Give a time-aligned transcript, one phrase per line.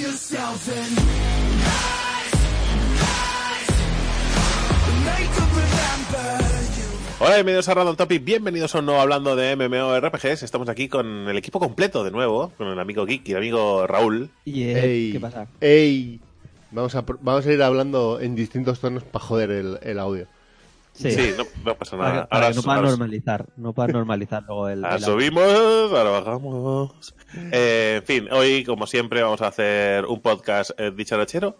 [0.00, 0.96] yourself in
[1.60, 2.32] lies,
[3.00, 3.68] lies.
[5.04, 6.40] Make them remember
[6.76, 6.86] you.
[7.20, 10.42] Hola, bienvenidos a Random Topic, bienvenidos a un nuevo hablando de MMORPGs.
[10.42, 13.86] Estamos aquí con el equipo completo de nuevo, con el amigo Geek y el amigo
[13.86, 14.30] Raúl.
[14.44, 15.46] Y, Ey, ¿Qué pasa?
[15.60, 16.20] ey.
[16.70, 20.28] Vamos a, vamos a ir hablando en distintos tonos para joder el, el audio.
[20.92, 22.22] Sí, Sí, no, no pasa para, nada.
[22.24, 24.84] que, para que no pueda ahora- normalizar, no pueda normalizar luego el...
[24.84, 25.42] ahora el- subimos,
[25.92, 27.14] ahora bajamos.
[27.52, 31.56] Eh, en fin, hoy, como siempre, vamos a hacer un podcast eh, dicharachero,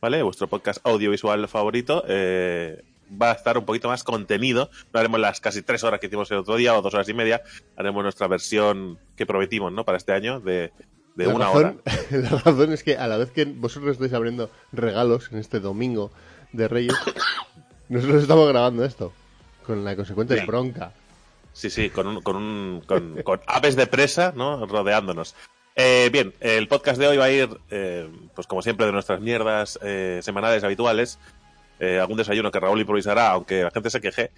[0.00, 0.22] ¿vale?
[0.22, 2.04] Vuestro podcast audiovisual favorito.
[2.08, 2.82] eh,
[3.20, 4.70] va a estar un poquito más contenido.
[4.92, 7.14] No haremos las casi tres horas que hicimos el otro día o dos horas y
[7.14, 7.42] media.
[7.76, 9.84] Haremos nuestra versión que prometimos, ¿no?
[9.84, 10.72] Para este año de,
[11.14, 11.96] de la una razón, hora.
[12.10, 16.10] La razón es que a la vez que vosotros estáis abriendo regalos en este domingo
[16.52, 16.94] de Reyes,
[17.92, 19.12] nosotros estamos grabando esto
[19.66, 20.46] con la consecuente Sí.
[20.46, 20.92] bronca.
[21.52, 24.66] Sí, sí, con, un, con, un, con, con aves de presa, ¿no?
[24.66, 25.34] Rodeándonos.
[25.76, 29.20] Eh, bien, el podcast de hoy va a ir, eh, pues como siempre, de nuestras
[29.20, 31.18] mierdas eh, semanales habituales.
[31.80, 34.30] Eh, algún desayuno que Raúl improvisará, aunque la gente se queje.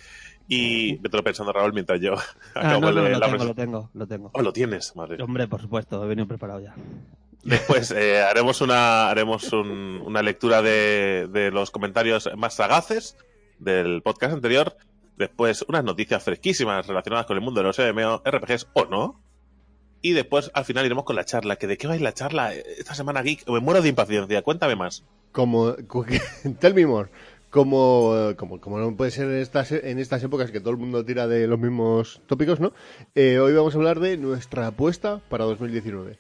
[0.49, 2.15] Y me lo pensando, Raúl, mientras yo
[2.55, 4.31] Ah, acabo no, no, de lo la tengo, lo tengo, lo tengo.
[4.33, 5.23] Oh, lo tienes, madre.
[5.23, 6.75] Hombre, por supuesto, he venido preparado ya.
[7.43, 13.17] Después eh, haremos una haremos un- una lectura de, de los comentarios más sagaces
[13.65, 14.77] del podcast anterior.
[15.17, 19.21] Después unas noticias fresquísimas relacionadas con el mundo de los MMO, RPGs o no.
[20.03, 21.57] Y después al final iremos con la charla.
[21.57, 23.49] ¿Que ¿De qué va a ir la charla esta semana, Geek?
[23.49, 24.43] Me muero de impaciencia.
[24.43, 25.03] Cuéntame más.
[25.33, 25.75] Como,
[26.61, 27.09] tell me more.
[27.49, 30.77] Como, eh, como, como no puede ser en estas, en estas épocas que todo el
[30.77, 32.73] mundo tira de los mismos tópicos, ¿no?
[33.15, 36.19] Eh, hoy vamos a hablar de nuestra apuesta para 2019.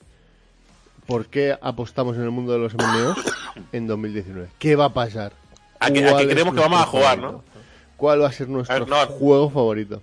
[1.06, 3.18] ¿Por qué apostamos en el mundo de los MMOs
[3.72, 4.48] en 2019?
[4.58, 5.32] ¿Qué va a pasar?
[5.84, 7.44] ¿A qué- a ¿Cuál qué es creemos que vamos a jugar, favorito?
[7.96, 9.06] ¿Cuál va a ser nuestro A ver, no.
[9.06, 10.02] juego favorito?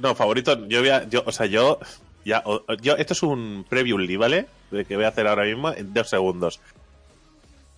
[0.00, 1.78] No, favorito, yo voy a, yo, o sea, yo,
[2.24, 4.46] ya, o- yo, esto es un preview, ¿vale?
[4.86, 6.60] Que voy a hacer ahora mismo en dos segundos.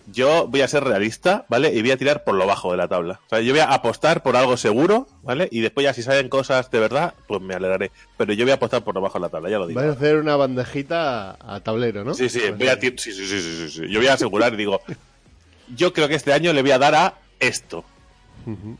[0.05, 1.73] Yo voy a ser realista, ¿vale?
[1.73, 3.21] Y voy a tirar por lo bajo de la tabla.
[3.25, 5.47] O sea, yo voy a apostar por algo seguro, ¿vale?
[5.49, 7.91] Y después ya si salen cosas de verdad, pues me alegraré.
[8.17, 9.79] Pero yo voy a apostar por lo bajo de la tabla, ya lo digo.
[9.79, 12.13] Vas a hacer una bandejita a, tablero, ¿no?
[12.13, 13.81] Sí, sí, voy a sí, sí, sí, sí, sí.
[13.89, 14.81] Yo voy a asegurar y digo,
[15.73, 17.13] yo creo que este año le voy a dar a
[17.47, 17.85] esto.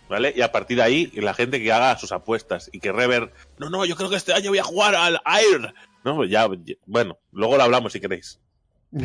[0.09, 0.33] ¿Vale?
[0.35, 3.69] Y a partir de ahí, la gente que haga sus apuestas y que Rever, no,
[3.69, 5.73] no, yo creo que este año voy a jugar al Air.
[6.03, 8.39] No, pues ya, ya- bueno, luego lo hablamos si queréis.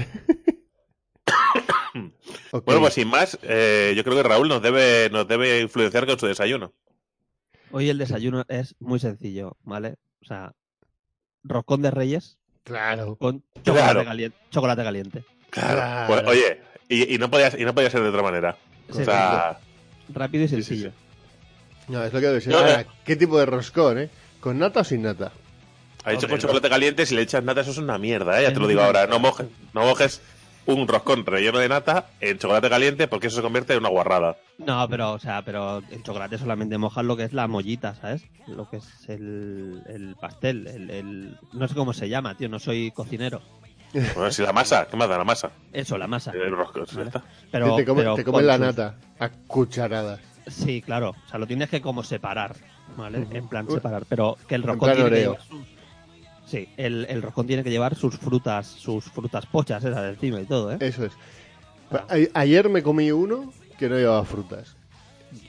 [2.64, 6.18] Bueno, pues sin más, eh, yo creo que Raúl nos debe, nos debe influenciar con
[6.18, 6.72] su desayuno.
[7.70, 9.96] Hoy el desayuno es muy sencillo, ¿vale?
[10.22, 10.52] O sea,
[11.42, 13.16] roscón de reyes Claro.
[13.16, 14.04] con chocolate, Claro.
[14.04, 15.24] caliente, chocolate caliente.
[15.50, 16.06] Claro.
[16.06, 18.56] Pues, oye, y, y no podía, y no podía ser de otra manera.
[18.90, 19.58] O sea,
[20.08, 20.92] Rápido y sí, sí, sencillo.
[21.88, 24.10] No, es lo que Ahora, eh, ¿qué tipo de roscón, eh?
[24.40, 25.32] ¿Con nata o sin nata?
[26.04, 28.44] ha dicho con chocolate caliente, si le echas nata, eso es una mierda, ¿eh?
[28.44, 29.06] Ya te lo digo ahora.
[29.06, 30.22] No mojes, no mojes
[30.66, 34.36] un roscón relleno de nata en chocolate caliente porque eso se convierte en una guarrada.
[34.58, 38.22] No, pero, o sea, pero el chocolate solamente mojas lo que es la mollita, ¿sabes?
[38.46, 42.58] Lo que es el, el pastel, el, el- No sé cómo se llama, tío, no
[42.58, 43.40] soy cocinero.
[43.92, 45.50] Bueno, si la masa, ¿qué más da la masa?
[45.72, 46.32] Eso, la masa.
[46.32, 47.06] El Vale.
[47.06, 47.22] está.
[47.50, 50.20] Pero, te comes, pero te comes con la sus- nata a cucharadas.
[50.46, 51.10] Sí, claro.
[51.10, 52.56] O sea, lo tienes que como separar,
[52.96, 53.26] ¿vale?
[53.32, 54.04] En plan separar.
[54.08, 55.66] Pero que el roscón tiene que llevar sus...
[56.46, 60.44] Sí, el, el roscón tiene que llevar sus frutas, sus frutas pochas esas encima y
[60.46, 60.78] todo, ¿eh?
[60.80, 61.12] Eso es.
[61.90, 62.06] Ah.
[62.08, 64.74] A- ayer me comí uno que no llevaba frutas.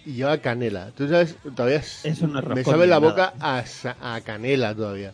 [0.06, 0.92] Y llevaba canela.
[0.92, 3.10] Tú sabes, todavía es- Eso no es me sabe la nada.
[3.12, 5.14] boca a, sa- a canela todavía.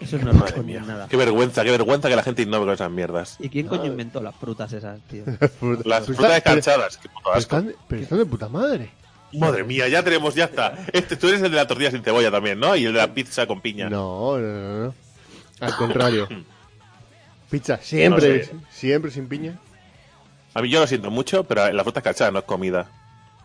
[0.00, 0.82] Eso no es Madre roscón ni mía.
[0.86, 1.06] nada.
[1.08, 3.36] Qué vergüenza, qué vergüenza que la gente innove con esas mierdas.
[3.38, 5.24] ¿Y quién coño inventó las frutas esas, tío?
[5.26, 7.56] Las pero frutas pero- escarchadas, qué puto pero asco.
[7.58, 8.90] están, pero están de puta madre.
[9.32, 10.76] Madre mía, ya tenemos, ya está.
[10.92, 12.74] Este, tú eres el de la tortilla sin cebolla también, ¿no?
[12.74, 13.88] Y el de la pizza con piña.
[13.88, 14.94] No, no, no, no.
[15.60, 16.26] Al contrario.
[17.50, 18.50] Pizza, siempre, No sé.
[18.70, 19.58] siempre sin piña.
[20.54, 22.88] A mí yo lo siento mucho, pero la fruta escarchada no es comida.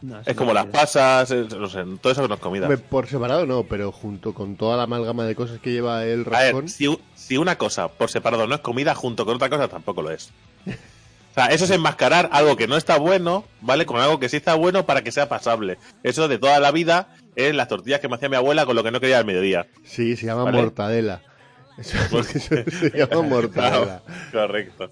[0.06, 2.66] No, Es no como las pasas, es- no sé, todo eso no es comida.
[2.68, 6.26] Hombre, Por separado no, pero junto con toda la amalgama de cosas que lleva el
[6.34, 10.02] A ver, si, una cosa por separado no es comida, junto con otra cosa tampoco
[10.02, 10.32] lo es.
[10.68, 13.86] O sea, eso es enmascarar algo que no está bueno, ¿vale?
[13.86, 15.78] Con algo que sí está bueno para que sea pasable.
[16.04, 18.84] Eso de toda la vida es las tortillas que me hacía mi abuela con lo
[18.84, 19.68] que no quería al mediodía.
[19.84, 20.62] Sí, se llama Vale.
[20.62, 21.22] mortadela.
[21.78, 24.02] Eso se llama mortadela.
[24.32, 24.90] Correcto.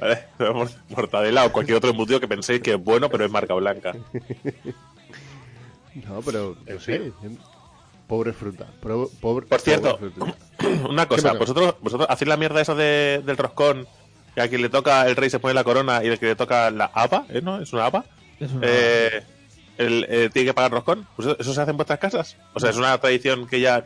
[0.00, 0.24] ¿Vale?
[0.52, 3.92] Mor- Mortadela o cualquier otro embutido que penséis que es bueno, pero es marca blanca.
[5.94, 7.12] No, pero no sé.
[8.06, 8.66] Pobre fruta.
[8.80, 10.36] pro- pobre, Por cierto, pobre fruta.
[10.88, 13.86] Una cosa, vosotros, vosotros hacéis la mierda esa de, del roscón,
[14.34, 16.36] que a quien le toca el rey se pone la corona y el que le
[16.36, 17.40] toca la haba, ¿eh?
[17.42, 17.60] ¿No?
[17.60, 18.04] ¿Es una haba?
[18.40, 19.22] Es una- Eh,
[19.78, 21.06] el, eh, ¿Tiene que pagar roscón?
[21.16, 22.36] Pues ¿eso se hace en vuestras casas?
[22.54, 23.84] O sea, es una tradición que ya...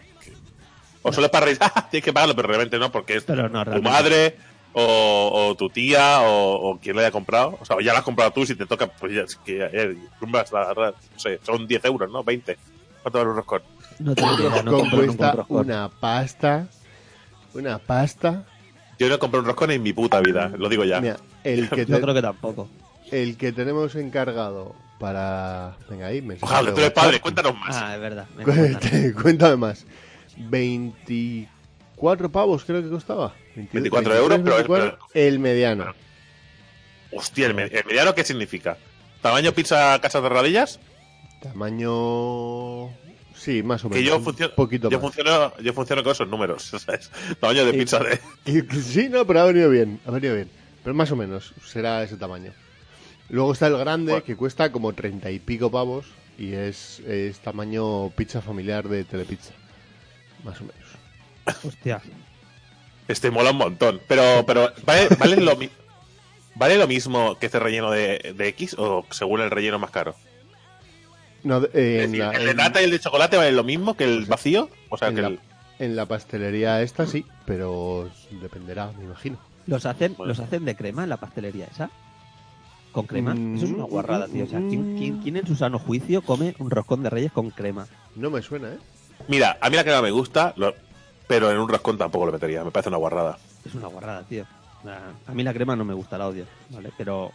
[1.08, 1.88] o solo es para reír, ¡ah!
[1.90, 4.36] Tienes que pagarlo, pero realmente no, porque es Pero no, tu madre
[4.72, 7.56] o, o tu tía, o, o quien lo haya comprado.
[7.60, 9.96] O sea, ya la has comprado tú, si te toca, pues ya, es que eh,
[10.20, 12.22] me no sé, son 10 euros, ¿no?
[12.22, 12.58] 20.
[13.02, 13.62] ¿Cuánto vale un roscón?
[13.98, 16.66] No te lo digo, no cuesta un una pasta.
[17.54, 18.44] Una pasta.
[18.98, 21.00] Yo no compré un roscón en mi puta vida, lo digo ya.
[21.00, 22.68] Mira, el que, Yo te- creo que tampoco.
[23.10, 25.76] el que tenemos encargado para.
[25.88, 27.76] Venga, ahí, mensaje Ojalá, tú eres padre, cuéntanos más.
[27.76, 28.26] Ah, es verdad.
[29.22, 29.86] Cuéntame más.
[30.36, 33.34] 24 pavos creo que costaba.
[33.54, 35.94] 24 euros, pero- 24, el mediano.
[37.12, 38.76] Hostia, ¿el, me- el mediano qué significa?
[39.22, 40.78] ¿Tamaño pizza casa de rodillas?
[41.42, 42.90] Tamaño.
[43.34, 44.02] Sí, más o menos.
[44.02, 45.02] Que yo un funciono, poquito yo más.
[45.14, 47.10] funciono, yo funciono con esos números, ¿sabes?
[47.40, 48.18] Tamaño de Y- pizza de...
[48.46, 50.00] Y- Sí, no, pero ha venido bien.
[50.06, 50.50] Ha venido bien.
[50.82, 52.52] Pero más o menos será ese tamaño.
[53.28, 54.24] Luego está el grande, Bueno.
[54.24, 56.06] que cuesta como 30 y pico pavos.
[56.38, 59.52] Y es, es tamaño pizza familiar de Telepizza.
[60.46, 61.64] Más o menos.
[61.64, 62.00] Hostia.
[63.08, 64.00] Este mola un montón.
[64.08, 65.70] Pero, pero ¿vale, vale, lo, mi-
[66.54, 70.14] ¿vale lo mismo que este relleno de, de X o según el relleno más caro?
[71.44, 73.36] No, de- eh, Es en, decir, la, ¿El de en- nata y el de chocolate
[73.36, 74.70] vale lo mismo que el vacío?
[74.88, 75.40] O sea, en que la- el...
[75.78, 79.38] en la pastelería esta sí, pero dependerá, me imagino.
[79.66, 80.28] ¿Los hacen, Bueno.
[80.28, 81.90] ¿Los hacen de crema en la pastelería esa?
[82.92, 83.34] ¿Con crema?
[83.34, 84.44] Mm, Eso es una guarrada, tío.
[84.44, 87.50] O sea, ¿quién, quién, quién en su sano juicio come un roscón de reyes con
[87.50, 87.86] crema?
[88.14, 88.78] No me suena, ¿eh?
[89.28, 90.74] Mira, a mí la crema me gusta, lo-
[91.26, 92.62] pero en un roscón tampoco lo metería.
[92.64, 93.38] Me parece una guarrada.
[93.64, 94.44] Es una guarrada, tío.
[95.26, 96.92] A mí la crema no me gusta, la odio, ¿vale?
[96.96, 97.32] Pero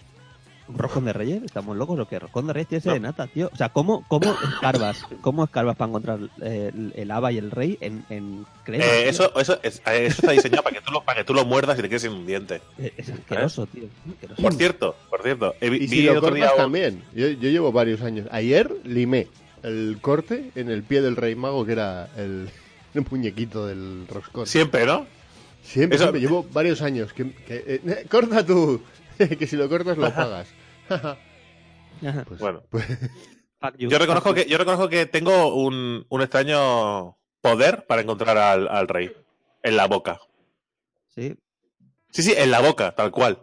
[0.69, 2.17] un roscón de reyes, ¿estamos locos o qué?
[2.17, 2.93] Roscón de reyes tiene No.
[2.93, 3.49] de nata, tío.
[3.51, 5.03] O sea, ¿cómo, cómo escarbas?
[5.19, 8.85] ¿Cómo escarbas para encontrar eh, el, el haba y el rey en, en crema?
[8.85, 11.33] Eh, eso, eso, es- eh, eso está diseñado para que, tú lo, para que tú
[11.33, 12.61] lo muerdas y te quedes sin un diente.
[12.77, 13.83] Es, es asqueroso, tío.
[14.13, 14.41] asqueroso.
[14.41, 17.03] Por cierto, por cierto, he Y vi si el lo otro día también.
[17.13, 18.27] Yo, yo llevo varios años.
[18.31, 19.27] Ayer limé
[19.63, 22.49] el corte en el pie del rey mago, que era el,
[22.93, 24.45] el muñequito del roscón.
[24.47, 25.05] Siempre, ¿no?
[25.63, 27.13] Siempre, Eso- siempre, llevo varios años.
[27.13, 28.81] Que, que, eh, corta tú,
[29.17, 30.47] que si lo cortas lo pagas.
[32.27, 32.63] Pues, Bueno.
[32.71, 32.83] pues.
[33.77, 38.87] Yo reconozco que, yo reconozco que tengo un, un extraño poder para encontrar al, al
[38.87, 39.11] rey.
[39.61, 40.19] En la boca.
[41.13, 41.35] Sí,
[42.09, 43.37] Sí, sí, en la boca, tal cual.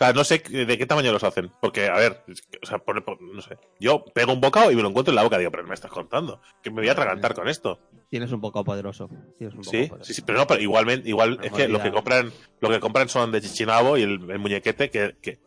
[0.00, 1.52] O sea, no sé de qué tamaño los hacen.
[1.60, 2.24] Porque, a ver,
[2.62, 3.58] o sea, por- por- no sé.
[3.78, 5.36] Yo pego un bocado y me lo encuentro en la boca.
[5.36, 6.40] Digo, pero me estás contando.
[6.62, 7.78] Que me voy a atragantar con esto.
[8.08, 9.08] tienes un poco poderoso.
[9.10, 10.04] Un Sí, poderoso.
[10.04, 13.08] sí, sí, pero no, pero igualmente, igual es que lo que compran, lo que compran
[13.10, 15.38] son de chichinabo y el, el muñequete que, que,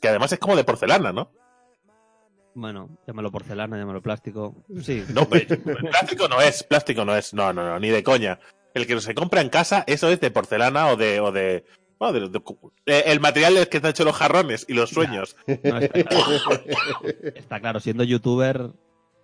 [0.00, 1.30] que además es como de porcelana, ¿no?
[2.54, 4.54] Bueno, llámalo porcelana, llámalo plástico.
[4.82, 8.38] Sí, No, pe- plástico no es, plástico no es, no, no, no, ni de coña.
[8.74, 11.64] El que se compra en casa, eso es de porcelana o de, o de,
[12.10, 12.30] de-
[12.86, 15.36] eh, el material del que están hechos los jarrones y los sueños.
[15.62, 17.02] No, está, claro.
[17.36, 18.70] Está claro, siendo youtuber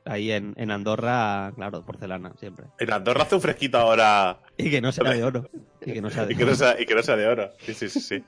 [0.04, 2.66] ahí en, en Andorra, claro, porcelana, siempre.
[2.78, 5.50] En Andorra hace un fresquito ahora Y que no sea de oro.
[5.84, 7.50] Y que no sea de y que no sea, y que no sea de oro.
[7.60, 8.24] Sí, sí, sí, sí.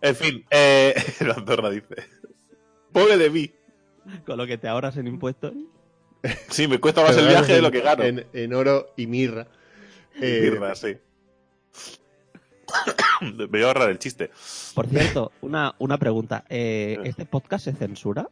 [0.00, 1.94] En fin, eh, en Andorra dice.
[2.92, 3.50] Pobre de mí.
[4.26, 5.52] Con lo que te ahorras en impuestos.
[6.48, 8.02] Sí, me cuesta más el viaje de lo que gano.
[8.02, 9.46] En, en oro y mirra.
[10.20, 10.96] Eh, Mirra, sí.
[13.20, 14.30] Me voy a ahorrar el chiste.
[14.74, 16.44] Por cierto, una, una pregunta.
[16.48, 18.28] Eh, ¿Este podcast se censura?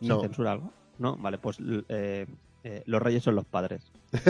[0.00, 0.20] ¿Se No.
[0.20, 0.72] censura algo?
[0.98, 1.58] No, vale, pues
[1.88, 2.26] eh,
[2.64, 3.92] eh, los reyes son los padres.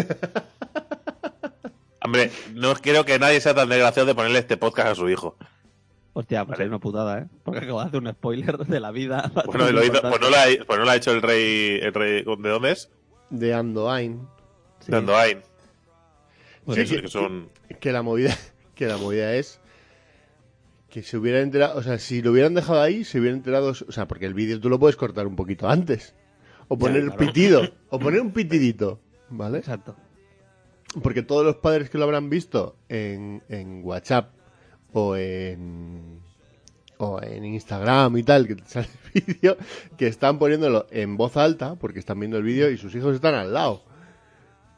[2.03, 5.37] Hombre, no creo que nadie sea tan desgraciado de ponerle este podcast a su hijo.
[6.15, 6.65] Hostia, pues Vale.
[6.65, 7.27] hay una putada, ¿eh?
[7.45, 9.31] Porque acabo de hacer un spoiler de la vida.
[9.47, 11.93] Bueno, lo hizo- pues, no lo ha, pues no lo ha hecho el rey, el
[11.95, 12.25] rey.
[12.25, 12.91] ¿De dónde es?
[13.31, 14.27] de Andoain.
[14.81, 14.91] Sí.
[14.91, 15.43] De Andoain.
[16.65, 17.51] Pues Sí, Sí, que, que son.
[17.81, 18.35] Que la movida,
[18.79, 19.61] que la movida es
[20.89, 23.93] que se hubiera enterado, o sea, si lo hubieran dejado ahí, se hubieran enterado, o
[23.93, 26.15] sea, porque el vídeo tú lo puedes cortar un poquito antes.
[26.69, 27.19] O poner claro.
[27.19, 29.59] pitido, o poner un pitidito, ¿vale?
[29.59, 29.97] Exacto.
[31.03, 34.33] Porque todos los padres que lo habrán visto en, en WhatsApp
[34.93, 36.21] o en
[36.99, 39.57] o en Instagram y tal, que te sale el vídeo,
[39.97, 43.35] que están poniéndolo en voz alta porque están viendo el vídeo y sus hijos están
[43.35, 43.83] al lado.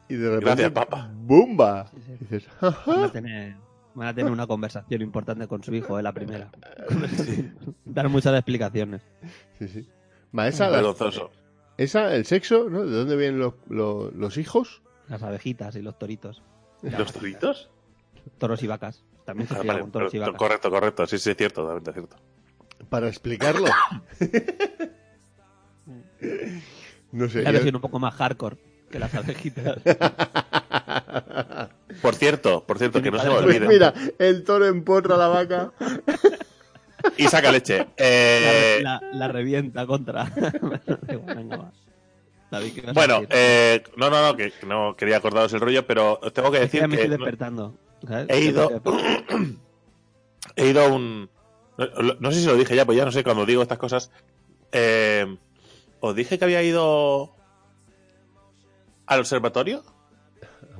[0.09, 1.11] Y de repente, Gracias, papá.
[1.13, 1.87] ¡bumba!
[1.87, 2.11] Sí, sí.
[2.11, 3.55] Y dices, Van a tener,
[3.95, 6.03] van a tener una conversación importante con su hijo, ¿eh?
[6.03, 6.51] La primera.
[7.85, 9.01] Dar muchas explicaciones.
[9.59, 9.87] sí, sí.
[10.37, 11.31] Va, esa, la- Vergonzoso.
[11.77, 12.85] esa, el sexo, ¿no?
[12.85, 14.81] ¿De dónde vienen los, los, los hijos?
[15.09, 16.41] Las abejitas y los toritos.
[16.81, 17.69] ¿Los toritos?
[18.37, 19.03] Toros y vacas.
[19.25, 20.35] También se Ah, vale, con toros y vacas.
[20.37, 21.05] correcto, correcto.
[21.05, 22.15] Sí, sí, es cierto, totalmente cierto.
[22.89, 23.67] Para explicarlo.
[27.11, 27.41] no sé.
[27.43, 28.57] La yo- versión un poco más hardcore
[28.89, 29.77] que las abejitas.
[32.01, 33.67] Por cierto, por cierto, que no se me olvide.
[33.67, 35.71] mira, el toro empotra a la vaca.
[37.17, 37.87] Y saca leche.
[37.97, 40.25] Eh, La, la- la revienta contra.
[41.35, 41.71] Venga, va.
[42.51, 43.29] David, ¿qué vas a bueno, decir?
[43.31, 46.61] eh, no, no, no, que no quería acordaros el rollo, pero os tengo que Es
[46.63, 47.75] que decir ya me estoy despertando.
[48.07, 48.25] ¿sabes?
[48.29, 48.81] he ido,
[50.55, 51.29] he ido a un...
[51.77, 51.87] No,
[52.19, 54.11] no sé si lo dije ya, pues ya no sé cuando digo estas cosas.
[54.73, 55.37] Eh,
[56.01, 57.31] ¿Os dije que había ido
[59.07, 59.83] al observatorio?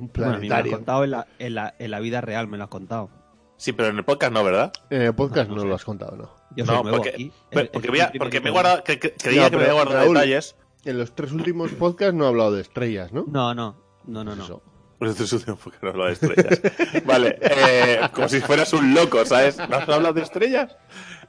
[0.02, 0.72] Un Bueno, a mí me lo has planetario.
[0.72, 3.10] contado en la, en, la, en la vida real, me lo has contado.
[3.56, 4.72] Sí, pero en el podcast no, ¿verdad?
[4.90, 6.30] En el podcast No, no, no lo has contado, ¿no.
[6.56, 7.32] Yo soy No, nuevo porque- aquí.
[7.50, 9.62] Pero- El- porque, el a- porque me he guardado, que, que- creía No, que me
[9.62, 10.56] había guardado Raúl, detalles.
[10.84, 13.24] En los tres últimos podcasts no he hablado de estrellas, ¿no?
[13.28, 14.44] No, no, no, no, no.
[14.44, 14.62] Eso.
[14.98, 16.60] Pues esto es un porque no hablo de estrellas.
[17.06, 19.56] vale, eh, como si fueras un loco, ¿sabes?
[19.58, 20.76] ¿No has hablado de estrellas?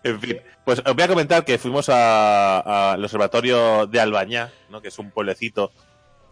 [0.04, 4.82] En fin, pues os voy a comentar que fuimos a- al observatorio de Albañá, ¿no?
[4.82, 5.72] que es un pueblecito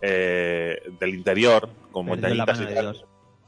[0.01, 3.05] eh, del interior, con montañitas y tal.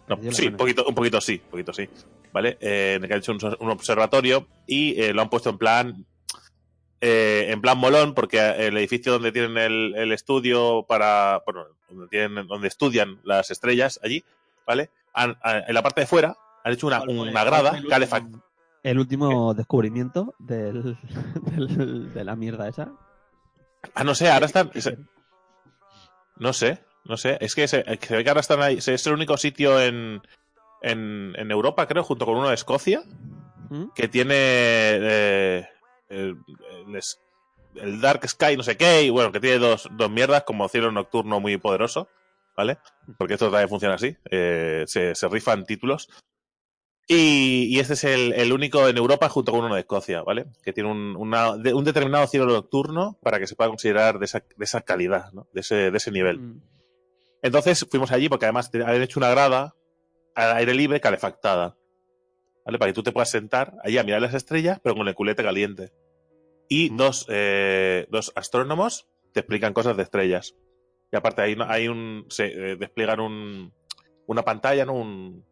[0.08, 1.88] No, sí, un poquito, un poquito sí, un poquito sí.
[2.34, 2.58] ¿Vale?
[2.60, 5.58] Eh, en el que han hecho un, un observatorio y eh, lo han puesto en
[5.58, 6.06] plan.
[7.02, 11.42] eh, en plan molón, porque el edificio donde tienen el, el estudio para.
[11.46, 14.24] Bueno, donde, tienen, donde estudian las estrellas allí,
[14.66, 14.90] ¿vale?
[15.14, 17.86] Han- han- en la parte de fuera han hecho una, ¿Cuál fue- una grada el
[17.86, 18.44] último-
[18.84, 20.98] El último descubrimiento del,
[21.56, 22.92] del- de la mierda esa.
[23.94, 24.72] Ah, no sé, ahora están.
[26.38, 27.38] No sé, no sé.
[27.42, 28.78] Es que se, que se ve que ahora están ahí.
[28.78, 30.22] Es el único sitio en,
[30.82, 33.02] en, en Europa, creo, junto con uno de Escocia,
[33.70, 33.86] ¿Mm?
[33.96, 35.68] que tiene eh,
[36.10, 36.38] el,
[36.88, 37.20] el es-
[37.76, 40.92] el Dark Sky, no sé qué, y bueno, que tiene dos, dos mierdas como cielo
[40.92, 42.08] nocturno muy poderoso,
[42.56, 42.78] ¿vale?
[43.18, 46.08] Porque esto también funciona así, eh, se, se rifan títulos.
[47.08, 50.46] Y, y este es el, el único en Europa junto con uno de Escocia, ¿vale?
[50.64, 54.26] Que tiene un, una- de- un determinado cielo nocturno para que se pueda considerar de
[54.26, 55.48] esa, de esa calidad, ¿no?
[55.54, 56.40] De ese, de ese nivel.
[56.40, 56.62] Mm.
[57.42, 59.76] Entonces fuimos allí porque además habían hecho una grada
[60.34, 61.76] al aire libre calefactada.
[62.66, 62.80] ¿Vale?
[62.80, 65.44] Para que tú te puedas sentar allí a mirar las estrellas, pero con el culete
[65.44, 65.92] caliente.
[66.70, 70.56] Y dos, eh, dos astrónomos te explican cosas de estrellas.
[71.12, 72.26] Y aparte hay, hay un.
[72.30, 73.74] Se eh, despliegan un,
[74.26, 74.94] una pantalla, ¿no?
[74.94, 75.44] Un,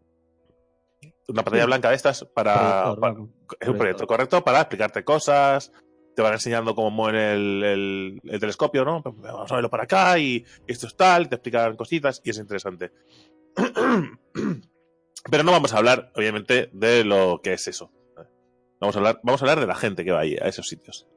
[1.32, 2.96] una pantalla blanca de estas para.
[3.00, 3.78] Para- es un proyector.
[3.78, 5.72] proyecto correcto para explicarte cosas.
[6.16, 9.02] Te van enseñando cómo mueven el, el- el telescopio, ¿no?
[9.02, 12.38] Pues Vamos a verlo por acá y esto es tal, te explican cositas y es
[12.38, 12.92] interesante.
[15.30, 17.92] Pero no vamos a hablar, obviamente, de lo que es eso.
[18.80, 21.08] Vamos a hablar, vamos a hablar de la gente que va ahí a esos sitios.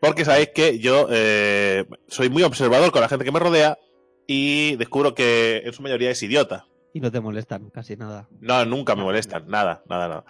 [0.00, 3.78] Porque sabéis que yo eh, soy muy observador con la gente que me rodea
[4.26, 6.66] y descubro que en su mayoría es idiota.
[6.92, 8.28] Y no te molestan casi nada.
[8.40, 10.24] No, nunca me molestan, nada, nada, nada.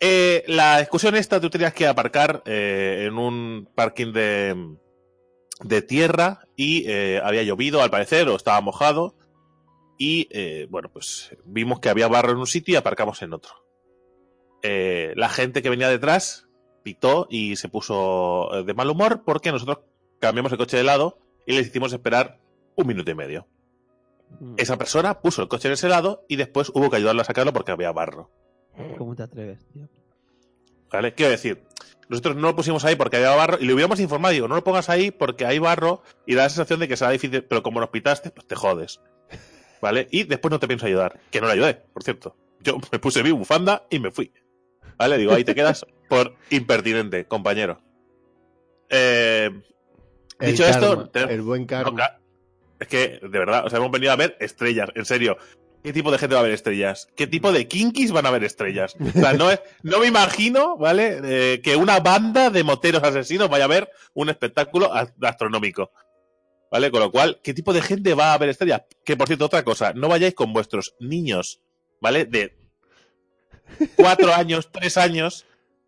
[0.00, 4.76] Eh, la excursión esta tú tenías que aparcar eh, en un parking de,
[5.62, 9.14] de tierra y eh, había llovido al parecer o estaba mojado
[9.98, 13.52] y eh, bueno, pues vimos que había barro en un sitio y aparcamos en otro.
[14.62, 16.46] La gente que venía detrás
[16.82, 19.80] pitó y se puso de mal humor porque nosotros
[20.18, 22.40] cambiamos el coche de lado y les hicimos esperar
[22.76, 23.46] un minuto y medio.
[24.38, 24.54] Mm.
[24.56, 27.52] Esa persona puso el coche en ese lado y después hubo que ayudarlo a sacarlo
[27.52, 28.30] porque había barro.
[28.96, 29.88] ¿Cómo te atreves, tío?
[30.90, 31.14] ¿Vale?
[31.14, 31.62] Quiero decir,
[32.08, 34.64] nosotros no lo pusimos ahí porque había barro y le hubiéramos informado, digo, no lo
[34.64, 37.80] pongas ahí porque hay barro y da la sensación de que será difícil, pero como
[37.80, 39.00] nos pitaste, pues te jodes.
[39.82, 40.08] ¿Vale?
[40.10, 41.20] Y después no te pienso ayudar.
[41.30, 42.36] Que no le ayudé, por cierto.
[42.60, 44.32] Yo me puse mi bufanda y me fui.
[44.98, 45.16] ¿Vale?
[45.16, 47.80] Digo, ahí te quedas por impertinente, compañero.
[48.88, 49.50] Eh,
[50.40, 52.19] dicho esto, te- el buen no, karma.
[52.80, 55.36] Es que, de verdad, o sea, hemos venido a ver estrellas, en serio.
[55.84, 57.08] ¿Qué tipo de gente va a ver estrellas?
[57.16, 58.96] ¿Qué tipo de kinkis van a ver estrellas?
[59.00, 61.20] O sea, no, es- no me imagino, ¿vale?
[61.24, 64.90] Eh, que una banda de moteros asesinos vaya a ver un espectáculo
[65.22, 65.90] astronómico.
[66.70, 66.90] ¿Vale?
[66.90, 68.82] Con lo cual, ¿qué tipo de gente va a ver estrellas?
[69.04, 71.60] Que por cierto, otra cosa, no vayáis con vuestros niños,
[72.00, 72.26] ¿vale?
[72.26, 72.54] De
[73.96, 75.46] cuatro años, tres años,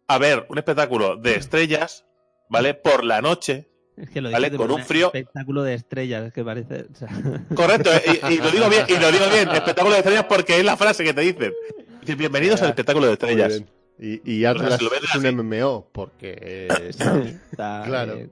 [0.08, 2.04] a ver un espectáculo de estrellas,
[2.48, 2.74] ¿vale?
[2.74, 6.42] Por la noche, Es que lo Vale, con un frío- espectáculo de estrellas, es que
[6.44, 6.86] parece.
[6.92, 7.08] o sea,
[7.54, 10.58] Correcto, eh, y, y lo digo bien, y lo digo bien, espectáculo de estrellas porque
[10.58, 11.52] es la frase que te dicen.
[12.00, 13.62] Dices, bienvenidos al espectáculo de estrellas.
[13.98, 15.36] Y, y Atlas si lo ves es un.
[15.36, 16.68] MMO, porque...
[16.88, 18.14] está, Claro.
[18.14, 18.30] eh,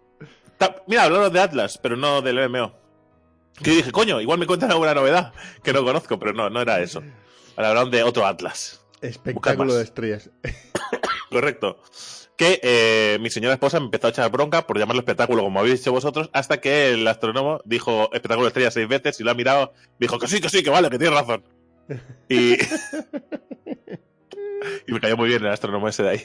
[0.59, 2.73] Ta- Mira, hablaron de Atlas, pero no del MMO.
[3.63, 6.61] Que yo dije, coño, igual me cuentan alguna novedad que no conozco, pero no, no
[6.63, 7.03] era eso.
[7.57, 8.81] Ahora hablaron de otro Atlas.
[9.03, 10.31] Espectáculo de estrellas.
[11.31, 11.79] Correcto.
[12.41, 15.81] Que eh, mi señora esposa me empezó a echar bronca por llamarlo espectáculo, como habéis
[15.81, 19.35] dicho vosotros, hasta que el astrónomo dijo espectáculo de estrellas seis veces y lo ha
[19.35, 19.75] mirado.
[19.99, 21.45] Dijo que sí, que sí, que vale, que tienes razón.
[22.31, 22.55] Y.
[24.87, 26.23] y me cayó muy bien el astrónomo ese de ahí.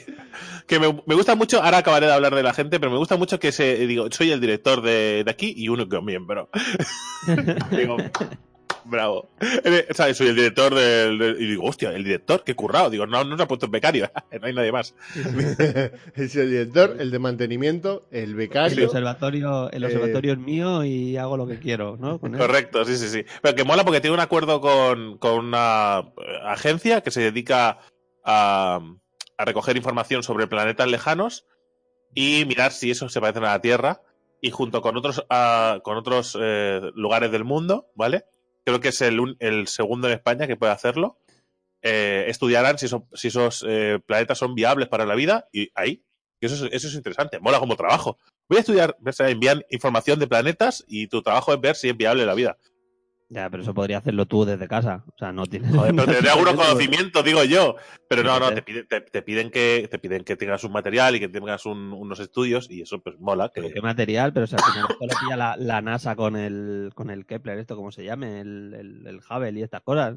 [0.66, 3.18] Que me, me gusta mucho, ahora acabaré de hablar de la gente, pero me gusta
[3.18, 6.48] mucho que se, digo, soy el director de, de aquí y único miembro.
[7.72, 7.98] digo,
[8.88, 9.28] bravo.
[9.92, 10.16] ¿sabes?
[10.16, 12.90] Soy el director del, del- Y digo, hostia, el director, qué currado.
[12.90, 14.94] Digo, no, no se ha puesto el becario, no hay nadie más.
[16.14, 18.86] es el director, el de mantenimiento, el el becario.
[18.86, 22.18] observatorio, el Eh, observatorio es mío y hago lo que quiero, ¿no?
[22.18, 22.40] Con él.
[22.40, 23.24] Correcto, sí, sí, sí.
[23.42, 27.78] Pero que mola porque tiene un acuerdo con, con una eh, agencia que se dedica
[28.24, 28.80] a,
[29.38, 31.46] a recoger información sobre planetas lejanos
[32.14, 34.00] y mirar si esos se parecen a la Tierra
[34.40, 38.24] y junto con otros ah, con otros eh, lugares del mundo, ¿vale?
[38.66, 41.18] Creo que es el, el segundo en España que puede hacerlo.
[41.82, 46.04] eh, estudiarán si, si esos eh, planetas son viables para la vida y ahí.
[46.40, 48.18] Y eso, es, eso es interesante, mola como trabajo.
[48.48, 52.26] Voy a estudiar, envían información de planetas y tu trabajo es ver si es viable
[52.26, 52.58] la vida.
[53.28, 55.04] Ya, pero eso podría hacerlo tú desde casa.
[55.08, 55.74] O sea, no tienes.
[55.74, 57.74] Joder, pero tendré algunos conocimientos, digo yo.
[58.08, 61.16] Pero no, no, te piden, te, te piden que te piden que tengas un material
[61.16, 63.50] y que tengas un- unos estudios y eso pues mola.
[63.52, 66.90] Que, qué material, pero o sea, final esto lo pilla la, la NASA con el,
[66.94, 70.14] con el Kepler, esto como se llame, el, el, el Hubble y estas cosas.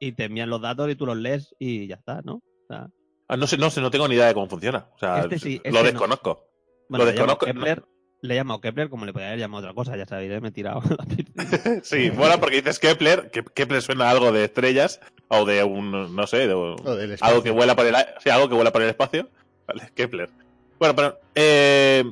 [0.00, 2.36] Y te envían los datos y tú los lees y ya está, ¿no?
[2.36, 2.88] O sea,
[3.30, 4.88] Ah, no sé, no sé, no tengo ni idea de cómo funciona.
[4.94, 5.82] O sea, Este sí, lo este no.
[5.82, 6.48] desconozco.
[6.88, 7.84] bueno, Lo desconozco, Kepler,
[8.20, 10.40] le llamo Kepler como le podría haber llamado otra cosa, ya sabéis, ¿eh?
[10.40, 11.04] me he tirado la.
[11.82, 16.14] Sí, mola porque dices Kepler, que Kepler suena a algo de estrellas o de un,
[16.14, 16.76] no sé, de un-
[17.20, 19.28] algo que vuela por el, a- sí, algo que vuela por el espacio.
[19.66, 20.30] Vale, Kepler.
[20.78, 22.04] Bueno, pero eh,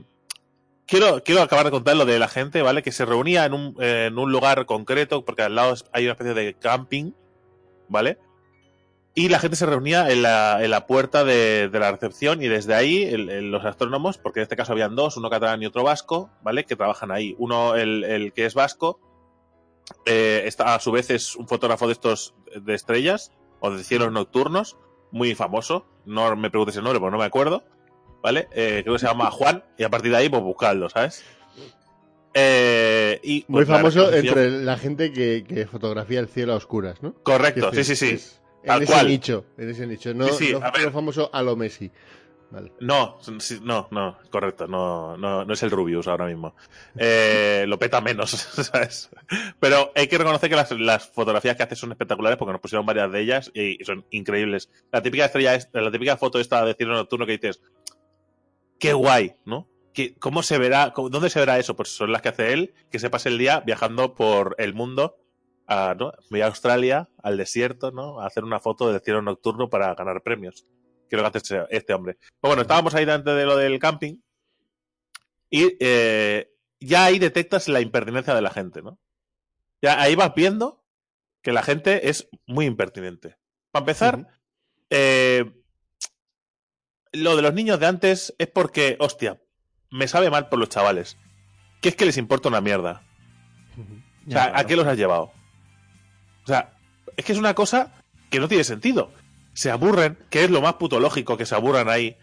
[0.86, 2.82] quiero, quiero acabar de contar lo de la gente, ¿vale?
[2.82, 6.12] Que se reunía en un, eh, en un lugar concreto, porque al lado hay una
[6.12, 7.12] especie de camping,
[7.88, 8.18] ¿vale?
[9.18, 12.48] Y la gente se reunía en la, en la puerta de, de la recepción y
[12.48, 15.66] desde ahí el- el- los astrónomos, porque en este caso habían dos, uno catalán y
[15.66, 16.64] otro vasco, ¿vale?
[16.66, 17.34] Que trabajan ahí.
[17.38, 19.00] Uno, el, el que es vasco,
[20.04, 24.12] eh, está, a su vez es un fotógrafo de estos de estrellas o de cielos
[24.12, 24.76] nocturnos,
[25.12, 25.86] muy famoso.
[26.04, 27.64] No me preguntes el nombre, porque no me acuerdo.
[28.22, 28.48] ¿Vale?
[28.52, 31.24] Eh, creo que se llama Juan y a partir de ahí, pues buscarlo, ¿sabes?
[32.34, 36.56] Eh, y, Muy pues, la famoso entre la gente que, que fotografía el cielo a
[36.56, 37.14] oscuras, ¿no?
[37.22, 38.08] Correcto, sí, sí, sí.
[38.10, 39.06] es- En Tal ese cual.
[39.06, 40.12] nicho, en ese nicho.
[40.12, 40.82] No, Sí, sí, no a ver.
[40.82, 41.88] lo famoso a lo Messi.
[42.50, 42.72] Vale.
[42.80, 43.18] No,
[43.62, 46.54] no, no, correcto, no, no, no es el Rubius ahora mismo.
[46.96, 48.30] Eh, lo peta menos,
[48.72, 49.08] ¿sabes?
[49.60, 52.84] Pero hay que reconocer que las, las fotografías que hace son espectaculares porque nos pusieron
[52.86, 54.68] varias de ellas y son increíbles.
[54.92, 57.60] La típica estrella, es- la típica foto esta de cielo nocturno que dices,
[58.78, 59.68] qué guay, ¿no?
[59.92, 61.74] ¿Qué- ¿Cómo se verá, cómo- dónde se verá eso?
[61.76, 65.16] Pues son las que hace él, que se pase el día viajando por el mundo,
[65.66, 66.12] a, ¿no?
[66.30, 68.20] Voy a Australia, al desierto, ¿no?
[68.20, 70.66] A hacer una foto del cielo nocturno para ganar premios.
[71.08, 72.14] Creo que hace este- este hombre.
[72.40, 74.16] Pues bueno, estábamos ahí antes de lo del camping
[75.50, 76.50] y eh,
[76.80, 78.98] ya ahí detectas la impertinencia de la gente, ¿no?
[79.82, 80.84] Ya ahí vas viendo
[81.42, 83.36] que la gente es muy impertinente.
[83.70, 84.26] Para empezar,
[84.90, 85.44] eh,
[87.12, 89.40] lo de los niños de antes es porque, hostia,
[89.90, 91.16] me sabe mal por los chavales.
[91.80, 93.02] Que es que les importa una mierda.
[94.26, 95.32] O sea, Ya, ¿a qué los has llevado?
[96.46, 96.72] O sea,
[97.16, 97.92] es que es una cosa
[98.30, 99.10] que no tiene sentido.
[99.52, 102.16] Se aburren, que es lo más puto lógico que se aburran ahí.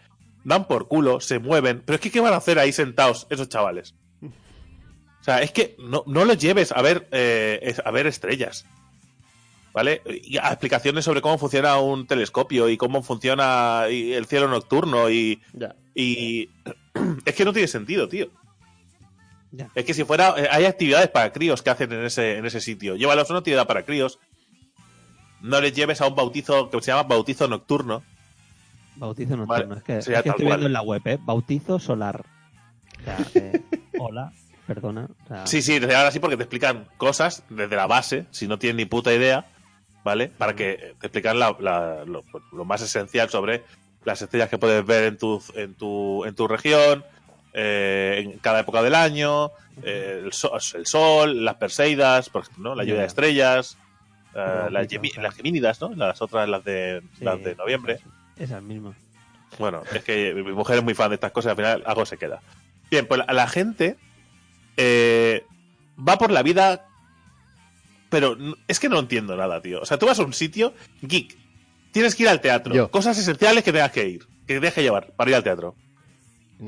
[0.44, 1.82] Dan por culo, se mueven.
[1.84, 3.94] Pero es que, ¿qué van a hacer ahí sentados esos chavales?
[4.22, 8.66] O sea, es que no, no los lleves a ver, eh, a ver estrellas.
[9.74, 10.00] ¿Vale?
[10.06, 15.42] Y a explicaciones sobre cómo funciona un telescopio y cómo funciona el cielo nocturno y,
[15.52, 15.74] Ya.
[15.94, 16.48] y
[17.26, 18.28] es que no tiene sentido, tío.
[19.56, 19.68] Ya.
[19.74, 22.60] Es que si fuera, eh, hay actividades para críos que hacen en ese, en ese
[22.60, 22.96] sitio.
[22.96, 24.18] Llévalos a una actividad para críos.
[25.42, 28.02] No les lleves a un bautizo que se llama bautizo nocturno.
[28.96, 29.76] Bautizo Vale, nocturno.
[29.76, 31.18] Es que, es estoy viendo en la web, ¿eh?
[31.20, 32.24] Bautizo solar.
[33.00, 33.60] O sea, eh,
[33.98, 34.32] hola,
[34.66, 35.08] perdona.
[35.24, 38.58] o sea, Sí, sí, ahora sí porque te explican cosas desde la base, si no
[38.58, 39.46] tienen ni puta idea,
[40.02, 40.28] ¿vale?
[40.28, 43.64] Para que te explican la- la- lo, lo más esencial sobre
[44.04, 47.04] las estrellas que puedes ver en tu, en tu, en tu región,
[47.54, 49.50] eh, en cada época del año,
[49.82, 52.74] eh, el, sol, el sol, las Perseidas, por ejemplo, ¿no?
[52.74, 53.78] la lluvia de estrellas,
[54.34, 55.94] eh, las, Gemi- las gemínidas, ¿no?
[55.94, 58.00] Las otras, las de, sí, las de noviembre.
[58.36, 58.96] Esas mismas.
[59.58, 62.04] Bueno, es que mi mujer es muy fan de estas cosas y al final algo
[62.04, 62.40] se queda.
[62.90, 63.96] Bien, pues la, la gente
[65.96, 66.86] va por la vida,
[68.08, 68.36] pero
[68.68, 69.80] es que no entiendo nada, tío.
[69.80, 71.36] O sea, tú vas a un sitio, geek,
[71.92, 72.90] tienes que ir al teatro, Yo.
[72.90, 75.76] cosas esenciales que tengas que ir, que tengas que llevar para ir al teatro.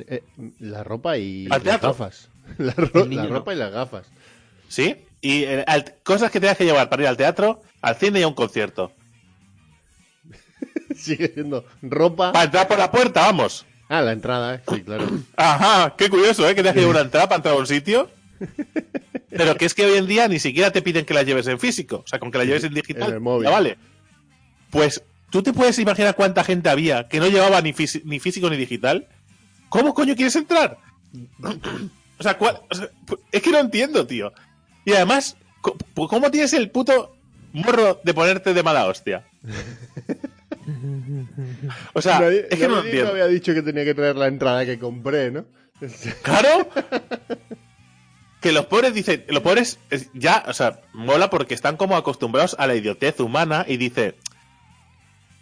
[0.09, 0.23] Eh,
[0.61, 2.29] la ropa y Al las gafas.
[2.59, 3.27] La, ro- no.
[3.29, 4.07] ropa y las gafas.
[4.69, 4.97] ¿Sí?
[5.21, 5.65] Y eh,
[6.05, 8.93] cosas que tengas que llevar para ir al teatro, al cine y a un concierto.
[10.97, 12.33] Sigue siendo ropa.
[12.33, 13.67] Para entrar por la puerta, vamos.
[13.89, 15.07] Ah, la entrada, sí, claro.
[15.37, 16.55] Ajá, qué curioso, ¿eh?
[16.55, 18.11] Que tengas que llevar una entrada para entrar a un sitio.
[19.31, 21.59] Pero que es que hoy en día ni siquiera te piden que la lleves en
[21.59, 22.03] físico.
[22.05, 23.45] O sea, con que la lleves en digital, En el móvil.
[23.49, 23.77] ya vale.
[24.71, 29.09] Pues, ¿tú te puedes imaginar cuánta gente había que no llevaba ni físico ni digital?
[29.69, 30.79] ¿Cómo coño quieres entrar?
[32.19, 34.33] o, sea, ¿cuál- o sea, pu- es que no entiendo, tío.
[34.85, 35.37] Y además,
[35.95, 37.17] ¿cómo tienes el puto
[37.53, 39.25] morro de ponerte de mala hostia?
[41.95, 43.11] O sea, Nadie- es que no entiendo.
[43.13, 45.45] había dicho que tenía que traer la entrada que compré, ¿no?
[46.23, 46.69] Claro.
[48.41, 52.55] que los pobres dicen, los pobres es- ya, o sea, mola porque están como acostumbrados
[52.59, 54.15] a la idiotez humana y dice,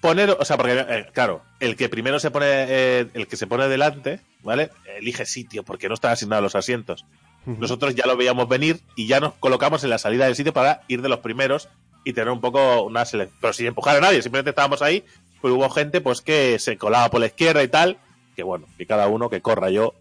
[0.05, 3.47] poner, o sea, porque, eh, claro, el que primero se pone, eh, el que se
[3.47, 4.71] pone delante, ¿vale?
[4.99, 7.07] Elige sitio, porque no están asignados los asientos.
[7.47, 10.83] Nosotros ya lo veíamos venir y ya nos colocamos en la salida del sitio para
[10.89, 11.71] ir de los primeros
[12.05, 13.39] y tener un poco una selección.
[13.41, 15.05] Pero sin empujar a nadie, simplemente estábamos ahí,
[15.41, 17.97] pues hubo gente pues que se colaba por la izquierda y tal,
[18.37, 19.71] que bueno, y cada uno que corra.
[19.71, 19.95] Yo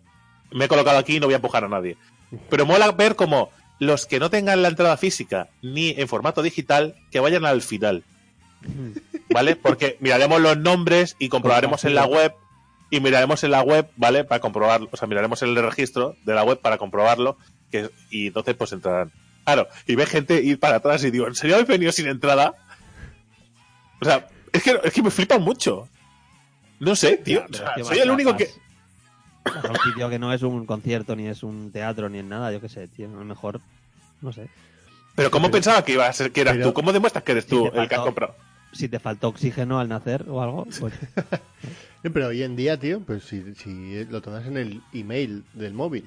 [0.51, 1.95] me he colocado aquí y no voy a empujar a nadie.
[2.49, 6.95] Pero mola ver como los que no tengan la entrada física ni en formato digital,
[7.09, 8.03] que vayan al final.
[9.31, 9.55] ¿Vale?
[9.55, 12.33] Porque miraremos los nombres y comprobaremos en la web
[12.89, 14.23] y miraremos en la web, ¿vale?
[14.23, 17.37] Para comprobarlo, o sea, miraremos el registro de la web para comprobarlo
[17.71, 19.11] que, y entonces pues entrarán.
[19.45, 22.53] Claro, y ve gente ir para atrás y digo, ¿en serio habéis venido sin entrada?
[23.99, 25.87] O sea, es que, es que me flipan mucho.
[26.79, 27.43] No sé, tío.
[27.49, 28.49] o sea, soy el único que...
[29.45, 32.61] un sitio que no es un concierto, ni es un teatro, ni es nada, yo
[32.61, 33.07] qué sé, tío.
[33.07, 33.59] A lo mejor,
[34.21, 34.49] no sé.
[35.15, 36.73] Pero ¿cómo Pero- pensaba que iba a ser que eras pero- tú?
[36.73, 38.35] ¿Cómo demuestras que eres tú el que has comprado?
[38.73, 40.93] Si te faltó oxígeno al nacer o algo, pues
[42.01, 46.05] Pero hoy en día, tío, pues si, si lo tomas en el email del móvil.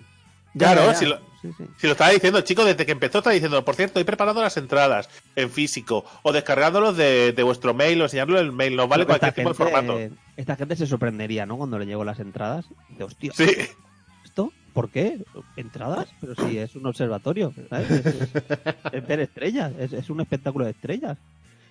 [0.59, 1.65] Claro, Ya, si lo, Sí, sí.
[1.79, 4.57] si lo estaba diciendo, chico, desde que empezó está diciendo, por cierto, he preparado las
[4.57, 8.89] entradas en físico o descargándolos de, de vuestro mail o enseñarlo en el mail, nos
[8.89, 9.99] vale cualquier tipo de formato.
[10.37, 11.57] Esta gente se sorprendería, ¿no?
[11.57, 12.65] Cuando le llegó las entradas.
[12.99, 13.47] De hostia, Sí,
[14.25, 14.53] ¿esto?
[14.73, 15.19] ¿Por qué?
[15.57, 16.09] ¿Entradas?
[16.21, 17.91] Pero si es un observatorio, ¿sabes?
[17.91, 18.29] Es, es-
[18.93, 21.17] es ver estrellas, es, es un espectáculo de estrellas.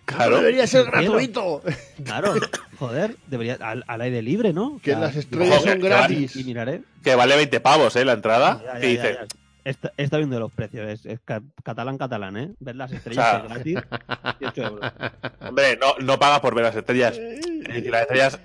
[0.05, 0.37] Claro.
[0.37, 1.61] Debería ser gratuito.
[2.03, 2.33] Claro,
[2.79, 4.75] joder, debería al, al aire libre, ¿no?
[4.75, 6.35] O Que sea, las estrellas joder, son que gratis.
[6.35, 6.81] Y miraré.
[7.03, 8.05] Que vale 20 pavos, ¿eh?
[8.05, 8.61] La entrada.
[8.65, 9.27] Ya, ya, que ya, dice, ya.
[9.65, 12.51] Está, está viendo los precios, es, es ca- catalán, catalán, ¿eh?
[12.59, 14.91] Ver las estrellas O sea, que es gratis, 18 euros.
[15.41, 17.17] hombre, no, no pagas por ver las estrellas.
[17.19, 18.39] Y las estrellas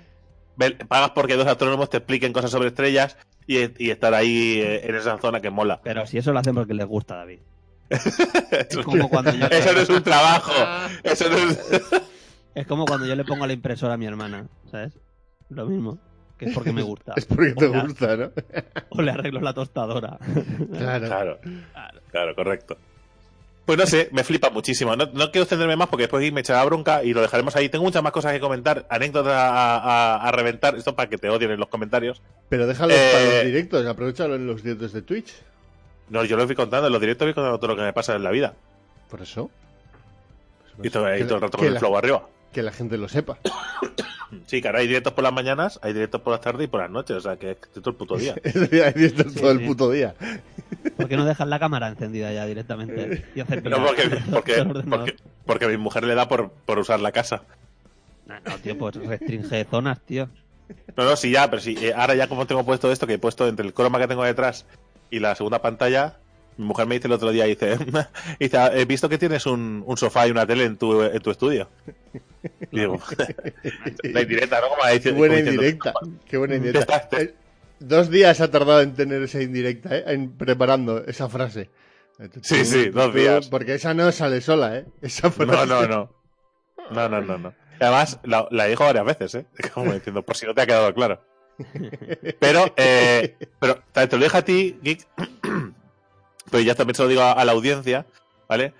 [0.87, 4.95] pagas porque dos astrónomos te expliquen cosas sobre estrellas y, y estar ahí eh, en
[4.95, 5.79] esa zona que mola.
[5.83, 7.39] Pero si eso lo hacen porque les gusta, David.
[7.91, 10.53] Es como cuando yo, eso no es un trabajo.
[11.03, 11.59] Eso no es...
[12.55, 14.93] es como cuando yo le pongo la impresora a mi hermana, ¿sabes?
[15.49, 15.97] Lo mismo,
[16.37, 17.13] que es porque me gusta.
[17.17, 18.31] Es porque te gusta, ¿no?
[18.89, 20.17] O le arreglo la tostadora.
[20.77, 21.07] Claro.
[21.07, 21.39] Claro,
[22.11, 22.77] claro, correcto.
[23.65, 24.95] Pues no sé, me flipa muchísimo.
[24.95, 27.69] No, no quiero extenderme más porque después me echará bronca y lo dejaremos ahí.
[27.69, 30.75] Tengo muchas más cosas que comentar, anécdotas a, a- a reventar.
[30.75, 32.21] Esto para que te odien en los comentarios.
[32.49, 35.33] Pero déjalo Eh, para los directos, aprovechalo en los directos de Twitch.
[36.11, 38.13] No, yo lo voy contando, en los directos voy contando todo lo que me pasa
[38.15, 38.53] en la vida.
[39.09, 39.49] Por eso.
[40.83, 42.27] Y todo, ahí todo el rato que con el flow arriba.
[42.51, 43.37] que la gente lo sepa.
[44.45, 46.89] Sí, claro, hay directos por las mañanas, hay directos por las tardes y por las
[46.89, 47.17] noches.
[47.17, 48.33] O sea, que es todo el puto día.
[48.45, 50.15] Hay directos Sí, todo el puto día.
[50.95, 53.25] ¿Por qué no dejas la cámara encendida ya directamente?
[53.35, 54.99] Y hacer No, porque, porque, el ordenador?
[54.99, 57.43] porque, porque a mi mujer le da por, por usar la casa.
[58.25, 60.29] No, no, tío, pues restringe zonas, tío.
[60.95, 61.75] No, no, sí, ya, pero sí.
[61.81, 64.23] eh, ahora ya como tengo puesto esto, que he puesto entre el croma que tengo
[64.23, 64.65] detrás
[65.11, 66.17] y la segunda pantalla,
[66.57, 67.77] mi mujer me dice el otro día, dice,
[68.39, 71.19] dice "Ah, he visto que tienes un, un sofá y una tele en tu, en
[71.21, 71.69] tu estudio.
[72.71, 72.99] Y digo,
[74.03, 74.69] la indirecta, ¿no?
[74.69, 75.93] Como Qué dice- buena como diciendo, indirecta.
[76.27, 76.95] Qué buena indirecta.
[76.97, 77.33] Está-
[77.79, 80.03] Dos días ha tardado en tener esa indirecta, ¿eh?
[80.07, 81.71] En preparando esa frase.
[82.43, 83.47] Sí, sí, dos días.
[83.49, 84.85] Porque esa no sale sola, ¿eh?
[85.01, 85.51] Esa frase.
[85.51, 86.13] No, no, no.
[86.91, 87.53] No, no, no, no.
[87.79, 89.45] Además, la, la dijo varias veces, ¿eh?
[89.73, 91.23] Como diciendo, por si no te ha quedado claro.
[92.39, 95.07] Pero, eh, pero te lo dejo a ti, Geek,
[96.49, 98.05] pero ya también se lo digo a, la audiencia,
[98.47, 98.73] ¿vale?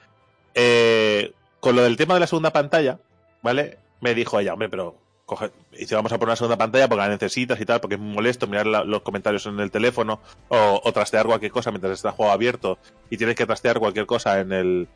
[0.55, 2.99] Eh, con lo del tema de la segunda pantalla,
[3.41, 3.77] ¿vale?
[3.99, 7.09] Me dijo ella, hombre, pero coge, dice, vamos a poner una segunda pantalla porque la
[7.09, 10.91] necesitas y tal, porque es muy molesto mirar los comentarios en el teléfono o, o
[10.91, 12.79] trastear cualquier cosa mientras está el juego abierto
[13.09, 14.87] y tienes que trastear cualquier cosa en el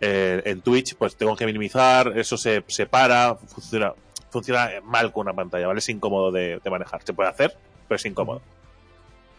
[0.00, 3.94] eh, en Twitch, pues tengo que minimizar, eso se separa, funciona,
[4.30, 5.78] funciona mal con una pantalla, ¿vale?
[5.78, 7.02] Es incómodo de, de manejar.
[7.04, 8.42] Se puede hacer, pero es incómodo.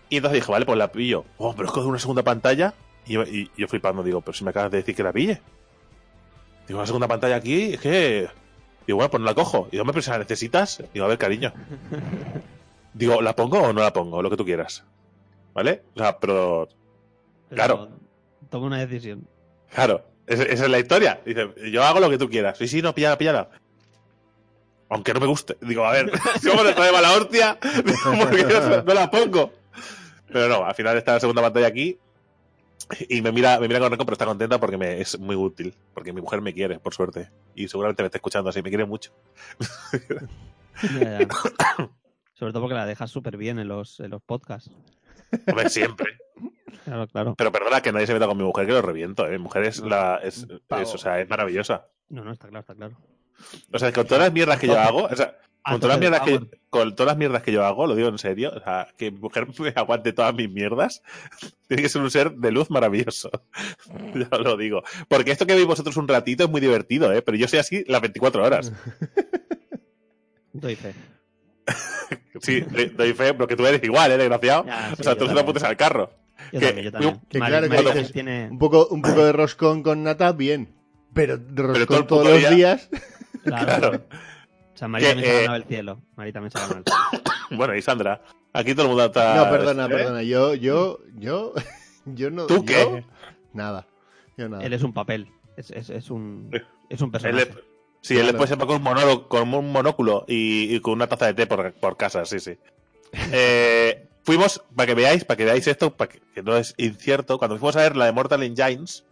[0.10, 1.25] Y entonces dije, vale, pues la pillo.
[1.38, 2.73] Oh, pero es que una segunda pantalla.
[3.06, 5.41] Y yo, y yo flipando, digo, pero si me acabas de decir que la pille.
[6.67, 8.28] Digo, una segunda pantalla aquí, es que.
[8.88, 9.67] Digo, bueno, pues no la cojo.
[9.71, 10.84] Y pero si la necesitas.
[10.93, 11.54] Digo, a ver, cariño.
[12.93, 14.21] Digo, ¿la pongo o no la pongo?
[14.21, 14.84] Lo que tú quieras.
[15.54, 15.84] ¿Vale?
[15.95, 16.67] O sea, pero.
[17.49, 17.89] Pero Claro.
[18.49, 19.28] Toma una decisión.
[19.73, 21.21] Claro, esa, esa es la historia.
[21.25, 22.58] Dice, yo hago lo que tú quieras.
[22.58, 23.49] Sí, sí, no, píllala, píllala.
[24.89, 25.58] Aunque no me guste.
[25.62, 26.12] Digo, a ver,
[26.47, 27.58] ¿cómo le trae mala hostia?
[28.04, 29.54] Porque no, no la pongo.
[30.28, 31.99] Pero no, al final está la segunda pantalla aquí.
[33.08, 35.75] Y me mira, me mira con rencor, pero está contenta porque me, es muy útil.
[35.93, 37.30] Porque mi mujer me quiere, por suerte.
[37.54, 39.12] Y seguramente me está escuchando así, me quiere mucho.
[40.99, 41.28] Ya, ya.
[42.34, 44.71] Sobre todo porque la dejas súper bien en los, en los podcasts.
[45.45, 46.17] Hombre, siempre.
[46.86, 47.36] Claro, claro.
[47.36, 49.28] Pero perdona que nadie se meta con mi mujer, que lo reviento.
[49.28, 49.32] ¿eh?
[49.32, 51.88] Mi mujer es, la, es, es, o sea, es maravillosa.
[52.08, 52.97] No, no, está claro, está claro.
[53.71, 55.99] O sea, con todas las mierdas que yo hago, o sea, A con todas las
[55.99, 56.60] mierdas que power.
[56.69, 59.19] con todas las mierdas que yo hago, lo digo en serio, o sea, que mi
[59.19, 61.02] mujer me aguante todas mis mierdas,
[61.67, 63.30] tiene que ser un ser de luz maravilloso.
[64.15, 64.84] ya lo digo.
[65.08, 67.21] Porque esto que veis vosotros un ratito es muy divertido, ¿eh?
[67.21, 68.71] Pero yo soy así las 24 horas.
[70.54, 70.93] Doy fe.
[72.41, 74.65] Sí, doy fe, pero que tú eres igual, ¿eh, desgraciado?
[74.65, 76.12] Ya, sí, o sea, yo tú no apuntes al carro.
[76.52, 77.21] Yo Que- también, yo también.
[77.30, 78.47] que Mari- claro que dices, tiene...
[78.49, 80.73] Un poco, un poco de roscón con nata, bien.
[81.13, 82.49] Pero roscón todo todos los día.
[82.52, 82.89] días.
[83.43, 83.65] Claro.
[83.65, 84.03] Claro.
[84.73, 86.01] O sea, Mari Que, también se ha eh, ganado el cielo.
[86.15, 87.23] Mari también se ha ganado el cielo.
[87.57, 88.21] Bueno, y Sandra,
[88.53, 89.35] aquí todo el mundo está...
[89.35, 89.89] No, perdona, ¿eh?
[89.89, 90.21] perdona.
[90.23, 91.53] Yo, yo, yo,
[92.05, 92.45] yo no.
[92.45, 93.03] ¿Tú yo- qué?
[93.53, 93.87] Nada.
[94.37, 94.63] Yo nada.
[94.63, 95.27] Él es un papel.
[95.57, 96.51] Es, es, es un,
[96.89, 97.49] es un Él personaje.
[97.49, 97.57] es-
[98.01, 101.07] sí, él después se va con un, monólogo, con un monóculo y, y con una
[101.07, 102.57] taza de té por, por casa, sí, sí.
[103.31, 107.39] Eh, fuimos, para que veáis, para que veáis esto, para que, que no es incierto,
[107.39, 109.03] cuando fuimos a ver la de Mortal Engines,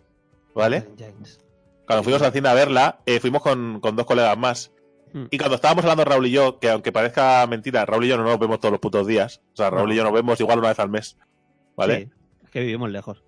[0.53, 0.87] ¿vale?
[0.99, 1.39] James.
[1.87, 4.71] Cuando fuimos al cine a verla, eh, fuimos con, con dos colegas más.
[5.13, 5.25] Hmm.
[5.31, 8.23] Y cuando estábamos hablando Raúl y yo, que aunque parezca mentira, Raúl y yo no
[8.23, 9.41] nos vemos todos los putos días.
[9.53, 9.93] O sea, Raúl No.
[9.93, 11.17] y yo nos vemos igual una vez al mes.
[11.77, 11.97] ¿Vale?
[11.97, 12.09] Sí,
[12.43, 13.23] es que vivimos lejos.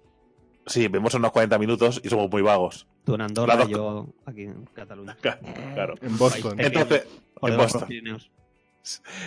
[0.65, 2.85] Sí, vemos unos 40 minutos y somos muy vagos.
[3.05, 5.17] Tú en Andorra y yo aquí en Cataluña.
[5.73, 5.95] Claro.
[6.01, 6.59] En Boston.
[6.59, 7.07] Entonces,
[7.41, 7.87] en Boston.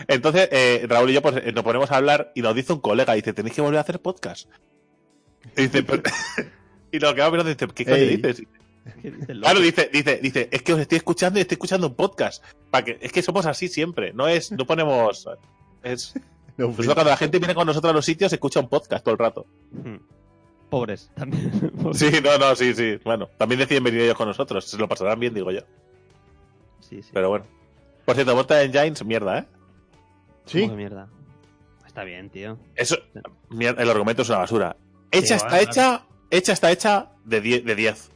[0.09, 2.81] Entonces, eh, Raúl y yo pues, eh, nos ponemos a hablar y nos dice un
[2.81, 4.49] colega, dice, tenéis que volver a hacer podcast.
[5.57, 5.85] Y dice,
[6.93, 8.43] y nos quedamos mirando y dice, ¿qué coño dices?
[9.03, 9.41] ¿Qué dices, loco?
[9.43, 12.45] Claro, dice, dice, dice, es que os estoy escuchando y estoy escuchando un podcast.
[12.71, 15.29] Para que, es que somos así siempre, no es, no ponemos,
[15.83, 16.15] es,
[16.57, 19.05] No, por eso cuando la gente viene con nosotros a los sitios, escucha un podcast
[19.05, 19.47] todo el rato.
[19.71, 19.97] Hmm.
[20.69, 21.73] Pobres también.
[21.93, 22.99] Sí, no, no, sí, sí.
[23.05, 25.61] Bueno, también deciden venir ellos con nosotros, se lo pasarán bien, digo yo.
[26.81, 27.11] sí, sí.
[27.13, 27.47] Pero bueno.
[28.05, 29.45] Por cierto, Mortal Engines, mierda, ¿eh?
[30.47, 30.63] Sí.
[30.63, 31.09] ¿Cómo que mierda?
[31.87, 32.59] Está bien, tío.
[32.75, 32.97] Eso,
[33.51, 34.77] el argumento es una basura.
[35.11, 37.65] Hecha Sí, está bueno, hecha, hecha está hecha de 10.
[37.65, 38.11] De 10.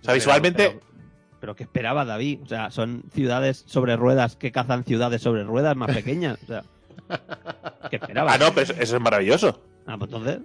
[0.00, 0.80] O sea, visualmente, Pero,
[1.40, 2.40] pero ¿qué esperaba David?
[2.42, 6.38] O sea, son ciudades sobre ruedas que cazan ciudades sobre ruedas más pequeñas.
[6.42, 6.64] O sea,
[7.90, 8.32] ¿qué esperaba?
[8.32, 9.60] Ah, no, pero eso, es maravilloso.
[9.86, 10.40] Ah, pues entonces,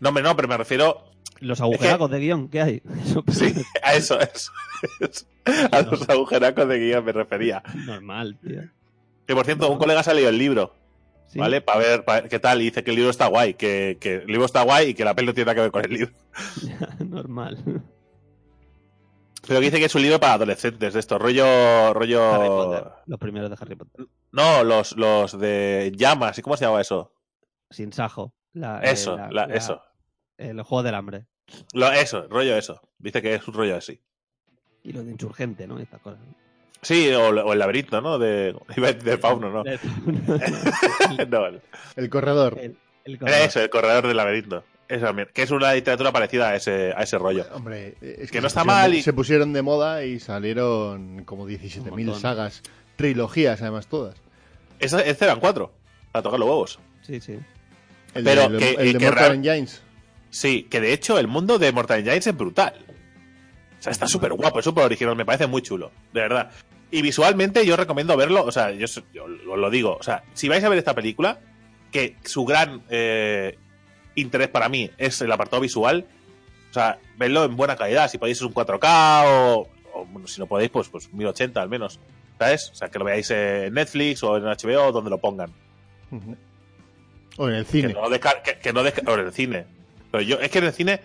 [0.00, 1.04] No, hombre, no, pero me refiero
[1.40, 2.82] los agujeracos de guion, ¿qué hay?
[3.04, 4.52] Eso, sí, a eso, eso,
[5.00, 5.26] eso.
[5.72, 7.62] A los agujeracos de guía me refería.
[7.86, 8.62] Normal, tío.
[9.26, 10.74] Que por cierto, un colega se ha leído el libro,
[11.26, 11.38] Sí.
[11.40, 11.60] ¿vale?
[11.60, 12.60] Para ver pa- qué tal.
[12.62, 15.04] Y dice que el libro está guay, que, que el libro está guay y que
[15.04, 16.12] la peli no tiene nada que ver con el libro.
[17.04, 17.82] Normal.
[19.46, 21.44] Pero que dice que es un libro para adolescentes, de esto, rollo.
[21.46, 22.48] Harry rollo.
[22.48, 22.92] Potter.
[23.06, 24.06] Los primeros de Harry Potter.
[24.32, 27.12] No, los, los de llamas, ¿y cómo se llama eso?
[27.70, 28.32] Sin sajo.
[28.52, 29.82] La- eh, Eso, la- la- la- eso.
[30.38, 31.26] El juego del hambre.
[31.72, 32.80] Lo- eso, rollo eso.
[32.98, 34.00] Dice que es un rollo así.
[34.82, 35.78] Y lo de insurgente, ¿no?
[35.78, 36.20] Estas cosas.
[36.82, 38.18] Sí, o, o el laberinto, ¿no?
[38.18, 38.54] De,
[39.04, 39.62] de fauno, ¿no?
[41.28, 41.60] no, el-
[41.96, 42.58] El corredor.
[42.60, 43.46] El, el era corredor.
[43.48, 44.64] eso, el corredor del laberinto.
[44.88, 47.46] Mier- que es una literatura parecida a ese, a ese rollo.
[47.52, 51.24] Hombre, es Que no se está pusieron mal y- Se pusieron de moda y salieron
[51.24, 52.20] como Un 17.000 montón.
[52.20, 52.62] sagas.
[52.96, 54.14] Trilogías, además, todas.
[54.78, 55.72] Esa, ese eran cuatro.
[56.12, 56.78] A tocar los huevos.
[57.02, 57.38] Sí, sí.
[58.14, 59.82] El Pero de, que- el de que Mortal Engines.
[60.30, 62.74] Sí, que de hecho el mundo de Mortal Engines es brutal.
[63.78, 66.50] O sea, está súper guapo, es súper original, me parece muy chulo, de verdad.
[66.90, 70.48] Y visualmente yo recomiendo verlo, o sea, yo, yo os lo digo, o sea, si
[70.48, 71.38] vais a ver esta película,
[71.90, 73.58] que su gran eh,
[74.14, 76.06] interés para mí es el apartado visual,
[76.70, 80.40] o sea, verlo en buena calidad, si podéis es un 4K o, o, bueno, si
[80.40, 82.00] no podéis, pues, pues 1080 al menos,
[82.38, 82.70] ¿sabes?
[82.72, 85.50] O sea, que lo veáis en Netflix o en HBO, donde lo pongan.
[87.36, 87.92] O en el Que cine.
[87.94, 89.64] no descar- que, que no desca- o en el cine.
[90.10, 91.00] Pero yo, es que en el cine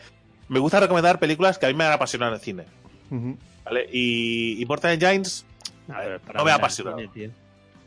[0.48, 2.66] me gusta recomendar películas que a mí me han apasionado en el cine.
[3.66, 3.88] ¿Vale?
[3.92, 5.46] Y, y Mortal Engines,
[5.92, 6.98] A ver, para No me ha apasionado.
[7.14, 7.32] cine.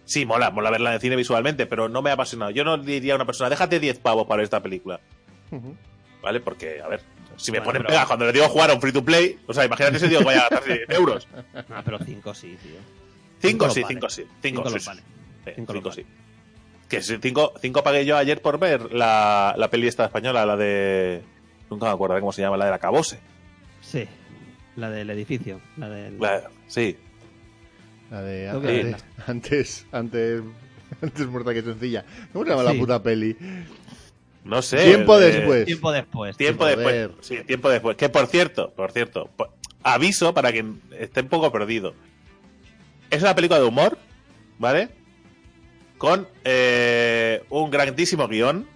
[0.04, 2.50] Sí, mola, mola verla en el cine visualmente, pero no me ha apasionado.
[2.50, 5.00] Yo no diría a una persona, déjate 10 pavos para ver esta película.
[6.22, 6.40] ¿Vale?
[6.40, 7.00] Porque, a ver,
[7.36, 9.38] si me Bueno, ponen pero- pegas cuando le digo jugar a un free to play,
[9.46, 11.28] o sea, imagínate ese tío que vaya a gastar 100 euros.
[11.70, 12.78] Ah, pero cinco sí, tío.
[13.40, 13.94] 5 los sí, vale.
[13.94, 14.22] 5 sí.
[14.22, 15.80] 5 Cinco sí.
[15.82, 16.06] los sí.
[16.88, 21.22] Que 5 pagué yo ayer por ver la, la peli esta española, la de.
[21.70, 23.18] Nunca me acuerdo cómo se llama, la de la Cabose.
[23.80, 24.06] Sí.
[24.76, 25.60] La del edificio.
[25.78, 26.20] La del.
[26.20, 26.96] La- sí,
[28.12, 28.48] La de que
[28.94, 30.42] antes, antes, antes,
[31.02, 32.04] antes muerta que sencilla.
[32.32, 32.74] ¿Cómo se llama Sí.
[32.76, 33.36] la puta peli?
[34.44, 34.84] no sé.
[34.84, 35.64] Tiempo de- después.
[35.64, 36.36] Tiempo después.
[36.36, 37.10] Tiempo después.
[37.22, 37.96] Sí, tiempo después.
[37.96, 39.30] Que por cierto, por cierto,
[39.82, 41.94] aviso para quien esté un poco perdido.
[43.10, 43.96] Es una película de humor,
[44.58, 44.90] ¿vale?
[45.98, 48.66] Con eh, un grandísimo guion.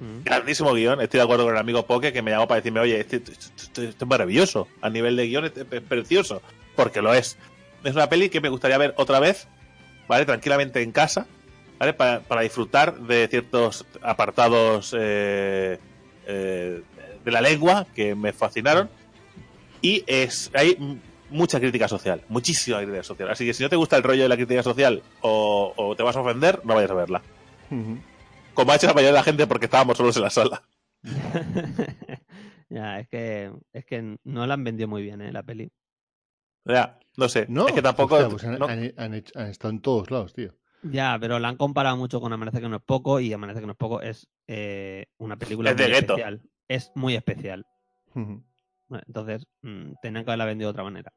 [0.00, 0.24] Mm.
[0.24, 1.00] Grandísimo guion.
[1.00, 3.32] Estoy de acuerdo con el amigo Poke que me llamó para decirme, oye, este, este-
[3.32, 4.68] este- este es maravilloso.
[4.80, 6.42] A nivel de guion es, es precioso.
[6.76, 7.38] Porque lo es.
[7.84, 9.48] Es una peli que me gustaría ver otra vez,
[10.08, 10.24] ¿vale?
[10.24, 11.26] Tranquilamente en casa,
[11.78, 11.92] ¿vale?
[11.94, 15.78] Para, para disfrutar de ciertos apartados eh,
[16.26, 16.82] eh,
[17.24, 18.88] de la lengua que me fascinaron.
[19.80, 23.30] Y es hay mucha crítica social, muchísima crítica social.
[23.30, 26.02] Así que si no te gusta el rollo de la crítica social o, o te
[26.02, 27.22] vas a ofender, no vayas a verla.
[27.70, 27.98] Ujú.
[28.54, 30.62] Como ha hecho la mayoría de la gente porque estábamos solos en la sala.
[32.68, 35.32] ya, es que, es que no la han vendido muy bien, ¿eh?
[35.32, 35.72] La peli.
[36.64, 37.46] Ya, no sé.
[37.48, 38.14] No, es que tampoco.
[38.16, 38.66] Hostia, pues han, no.
[38.66, 40.54] han- han hecho- han estado en todos lados, tío.
[40.82, 43.66] Ya, pero la han comparado mucho con Amanece que no es poco y Amanece que
[43.66, 46.14] no es poco es eh, una película Es de gueto.
[46.14, 46.42] especial.
[46.68, 47.64] Es muy especial.
[49.06, 51.12] Entonces, mm, tenían que haberla vendido de otra manera.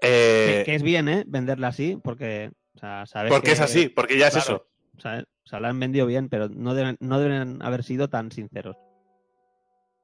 [0.00, 1.24] Eh, que, que es bien, ¿eh?
[1.26, 5.00] Venderla así porque, o sea, sabes porque que- es así, porque ya es claro, eso.
[5.02, 5.24] ¿sabes?
[5.44, 8.76] O sea, la han vendido bien, pero no deben, no deben haber sido tan sinceros.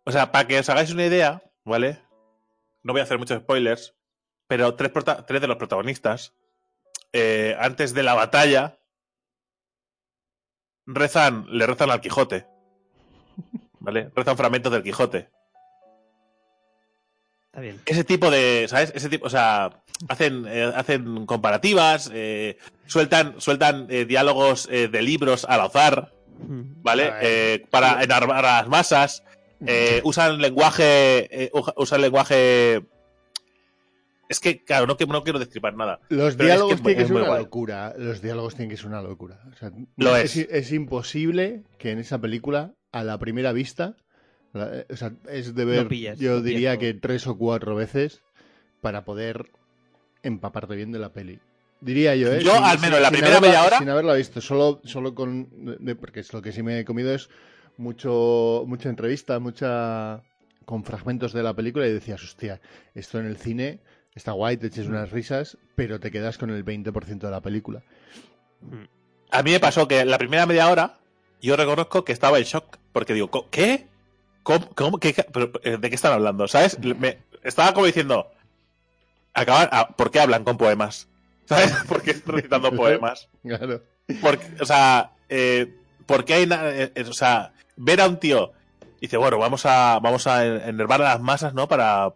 [0.05, 1.99] O sea, para que os hagáis una idea, ¿vale?
[2.83, 3.95] No voy a hacer muchos spoilers,
[4.51, 6.35] pero tres, prota- tres de los protagonistas,
[7.13, 8.77] eh, antes de la batalla,
[10.87, 12.47] rezan, le rezan al Quijote.
[13.79, 14.11] ¿Vale?
[14.15, 15.31] Rezan fragmentos del Quijote.
[17.47, 17.81] Está bien.
[17.87, 18.93] Ese tipo de, ¿sabes?
[18.95, 19.71] Ese tipo, o sea,
[20.09, 26.83] hacen, eh, hacen comparativas, eh, sueltan, sueltan eh, diálogos eh, de libros al azar, Mm.
[26.83, 27.13] ¿vale?
[27.21, 29.23] Eh, para enarmar a las masas.
[29.67, 31.45] Eh, usan lenguaje.
[31.45, 32.83] eh, usan lenguaje.
[34.31, 36.01] Es que, claro, no, que- no quiero describir nada.
[36.09, 37.43] Los es diálogos que es tienen que ser una guay.
[37.43, 37.95] locura.
[37.99, 39.41] Los diálogos tienen que ser una locura.
[39.53, 40.37] O sea, Lo es.
[40.37, 40.49] es.
[40.51, 43.97] es imposible que en esa película, a la primera vista,
[44.53, 48.23] la- o sea, es de ver, yo diría que tres o cuatro veces
[48.81, 49.51] para poder
[50.23, 51.41] empaparte bien de la peli.
[51.81, 52.43] Diría yo, ¿eh?
[52.45, 55.77] Yo, al menos, la primera haberla- media hora- Sin haberla visto, solo, solo con...
[55.81, 57.31] de- porque es lo que sí me he comido es
[57.79, 60.23] mucho mucha entrevista, mucha...
[60.67, 62.61] con fragmentos de la película y decías, hostia,
[62.95, 63.81] esto en el cine
[64.15, 67.83] está guay, te eches unas risas, pero te quedas con el 20% de la película.
[68.61, 68.85] Mm.
[69.31, 70.99] A mí me pasó que la primera media hora,
[71.41, 73.87] yo reconozco que estaba en shock, porque digo, "¿Co- ¿qué?
[74.43, 74.69] ¿Cómo?
[74.75, 75.15] cómo qué,
[75.63, 76.49] eh, ¿De qué están hablando?
[76.49, 76.79] ¿Sabes?
[76.81, 78.27] Me, estaba como diciendo,
[79.35, 81.09] acaban, ah, ¿por qué hablan con poemas?
[81.47, 81.73] ¿Sabes?
[81.89, 83.29] ¿Por qué están recitando poemas?
[83.43, 83.83] Claro.
[84.21, 85.73] Porque, o sea, eh,
[86.07, 88.53] ¿por qué hay eh, eh, o sea, ver a un tío
[88.99, 91.69] y dice, bueno, vamos a, vamos a enervar a las masas, ¿no?
[91.69, 92.13] Para,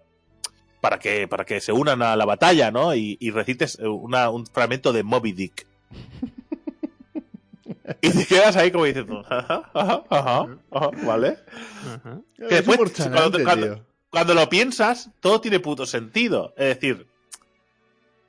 [0.84, 2.94] para que, para que se unan a la batalla, ¿no?
[2.94, 5.66] Y, y recites eh, una- un fragmento de Moby Dick.
[8.02, 11.38] y te quedas ahí como diciendo, ajá, ajá, ajá, ajá, ¿vale?
[11.86, 12.20] Ajá.
[12.36, 13.86] Que después, es cuando, humorchanante, cuando- tío.
[14.10, 16.52] cuando lo piensas, todo tiene puto sentido.
[16.58, 17.06] Es decir,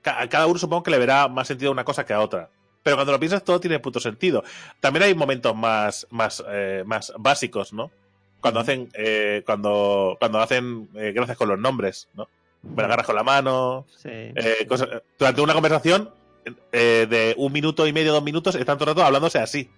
[0.06, 2.50] a cada uno supongo que le verá más sentido a una cosa que a otra.
[2.84, 4.46] Pero cuando lo piensas, todo tiene puto sentido.
[4.80, 7.92] También hay momentos más, más, eh, más básicos, ¿no?
[8.40, 12.30] Cuando hacen, eh, cuando, cuando hacen eh, gracias con los nombres, ¿no?
[12.70, 13.86] Me la agarras con la mano.
[13.98, 14.10] Sí.
[14.10, 16.10] eh, cosas- durante una conversación
[16.72, 19.70] eh, de un minuto y medio, dos minutos, están todo el rato hablándose así.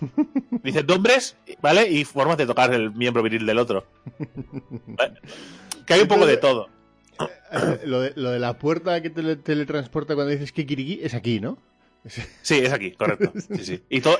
[0.62, 1.88] Dicen nombres, ¿vale?
[1.88, 3.86] Y formas de tocar el miembro viril del otro.
[4.86, 5.20] ¿Vale?
[5.86, 6.68] Que hay un poco de todo.
[7.52, 11.40] Eh, Lo de, lo de la puerta que te teletransporta cuando dices kikiriki es aquí,
[11.40, 11.58] ¿no?
[12.42, 13.32] Sí, es aquí, correcto.
[13.56, 13.82] Sí, sí.
[13.88, 14.18] Y todo.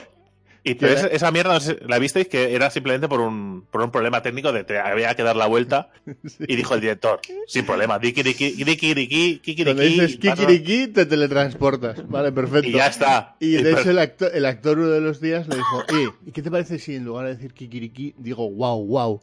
[0.70, 4.20] Y pero esa, esa mierda, la visteis que era simplemente por un, por un problema
[4.22, 5.90] técnico de te había que dar la vuelta
[6.26, 6.44] Sí.
[6.48, 12.08] y dijo el director, sin problema, Cuando dices kikiriki, te teletransportas.
[12.08, 12.68] Vale, perfecto.
[12.68, 13.36] y ya está.
[13.38, 16.32] Y de hecho el actor, el actor uno de los días le dijo, "Eh, ¿y
[16.32, 19.20] qué te parece si en lugar de decir kikiriki digo wow, wow?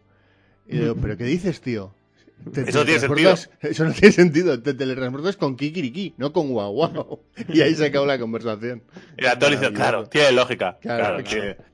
[0.67, 1.93] Y le digo, ¿pero qué dices, tío?
[2.51, 4.62] Te Eso no tiene teletransportas- Eso no tiene sentido.
[4.62, 7.23] Te teletransportas con kikiriki, no con wow.
[7.49, 8.84] Y ahí se acabó la conversación.
[9.17, 10.77] Y actor dice, claro, tiene lógica.
[10.82, 11.56] Claro, Claro, claro.
[11.58, 11.73] que-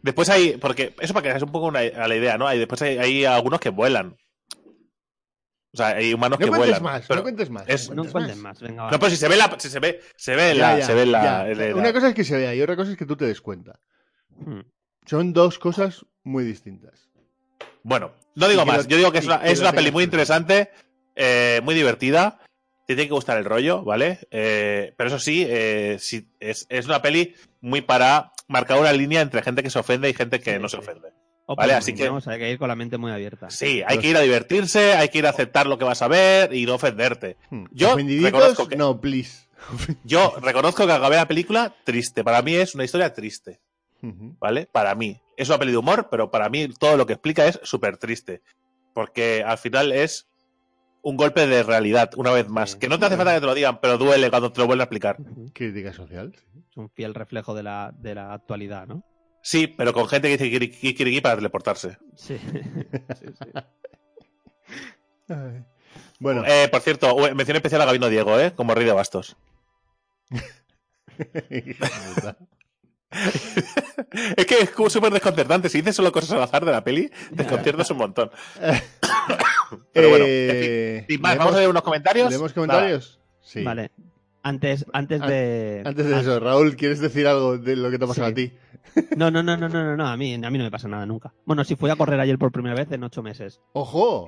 [0.00, 2.46] Después hay, porque eso para que hagas un poco una, a la idea, ¿no?
[2.46, 4.16] Hay, después hay, hay algunos que vuelan.
[5.72, 6.82] O sea, hay humanos No que cuentes vuelan.
[6.82, 7.64] más, pero- no cuentes más.
[7.68, 8.90] es- No cuentes más, venga.
[8.90, 10.94] No, pero si se ve la, si se ve, se ve Ya, la, ya, se
[10.94, 13.16] ve la, Una la- cosa es que se vea y otra cosa es que tú
[13.16, 13.78] te des cuenta.
[14.30, 14.60] Mm.
[15.04, 17.07] Son dos cosas muy distintas.
[17.82, 18.84] Bueno, no digo más.
[18.84, 20.70] lo- Yo digo que es una, es peli muy interesante,
[21.16, 22.40] eh, muy divertida.
[22.86, 24.20] Te tiene que gustar el rollo, ¿vale?
[24.30, 29.20] Eh, pero eso sí, eh, sí, es, es una peli muy para marcar una línea
[29.20, 31.08] entre gente que se ofende y gente que Sí, no se ofende.
[31.56, 33.50] Vale, así que- hay que ir con la mente muy abierta.
[33.50, 36.08] Sí, hay que ir a divertirse, hay que ir a aceptar lo que vas a
[36.08, 37.36] ver y no ofenderte.
[37.50, 37.64] Hmm.
[37.72, 38.32] Yo ¿Ofendiditos?
[38.32, 39.48] reconozco que- No, please.
[40.04, 42.22] Yo reconozco que acabé la película triste.
[42.24, 43.60] Para mí es una historia triste.
[44.00, 44.66] ¿vale?
[44.70, 45.20] Para mí.
[45.38, 48.42] Es una peli de humor, pero para mí todo lo que explica es súper triste.
[48.92, 50.28] Porque al final es
[51.02, 52.76] un golpe de realidad, una vez más.
[52.76, 54.82] Que no te hace falta que te lo digan, pero duele cuando te lo vuelven
[54.82, 55.16] a explicar.
[55.54, 56.34] Crítica social.
[56.36, 56.44] sí.
[56.70, 59.04] Es un fiel reflejo de la, de la actualidad, ¿no?
[59.40, 61.96] Sí, pero con gente que dice kikiriki para teleportarse.
[62.16, 62.38] Sí.
[63.18, 63.50] Sí, sí.
[66.18, 68.52] Bueno, Eh, por cierto, mención especial a Gabino Diego, ¿eh?
[68.54, 69.36] Como rey de bastos.
[73.10, 75.68] es que es como súper desconcertante.
[75.68, 78.30] Si dices solo cosas al azar de la peli, desconciertas un montón.
[79.92, 82.30] Pero bueno, Eh, Sin más, ¿leemos- vamos a ver unos comentarios.
[82.30, 83.20] ¿Leemos comentarios?
[83.40, 83.62] Sí.
[83.62, 83.90] Vale.
[84.42, 85.82] Antes, antes An- de.
[85.84, 88.32] Antes de eso, Raúl, ¿quieres decir algo de lo que te ha pasado Sí.
[88.32, 88.52] a ti?
[89.16, 91.04] No, no, no, no, no, no, no, a mí, a mí no me pasa nada
[91.06, 91.32] nunca.
[91.44, 93.60] Bueno, sí fui a correr ayer por primera vez en ocho meses.
[93.72, 94.26] ¡Ojo!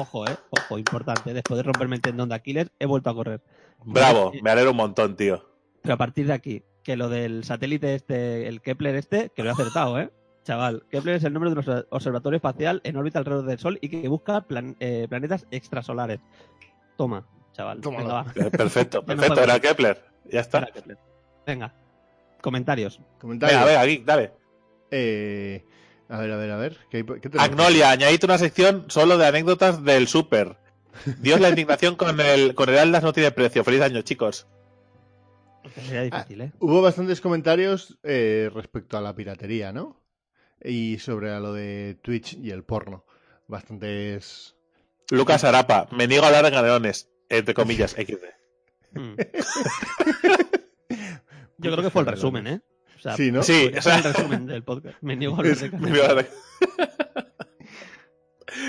[0.00, 1.34] ojo, eh, ojo, importante.
[1.34, 3.40] Después de romperme el tendón de Aquiles, he vuelto a correr.
[3.84, 5.44] Bravo, Eh, me alegro un montón, tío.
[5.82, 9.50] Pero a partir de aquí, que lo del satélite este, el Kepler este, que lo
[9.50, 10.10] he acertado, ¿eh?
[10.44, 13.88] Chaval, Kepler es el nombre de un observatorio espacial en órbita alrededor del Sol y
[13.88, 16.18] que busca plan- eh, planetas extrasolares.
[16.96, 17.80] Toma, chaval.
[17.80, 18.04] Tómalo.
[18.06, 18.32] Venga, va.
[18.34, 20.04] Eh, Perfecto, no perfecto, era Kepler.
[20.30, 20.66] Ya está.
[20.66, 20.98] Kepler.
[21.46, 21.72] Venga,
[22.40, 23.00] comentarios.
[23.20, 23.60] Comentarios.
[23.60, 24.32] Venga, venga, Geek, dale.
[24.90, 25.64] Eh,
[26.08, 26.76] a ver, a ver, a ver.
[26.90, 27.30] ¿qué, qué?
[27.38, 30.56] Agnolia, añadite una sección solo de anécdotas del Super.
[31.20, 33.64] Dios, la indignación con el, con el Atlas no tiene precio.
[33.64, 34.46] Feliz año, chicos.
[35.74, 36.52] Sería difícil, ¿eh?
[36.58, 40.02] Hubo bastantes comentarios eh, respecto a la piratería, ¿no?
[40.62, 43.04] Y sobre a lo de Twitch y el porno.
[43.48, 44.56] Bastantes.
[45.10, 47.08] Lucas Arapa, me niego a hablar de galeones.
[47.28, 48.24] Entre comillas, XD.
[48.94, 49.14] Mm.
[51.56, 52.60] Yo creo que fue el resumen, ¿eh?
[52.94, 53.42] O sea, Sí, ¿no?
[53.42, 54.98] Sí, o sea- el resumen del podcast.
[55.00, 55.90] Me niego a hablar de Me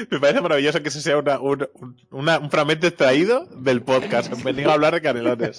[0.10, 4.34] Me parece maravilloso que ese sea una- un, un- una- un fragmento extraído del podcast.
[4.44, 5.58] Me niego a hablar de canelones.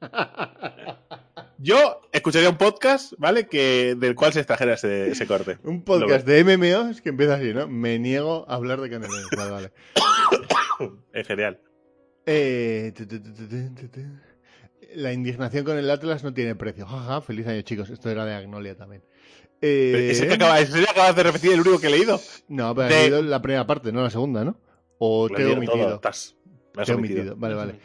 [1.58, 3.46] Yo escucharía un podcast, ¿vale?
[3.46, 5.58] Que, del cual se extrajera ese, ese corte.
[5.62, 7.68] Un podcast de MMOs que empieza así, ¿no?
[7.68, 9.26] Me niego a hablar de canelones.
[9.36, 9.72] Vale, vale.
[11.12, 11.60] Es genial.
[12.26, 14.00] Eh, tu, tu, tu.
[14.96, 16.84] La indignación con el Atlas no tiene precio.
[16.86, 17.90] Jaja, feliz año, chicos.
[17.90, 19.02] Esto era de Agnolia también.
[19.66, 22.20] Eh, ¿Es el que acaba- ¿En serio acabas de repetir el único que he leído?
[22.48, 24.58] No, pero de- he leído la primera parte, no la segunda, ¿no?
[24.98, 25.94] O te he omitido.
[25.94, 26.36] estás-
[26.74, 27.20] me has Te he omitido.
[27.20, 27.36] omitido.
[27.36, 27.80] Vale, vale.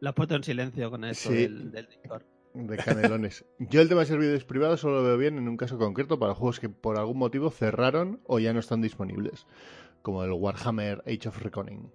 [0.00, 1.36] Lo has puesto en silencio con esto Sí.
[1.36, 2.22] del, del Discord.
[2.52, 3.44] De canelones.
[3.60, 6.34] Yo el tema de servidores privados solo lo veo bien en un caso concreto para
[6.34, 9.46] juegos que por algún motivo cerraron o ya no están disponibles.
[10.02, 11.92] Como el Warhammer Age of Reckoning.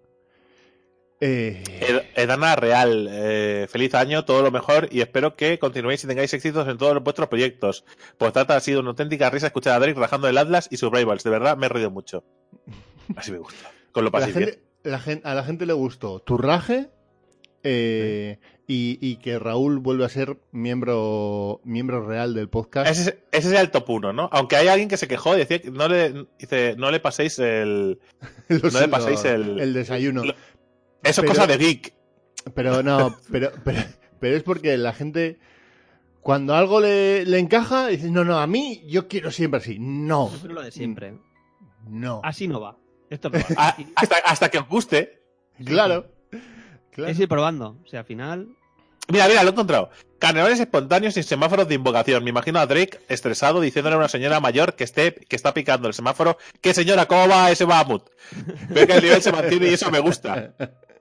[1.21, 6.07] Eh, Ed- Edana Real, eh, feliz año, todo lo mejor y espero que continuéis y
[6.07, 7.85] tengáis éxitos en todos vuestros proyectos.
[8.17, 10.91] Pues trata ha sido una auténtica risa escuchar a Drake rajando el Atlas y sus
[10.91, 11.23] rivals.
[11.23, 12.23] De verdad, me he reído mucho.
[13.15, 13.71] Así me gusta.
[13.91, 14.11] Con lo
[14.99, 16.89] gen- a la gente le gustó tu raje
[17.63, 18.37] eh,
[18.67, 22.89] y, y que Raúl vuelve a ser miembro, miembro real del podcast.
[22.91, 24.29] Ese, ese es el top 1, ¿no?
[24.31, 27.39] Aunque hay alguien que se quejó y decía que no le, dice, no le paséis
[27.39, 27.99] el...
[28.49, 30.25] Los- no le paséis los- el- el desayuno.
[30.25, 30.35] lo-
[31.05, 31.93] Eso Pero- es cosa de geek.
[32.53, 33.79] Pero no, pero, pero,
[34.19, 35.39] pero es porque la gente,
[36.21, 39.77] cuando algo le, le encaja, dice, no, no, a mí yo quiero siempre así.
[39.79, 41.17] No, Yo lo de siempre.
[41.87, 42.21] no.
[42.23, 42.77] Así no va.
[43.09, 43.45] Esto no va.
[43.57, 45.21] A- hasta, hasta que os guste.
[45.63, 46.11] Claro.
[46.91, 47.11] claro.
[47.11, 47.79] Es ir probando.
[47.83, 48.49] O sea, al final.
[49.07, 49.89] Mira, mira, lo he encontrado.
[50.19, 52.23] Canelones espontáneos sin semáforos de invocación.
[52.23, 55.87] Me imagino a Drake estresado diciéndole a una señora mayor que esté que está picando
[55.87, 56.37] el semáforo.
[56.61, 57.05] ¿Qué señora?
[57.07, 58.03] ¿Cómo va ese Bahamut?
[58.69, 60.53] Veo que el nivel se mantiene y eso me gusta.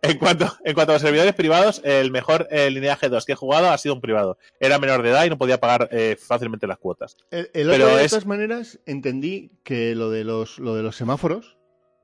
[0.04, 3.36] En cuanto, en cuanto a los servidores privados, el mejor eh, lineaje 2 que he
[3.36, 4.38] jugado ha sido un privado.
[4.60, 7.16] Era menor de edad y no podía pagar eh, fácilmente las cuotas.
[7.30, 10.82] El, el Pero otro, de es- todas maneras, entendí que lo de los, lo de
[10.82, 11.56] los semáforos,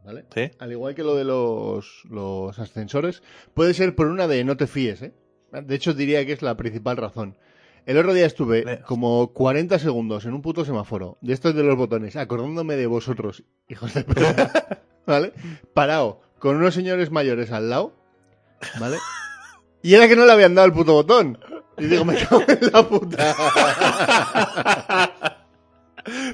[0.05, 0.25] ¿vale?
[0.35, 0.51] ¿Sí?
[0.59, 3.23] Al igual que lo de los, los ascensores,
[3.55, 5.13] puede ser por una de no te fíes, ¿eh?
[5.53, 7.37] De hecho, diría que es la principal razón.
[7.87, 11.65] El otro día estuve Ve- como 40 segundos en un puto semáforo, de estos de
[11.65, 15.33] los botones, acordándome de vosotros, hijos de puta, ¿vale?
[15.75, 17.95] Parado, con unos señores mayores al lado,
[18.81, 18.97] ¿vale?
[19.83, 21.39] Y era que no le habían dado el puto botón.
[21.79, 23.35] Y digo, me cago en la puta.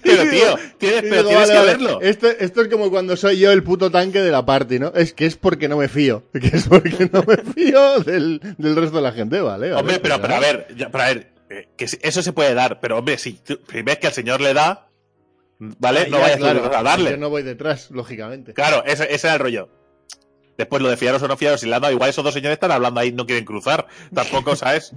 [0.03, 2.01] Pero tío, tienes, pero digo, tienes vale, que vale, verlo.
[2.01, 4.93] Esto, esto es como cuando soy yo el puto tanque de la party, ¿no?
[4.95, 6.23] Es que es porque no me fío.
[6.41, 9.71] Que es porque no me fío del, del resto de la gente, ¿vale?
[9.71, 12.55] vale, Hombre, pero, pero a ver, ya, pero a ver, eh, que eso se puede
[12.55, 14.89] dar, pero hombre, si, tú- si ves que al señor le da,
[15.59, 16.03] ¿vale?
[16.03, 17.11] Ah, no ya, vayas claro, a darle.
[17.11, 18.55] Yo no voy detrás, lógicamente.
[18.55, 19.69] Claro, ese, ese era el rollo.
[20.57, 22.55] Después lo de fiaros o no fiaros, si le han dado, igual esos dos señores
[22.55, 23.87] están hablando ahí, no quieren cruzar.
[24.15, 24.95] Tampoco, ¿sabes?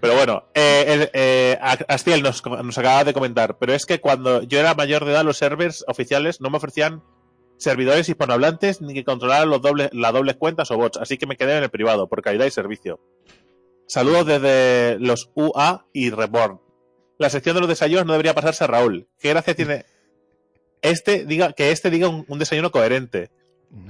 [0.00, 4.60] Pero bueno, eh, eh, Astiel nos, nos acaba de comentar, pero es que cuando yo
[4.60, 7.02] era mayor de edad, los servers oficiales no me ofrecían
[7.56, 11.36] servidores hispanohablantes ni que controlaran los dobles, las dobles cuentas o bots, así que me
[11.36, 13.00] quedé en el privado, por calidad y servicio.
[13.88, 16.60] Saludos desde los UA y Reborn.
[17.18, 19.08] La sección de los desayunos no debería pasarse a Raúl.
[19.18, 19.86] ¿Qué gracia tiene
[20.82, 23.30] este diga que este diga un, un desayuno coherente?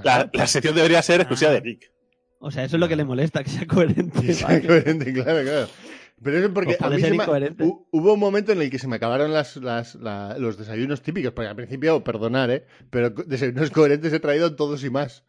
[0.05, 1.93] La, la sección debería ser exclusiva de Geek.
[2.41, 4.21] O sea, eso es lo que le molesta, que sea coherente.
[4.21, 4.67] Que sea vale.
[4.67, 5.69] coherente, claro, claro.
[6.23, 7.25] Pero es porque Pues a mí se me-
[7.93, 11.33] hubo un momento en el que se me acabaron las, las- la- los desayunos típicos,
[11.33, 12.65] porque al principio, perdonar, ¿eh?
[12.91, 15.25] Pero desayunos coherentes he traído todos y más.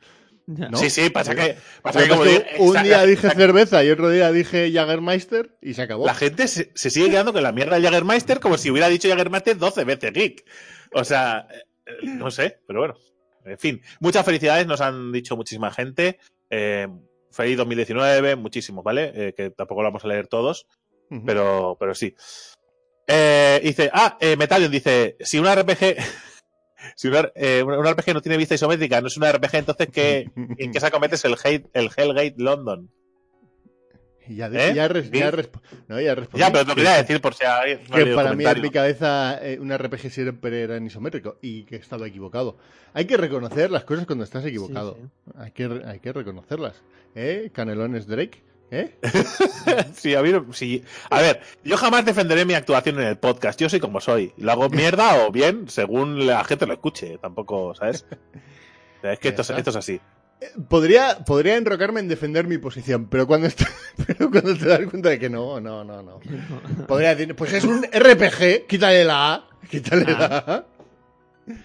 [0.73, 3.03] Sí, sí, pasa que, pasa Lo que que como pasa digo, es que un día
[3.05, 6.07] dije cerveza y otro día dije Jagermeister y se acabó.
[6.07, 9.07] La gente se, se sigue quedando con la mierda del Jagermeister como si hubiera dicho
[9.07, 10.43] Jagermeister 12 veces Geek.
[10.93, 12.95] O sea, eh, no sé, pero bueno.
[13.51, 16.19] En fin, muchas felicidades, nos han dicho muchísima gente.
[16.49, 16.87] Eh,
[17.31, 19.11] feliz 2019, muchísimos, ¿vale?
[19.13, 20.67] Eh, que tampoco lo vamos a leer todos,
[21.25, 22.15] pero, pero sí.
[23.07, 25.97] Eh, dice, ah, eh, Metalion dice, si un RPG,
[26.95, 30.29] si una, eh, un RPG no tiene vista isométrica, no es una RPG, entonces ¿qué,
[30.35, 32.91] ¿en qué saco metes el, hate, el Hellgate London?
[34.29, 34.73] Y ya, ¿Eh?
[34.75, 35.37] ya, res- ya ¿Sí?
[35.37, 36.39] resp- no, ya respondí.
[36.39, 38.69] Ya, pero te lo quería decir por si hay no que para mí en mi
[38.69, 42.57] cabeza eh, un RPG siempre era en isométrico y que estaba equivocado.
[42.93, 44.97] Hay que reconocer las cosas cuando estás equivocado.
[45.01, 46.81] Sí, Hay, que, hay que reconocerlas.
[47.15, 47.49] ¿Eh?
[47.53, 48.43] Canelones Drake.
[48.71, 48.95] ¿Eh?
[49.95, 50.83] Sí, a, mí, sí.
[51.09, 53.59] a ver, yo jamás defenderé mi actuación en el podcast.
[53.59, 54.31] Yo soy como soy.
[54.37, 57.17] Lo hago mierda o bien según la gente lo escuche.
[57.17, 58.05] Tampoco, ¿sabes?
[59.01, 60.01] Es que esto, esto es así.
[60.69, 63.49] Podría, podría enrocarme en defender mi posición, pero cuando,
[64.07, 66.19] pero cuando te das cuenta de que no, no, no, no.
[66.87, 70.17] Podría decir, pues es un RPG, quítale la A, quítale Ah.
[70.17, 70.65] la A.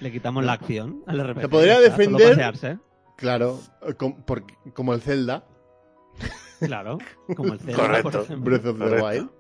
[0.01, 1.41] Le quitamos la acción al RPG.
[1.43, 2.79] Te podría defender-.
[3.17, 5.45] Claro, eh, com- porque- como el Zelda,
[6.61, 6.99] Claro,
[7.37, 8.11] como el Zelda, Correcto.
[8.11, 8.45] por ejemplo.
[8.51, 9.07] Breath of the Correcto.
[9.07, 9.31] Wild.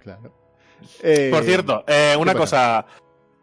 [0.00, 0.32] Claro.
[1.02, 2.86] Eh, Por cierto, eh, una ¿qué cosa.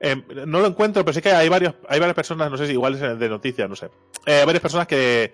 [0.03, 2.73] Eh, no lo encuentro, pero sí que hay varios, hay varias personas, no sé si
[2.73, 3.89] igual es de noticias, no sé.
[4.25, 5.33] Eh, varias personas que,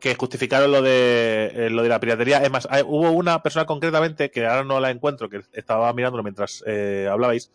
[0.00, 2.42] que justificaron lo de eh, lo de la piratería.
[2.42, 6.22] Es más, hay- hubo una persona concretamente, que ahora no la encuentro, que estaba mirándolo
[6.22, 7.50] mientras eh, hablabais,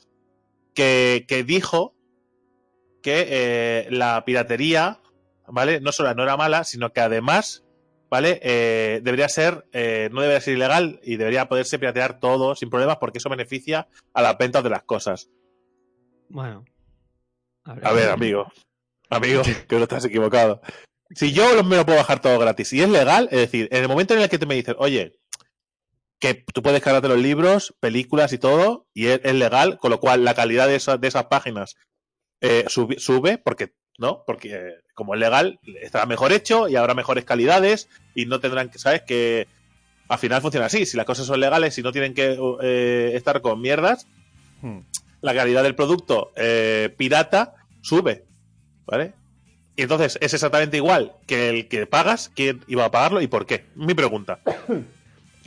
[0.76, 1.96] que, que dijo
[3.02, 5.00] que la piratería,
[5.48, 5.80] ¿vale?
[5.82, 7.64] No solo no era mala, sino que además,
[8.10, 8.40] ¿vale?
[9.04, 13.18] Debería ser, eh, no debería ser ilegal y debería poderse piratear todo sin problemas porque
[13.18, 15.30] eso beneficia a las ventas de las cosas.
[16.32, 16.66] Bueno.
[17.64, 18.52] A ver, A ver, amigo.
[19.10, 20.62] Amigo, que no estás equivocado.
[21.14, 23.84] Si yo lo- me lo puedo bajar todo gratis y es legal, es decir, en
[23.84, 25.14] el momento en el que tú me dices, oye,
[26.20, 30.00] que tú puedes cargarte los libros, películas y todo, y es, es legal, con lo
[30.00, 31.76] cual la calidad de, esas de esas páginas
[32.42, 34.24] eh, sube, sube, porque, ¿no?
[34.26, 38.70] Porque eh, como es legal, estará mejor hecho y habrá mejores calidades y no tendrán
[38.70, 39.02] que, ¿sabes?
[39.02, 39.48] Que
[40.08, 40.86] al final funciona así.
[40.86, 44.08] Si las cosas son legales y no tienen que eh, estar con mierdas,
[44.62, 44.80] hmm.
[45.22, 48.26] La calidad del producto eh, pirata sube,
[48.86, 49.14] ¿vale?
[49.76, 53.46] Y entonces es exactamente igual que el que pagas, quién iba a pagarlo y por
[53.46, 53.66] qué.
[53.76, 54.40] Mi pregunta.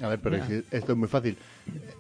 [0.03, 1.37] A ver, pero que esto es muy fácil.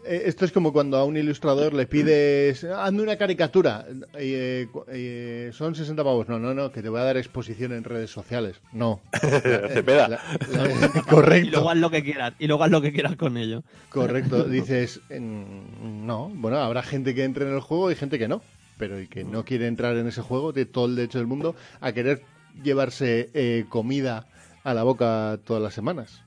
[0.05, 4.69] Eh, Esto es como cuando a un ilustrador le pides, hazme una caricatura, y, eh,
[4.89, 6.29] eh, son 60 pavos.
[6.29, 8.61] No, no, no, que te voy a dar exposición en redes sociales.
[8.73, 9.01] No.
[9.21, 10.09] Cepeda.
[10.09, 10.21] La-
[10.51, 12.35] la- Y correcto, luego haz lo que quieras.
[12.41, 13.63] Y luego haz lo que quieras con ello.
[13.91, 14.43] correcto.
[14.49, 18.43] Dices, no, bueno, habrá gente que entre en el juego y gente que no.
[18.77, 21.55] Pero el que no quiere entrar en ese juego tiene todo el derecho del mundo
[21.81, 22.23] a querer
[22.63, 24.27] llevarse eh, comida
[24.65, 26.23] a la boca todas las semanas.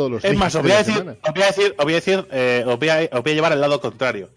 [0.00, 1.96] Todos los Es más, os voy a decir, os voy a decir, os voy a
[1.96, 4.30] decir, eh, os voy a, os voy a llevar al lado contrario.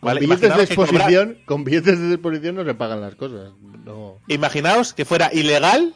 [0.00, 3.14] Con billetes de Imaginaos que cobrar- exposición, con billetes de exposición no se pagan las
[3.14, 3.52] cosas.
[3.84, 4.18] No.
[4.26, 5.94] imaginaos que fuera ilegal,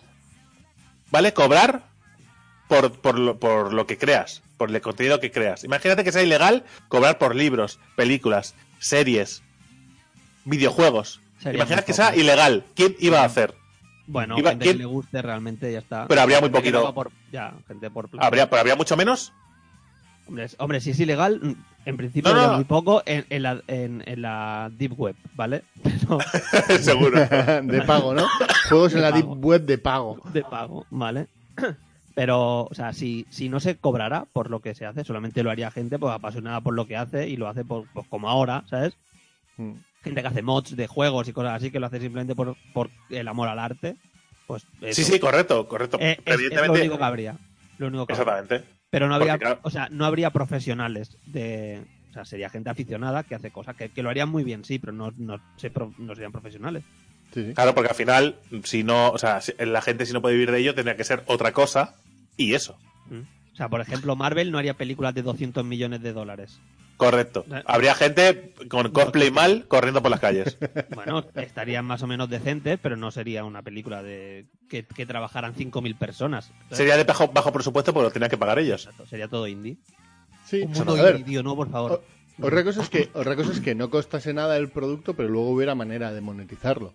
[1.10, 1.32] ¿vale?
[1.34, 1.88] Cobrar
[2.68, 5.64] por, por, lo, por lo que creas, por el contenido que creas.
[5.64, 9.42] Imagínate que sea ilegal cobrar por libros, películas, series,
[10.44, 11.20] videojuegos.
[11.42, 12.64] Sería Imagínate que sea ilegal.
[12.76, 13.54] ¿Quién iba a hacer?
[14.11, 16.06] Bueno, Iba- gente ¿quién- que le guste realmente ya está.
[16.09, 16.94] Pero habría muy Gente poquito.
[16.94, 18.09] por- ya, gente por.
[18.18, 19.32] ¿Habría, pero habría mucho menos?
[20.26, 21.56] Hombre, hombre, si es ilegal,
[21.86, 25.62] en principio No, muy poco en, en la, en, en la Deep Web, ¿vale?
[25.82, 26.18] Pero
[26.80, 27.18] Seguro.
[27.62, 28.26] de pago, ¿no?
[28.68, 29.34] Juegos en la pago.
[29.34, 30.20] Deep Web de pago.
[30.32, 31.28] de pago, ¿vale?
[32.14, 35.50] Pero, o sea, si, si no se cobrara por lo que se hace, solamente lo
[35.50, 38.64] haría gente pues, apasionada por lo que hace y lo hace por, pues, como ahora,
[38.68, 38.96] ¿sabes?
[40.03, 42.90] Gente que hace mods de juegos y cosas así, que lo hace simplemente por, por
[43.11, 43.96] el amor al arte.
[44.46, 45.12] Pues Sí, eso.
[45.12, 45.99] sí, correcto, correcto.
[46.01, 46.80] Eh, es- es, lo Evidentemente.
[46.80, 47.36] único que habría.
[47.78, 48.22] Lo único que habría.
[48.32, 48.68] Exactamente.
[48.90, 52.70] Pero no habría, Porque, claro- o sea, no habría profesionales de, o sea, sería gente
[52.70, 55.70] aficionada que hace cosas que, que lo harían muy bien, sí, pero no, no, se
[55.99, 56.84] no serían profesionales.
[57.34, 57.53] Sí, sí.
[57.53, 60.51] Claro, porque al final, si no, o sea, si- la gente si no puede vivir
[60.51, 61.96] de ello, tendría que ser otra cosa
[62.38, 62.78] y eso.
[63.11, 63.20] ¿Mm?
[63.53, 66.59] O sea, por ejemplo, Marvel no haría películas de 200 millones de dólares.
[66.99, 67.46] Correcto.
[67.51, 67.62] Eh.
[67.64, 70.59] Habría gente con cosplay mal corriendo por las calles.
[70.94, 75.55] Bueno, estarían más o menos decentes, pero no sería una película de que, que trabajaran
[75.55, 76.51] 5.000 personas.
[76.72, 78.82] Sería de bajo, bajo presupuesto, porque lo tenían que pagar ellos.
[78.84, 79.76] Exacto, sería todo indie.
[80.44, 82.03] Sí, Un mundo ver, indie, tío, no, por favor.
[82.42, 85.51] otra cosa es que otra cosa es que no costase nada el producto, pero luego
[85.51, 86.92] hubiera manera de monetizarlo.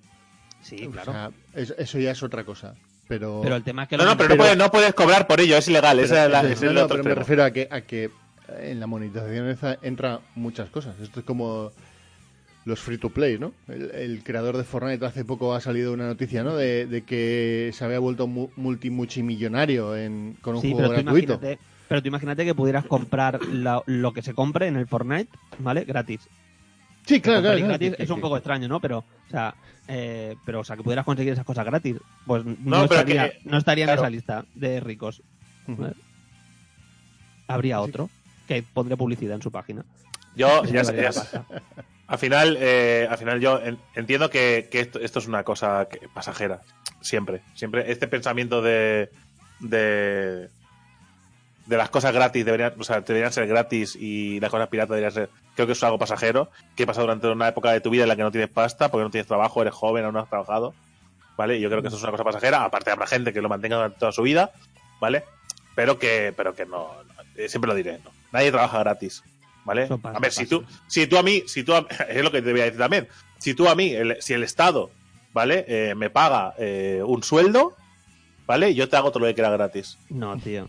[0.61, 1.11] Sí, O claro.
[1.13, 2.75] sea, eso, eso ya es otra cosa.
[3.07, 4.93] Pero, pero el tema es que No, lo no, pero, no, Pero- puedes, no puedes
[4.93, 5.97] cobrar por ello, es ilegal.
[5.97, 7.51] pero- esa es la- eso- ese es no, el no, otro pero me refiero a
[7.51, 8.09] que, a que
[8.59, 10.99] en la monetización esa entra muchas cosas.
[10.99, 11.71] Esto es como
[12.65, 13.53] los free to play, ¿no?
[13.67, 16.55] El, el creador de Fortnite hace poco ha salido una noticia, ¿no?
[16.55, 21.39] De, de que se había vuelto mu- multimuchimillonario en, con un Sí, juego pero gratuito.
[21.89, 25.29] pero tú imagínate que pudieras comprar la- lo que se compre en el Fortnite,
[25.59, 25.83] ¿vale?
[25.83, 26.21] Gratis.
[27.05, 27.57] Sí, claro, claro.
[27.57, 28.79] claro, gratis que- es un poco extraño, ¿no?
[28.79, 29.53] Pero, o sea,
[29.89, 33.57] eh, pero, o sea, que pudieras conseguir esas cosas gratis, pues no, estaría, que- no
[33.57, 33.99] estaría claro.
[33.99, 35.21] en esa lista de ricos.
[37.47, 38.09] Habría otro
[38.47, 39.83] que pondría publicidad en su página.
[40.35, 41.45] Yo, ya, ya- pasta.
[42.07, 45.87] Al final, eh, al final yo en- entiendo que, que esto, esto es una cosa
[45.89, 46.61] que- pasajera.
[47.01, 47.41] Siempre.
[47.55, 47.91] Siempre.
[47.91, 49.09] Este pensamiento de.
[49.59, 50.49] de.
[51.65, 55.11] de las cosas gratis deberían, o sea, deberían ser gratis y las cosas piratas deberían
[55.13, 55.29] ser.
[55.55, 56.49] Creo que es algo pasajero.
[56.75, 59.03] Que pasa durante una época de tu vida en la que no tienes pasta, porque
[59.05, 60.73] no tienes trabajo, eres joven, aún no has trabajado.
[61.37, 61.57] ¿Vale?
[61.57, 62.63] Y yo creo que eso es una cosa pasajera.
[62.63, 64.51] Aparte habrá gente que lo mantenga durante toda su vida.
[64.99, 65.23] ¿Vale?
[65.75, 66.89] Pero que, pero que no.
[67.03, 68.11] no, eh, siempre lo diré, ¿no?
[68.33, 69.23] Nadie trabaja gratis.
[69.63, 69.87] ¿Vale?
[70.03, 72.51] A ver, si tú, si tú a mí, si tú a- es lo que te
[72.51, 73.07] voy a decir también.
[73.37, 74.91] Si tú a mí, el- si el Estado,
[75.31, 75.63] ¿vale?
[75.69, 77.73] Eh, me paga eh, un sueldo,
[78.45, 78.73] ¿vale?
[78.75, 79.97] Yo te hago todo lo que quiera gratis.
[80.09, 80.67] No, tío.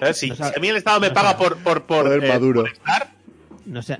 [0.00, 0.16] ¿Sabes?
[0.18, 2.62] Si, No si a mí el Estado me no paga por, por, por, eh, Maduro.
[2.62, 3.10] por estar,
[3.70, 3.98] No, sea,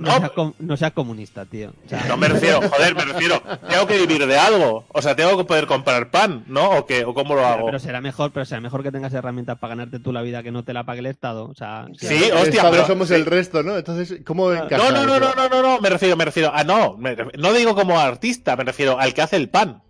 [0.58, 1.72] No, seas comunista, tío.
[1.86, 4.84] O sea, no me refiero, joder, me refiero, tengo que vivir de algo.
[4.88, 6.70] O sea, tengo que poder comprar pan, ¿no?
[6.70, 7.66] ¿O, qué, o cómo lo pero, hago?
[7.66, 10.50] pero será mejor, pero será mejor que tengas herramientas para ganarte tú la vida que
[10.50, 11.44] no te la pague el Estado.
[11.48, 13.14] O sea, Sí, El hostia, Estado pero- somos sí.
[13.14, 13.76] el resto, ¿no?
[13.76, 16.50] Entonces, ¿cómo encaja No, no, no, no, no, no, no, me refiero, me refiero.
[16.52, 19.82] Ah, no, me no digo como artista, me refiero al que hace el pan.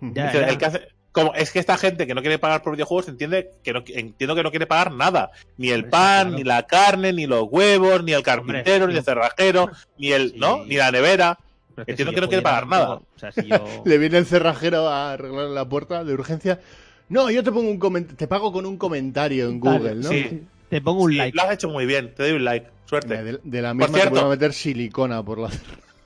[0.00, 0.46] Ya, decir, ya.
[0.48, 3.52] el que hace- como, es que esta gente que no quiere pagar por videojuegos entiende
[3.62, 5.30] que no, entiendo que no quiere pagar nada.
[5.56, 6.36] Ni el pan, claro.
[6.36, 10.30] ni la carne, ni los huevos, ni el carpintero, Hombre, ni el cerrajero, ni el,
[10.32, 10.36] Sí.
[10.38, 10.64] ¿no?
[10.66, 11.38] Ni la nevera.
[11.76, 12.84] Entiendo si que no quiere pagar nada.
[12.86, 13.64] digo, O sea, si yo...
[13.84, 16.60] Le viene el cerrajero a arreglar la puerta de urgencia.
[17.08, 20.08] No, yo te pongo un coment- te pago con un comentario en Google, ¿no?
[20.08, 20.42] Sí.
[20.68, 21.36] Te pongo un Sí, like.
[21.36, 22.66] Lo has hecho muy bien, te doy un like.
[22.86, 23.22] Suerte.
[23.22, 24.10] De, de la misma Por te cierto.
[24.14, 25.50] puedo meter silicona por la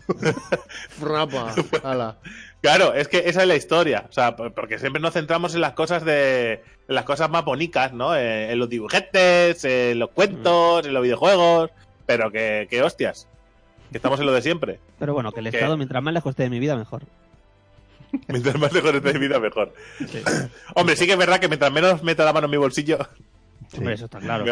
[0.88, 1.54] frapa.
[1.82, 2.18] Ala.
[2.60, 4.06] Claro, es que esa es la historia.
[4.08, 6.54] O sea, por- porque siempre nos centramos en las cosas de.
[6.88, 8.16] en las cosas más bonitas, ¿no?
[8.16, 11.70] Eh, en los dibujetes, en los cuentos, en los videojuegos.
[12.06, 13.28] Pero que, que hostias.
[13.92, 14.80] Que estamos en lo de siempre.
[14.98, 15.46] Pero bueno, que el.
[15.48, 17.02] Estado, mientras más lejos esté de mi vida, mejor.
[18.26, 19.72] Mientras más lejos esté de mi vida, mejor.
[19.98, 20.22] Sí.
[20.74, 22.98] Hombre, sí que es verdad que mientras menos meta la mano en mi bolsillo,
[23.76, 24.44] Hombre, eso está claro.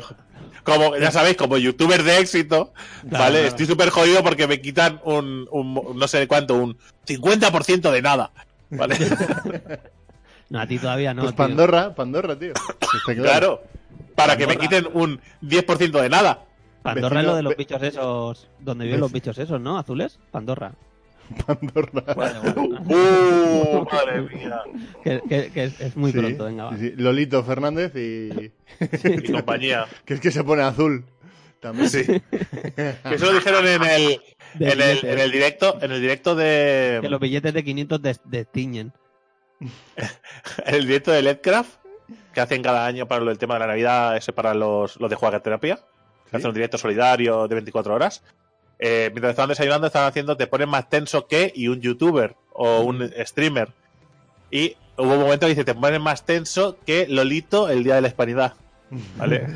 [0.63, 2.73] Como, ya sabéis, como youtuber de éxito,
[3.09, 3.33] Claro, ¿vale?
[3.39, 3.49] claro.
[3.49, 8.31] Estoy súper jodido porque me quitan un, un, no sé cuánto, un 50% de nada.
[8.71, 8.97] ¿Vale?
[10.49, 11.23] No, a ti todavía no.
[11.23, 11.37] pues tío.
[11.39, 12.53] Pandorra, Pandorra, tío.
[12.81, 13.23] Está claro.
[13.23, 13.63] claro.
[14.15, 16.45] Para que me quiten un 10% de nada.
[16.83, 18.49] Pandorra es lo de los bichos esos.
[18.61, 19.77] Donde viven los bichos esos, ¿no?
[19.77, 20.21] ¿Azules?
[20.31, 20.73] Pandorra.
[21.47, 22.15] Pandorra.
[22.15, 22.81] Vale, bueno.
[22.87, 23.87] ¡Uh!
[23.93, 24.61] Madre mía.
[25.03, 26.77] que que- que es, es muy Sí, pronto, venga, va.
[26.77, 26.93] sí.
[26.97, 28.53] Lolito Fernández y.
[29.29, 29.87] Y compañía.
[30.05, 31.05] que es que se pone azul.
[31.61, 31.89] También.
[31.89, 32.05] Sí.
[32.05, 34.21] Que eso lo dijeron en el,
[34.61, 35.05] en el, billetes.
[35.05, 36.99] en el directo, en el directo de.
[37.03, 38.93] Que los billetes de 500 des- destiñen.
[39.61, 41.71] En el directo de Ledcraft,
[42.35, 45.09] que hacen cada año para lo del tema de la Navidad, ese para los, los
[45.09, 46.37] de Juagaterapia, que Sí.
[46.37, 48.23] hacen un directo solidario de 24 horas.
[48.79, 52.81] Eh, mientras estaban desayunando, estaban haciendo Te ponen más tenso que y un youtuber o
[52.81, 53.71] un streamer.
[54.51, 58.01] Y hubo un momento que dice: Te ponen más tenso que Lolito el día de
[58.03, 58.55] la hispanidad.
[59.17, 59.47] ¿Vale?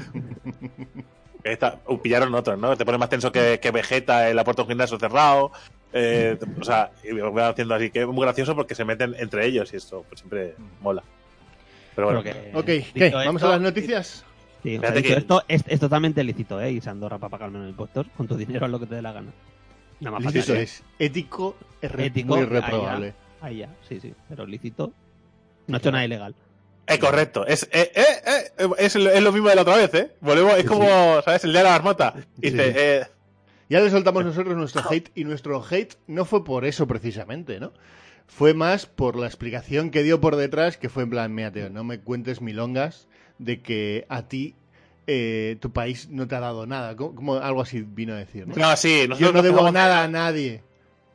[1.45, 2.77] Esta- uh, pillaron otros, ¿no?
[2.77, 5.53] Te ponen más tenso que, que Vegeta en la puerta de un gimnasio cerrado.
[5.93, 9.15] Eh, o sea, y me voy haciendo así que es muy gracioso porque se meten
[9.19, 11.03] entre ellos y esto pues, siempre mola.
[11.95, 13.13] Pero bueno, Pero que, Ok.
[13.27, 14.25] ¿Vamos a las noticias?
[14.63, 16.81] Sí, o sea, Fíjate dicho que- esto es, es totalmente lícito, ¿eh?
[16.85, 18.07] A Andorra para pagar menos impuestos.
[18.17, 19.31] Con tu dinero es lo que te dé la gana.
[20.01, 20.63] Nada más Lícito fácil, ¿eh?
[20.63, 22.61] es ético, es re- Ético, muy ahí ya.
[22.61, 23.15] reprobable.
[23.41, 24.15] Ahí ya, sí, sí.
[24.29, 24.93] Pero lícito.
[25.67, 26.35] No ha hecho nada ilegal.
[26.87, 27.47] es correcto.
[27.47, 28.03] Es, eh, eh,
[28.59, 30.11] eh, es, lo- es lo mismo de la otra vez, ¿eh?
[30.21, 31.45] Volvemos, es Sí, como, ¿sabes?
[31.45, 32.15] El día de la marmota.
[32.37, 32.73] Dice, Sí.
[32.77, 33.07] eh,
[33.69, 37.73] Ya le soltamos nosotros nuestro hate y nuestro hate no fue por eso precisamente, ¿no?
[38.27, 41.71] Fue más por la explicación que dio por detrás, que fue en plan, mira, tío,
[41.71, 43.07] no me cuentes milongas
[43.41, 44.55] de que a ti
[45.07, 46.95] eh, tu país no te ha dado nada.
[46.95, 48.55] Como, como algo así vino a decir, ¿no?
[48.55, 50.63] no, sí, Yo no debo nada a nadie.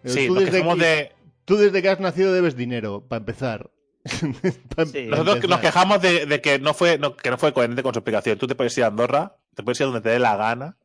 [0.03, 1.11] Sí, tú, desde que, de,
[1.45, 3.69] tú desde que has nacido debes dinero, para empezar.
[4.75, 5.07] Pa- Sí.
[5.09, 7.93] pa nosotros nos quejamos de, de que no fue no, que no fue coherente con
[7.93, 8.37] su explicación.
[8.37, 10.77] Tú te puedes ir a Andorra, te puedes ir a donde te dé la gana,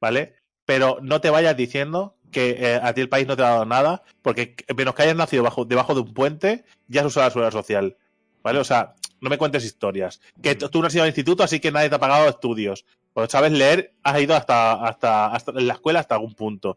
[0.00, 0.34] ¿vale?
[0.66, 3.64] Pero no te vayas diciendo que eh, a ti el país no te ha dado
[3.64, 7.26] nada, porque que- menos que hayas nacido bajo, debajo de un puente, ya has usado
[7.26, 7.96] la seguridad social,
[8.42, 8.58] ¿vale?
[8.58, 10.20] O sea, no me cuentes historias.
[10.42, 12.84] Que t- tú no has ido al instituto, así que nadie te ha pagado estudios.
[13.12, 16.76] Pues sabes leer, has ido hasta, hasta, hasta en la escuela hasta algún punto,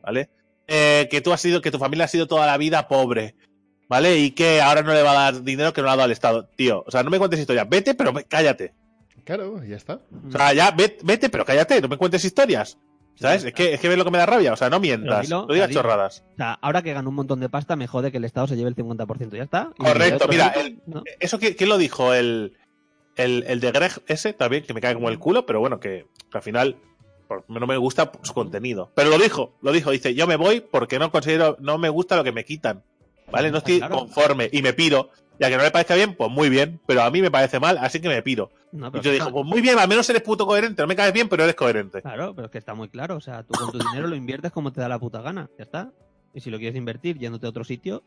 [0.00, 0.30] ¿vale?
[0.68, 3.34] Eh, que tú has sido, que tu familia ha sido toda la vida pobre,
[3.88, 4.16] ¿vale?
[4.18, 6.12] Y que ahora no le va a dar dinero que no le ha dado al
[6.12, 6.48] Estado.
[6.56, 7.68] Tío, o sea, no me cuentes historias.
[7.68, 8.74] Vete, pero cállate.
[9.24, 10.00] Claro, ya está.
[10.28, 12.78] O sea, ya, ve- vete, pero cállate, no me cuentes historias.
[13.14, 13.44] ¿Sabes?
[13.44, 14.52] Es que, es que ves lo que me da rabia.
[14.52, 15.22] O sea, no mientas.
[15.26, 15.80] dilo, no digas dilo.
[15.82, 16.24] chorradas.
[16.32, 18.56] O sea, ahora que gano un montón de pasta, me jode que el Estado se
[18.56, 19.36] lleve el 50%.
[19.36, 19.70] Ya está.
[19.78, 21.02] Y Correcto, mira, sitio, el- ¿no?
[21.20, 22.14] Eso, ¿quién, quién lo dijo?
[22.14, 22.56] El,
[23.16, 26.06] el, el de Greg ese también, que me cae como el culo, pero bueno, que,
[26.30, 26.76] que al final
[27.28, 28.90] por- no me gusta su contenido.
[28.94, 29.90] Pero lo dijo, lo dijo.
[29.90, 32.82] Dice, yo me voy porque no considero, no me gusta lo que me quitan.
[33.32, 33.50] ¿Vale?
[33.50, 33.96] No estoy Claro.
[33.96, 35.10] conforme y me piro.
[35.40, 36.78] Y a que no le parezca bien, pues muy bien.
[36.86, 38.50] Pero a mí me parece mal, así que me piro.
[38.70, 40.82] No, Y yo está- digo, pues muy bien, al menos eres puto coherente.
[40.82, 42.00] No me caes bien, pero eres coherente.
[42.02, 43.16] Claro, pero es que está muy claro.
[43.16, 45.48] O sea, tú con tu dinero lo inviertes como te da la puta gana.
[45.58, 45.90] Ya está.
[46.34, 48.02] Y si lo quieres invertir yéndote a otro sitio.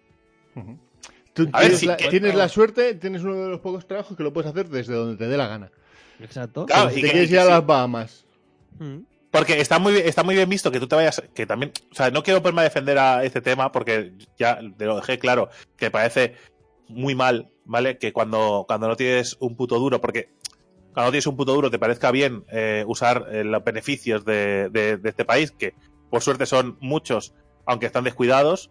[1.33, 3.85] Tú A ver, tienes, sí, la, que- tienes la suerte, tienes uno de los pocos
[3.85, 5.69] trabajos que lo puedes hacer desde donde te dé la gana.
[6.21, 6.65] exacto.
[6.65, 7.49] Claro, si te que- quieres ir a sí.
[7.49, 8.25] las Bahamas.
[8.79, 8.99] Mm.
[9.37, 11.21] Porque está muy, está muy bien visto que tú te vayas.
[11.33, 11.71] Que también.
[11.91, 15.19] O sea, no quiero ponerme a defender a este tema porque ya te lo dejé
[15.19, 16.35] claro que parece
[16.87, 17.97] muy mal, ¿vale?
[17.97, 20.29] Que cuando, cuando no tienes un puto duro, porque
[20.93, 24.69] cuando no tienes un puto duro te parezca bien eh, usar eh, los beneficios de,
[24.69, 25.73] de- de este país, que
[26.09, 27.33] por suerte son muchos,
[27.65, 28.69] aunque están descuidados,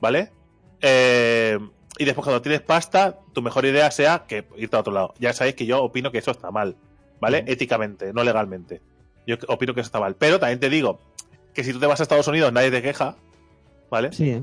[0.00, 0.32] ¿vale?
[0.80, 1.58] Eh,
[1.98, 5.14] y después cuando tienes pasta, tu mejor idea sea que irte a otro lado.
[5.18, 6.76] Ya sabéis que yo opino que eso está mal,
[7.20, 7.44] ¿vale?
[7.48, 8.80] Éticamente, no legalmente.
[9.28, 10.16] Yo opino que eso está mal.
[10.16, 10.98] Pero también te digo
[11.54, 13.16] que si tú te vas a Estados Unidos nadie te queja,
[13.90, 14.12] ¿vale?
[14.12, 14.42] Sí, ¿eh?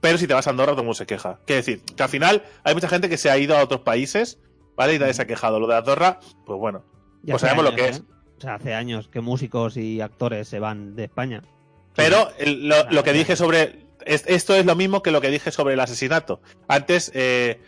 [0.00, 1.38] Pero si te vas a Andorra todo el mundo se queja.
[1.46, 4.38] Quiere decir, que al final hay mucha gente que se ha ido a otros países,
[4.76, 4.94] ¿vale?
[4.94, 5.60] Y nadie se ha quejado.
[5.60, 6.84] Lo de Andorra, pues bueno.
[7.22, 7.98] Ya Pues sabemos lo que es.
[7.98, 8.02] ¿eh?
[8.38, 11.42] O sea, hace años que músicos y actores se van de España.
[11.94, 13.86] Pero el- lo, lo que dije sobre.
[14.04, 16.40] es- esto es lo mismo que lo que dije sobre el asesinato.
[16.66, 17.60] Antes, eh,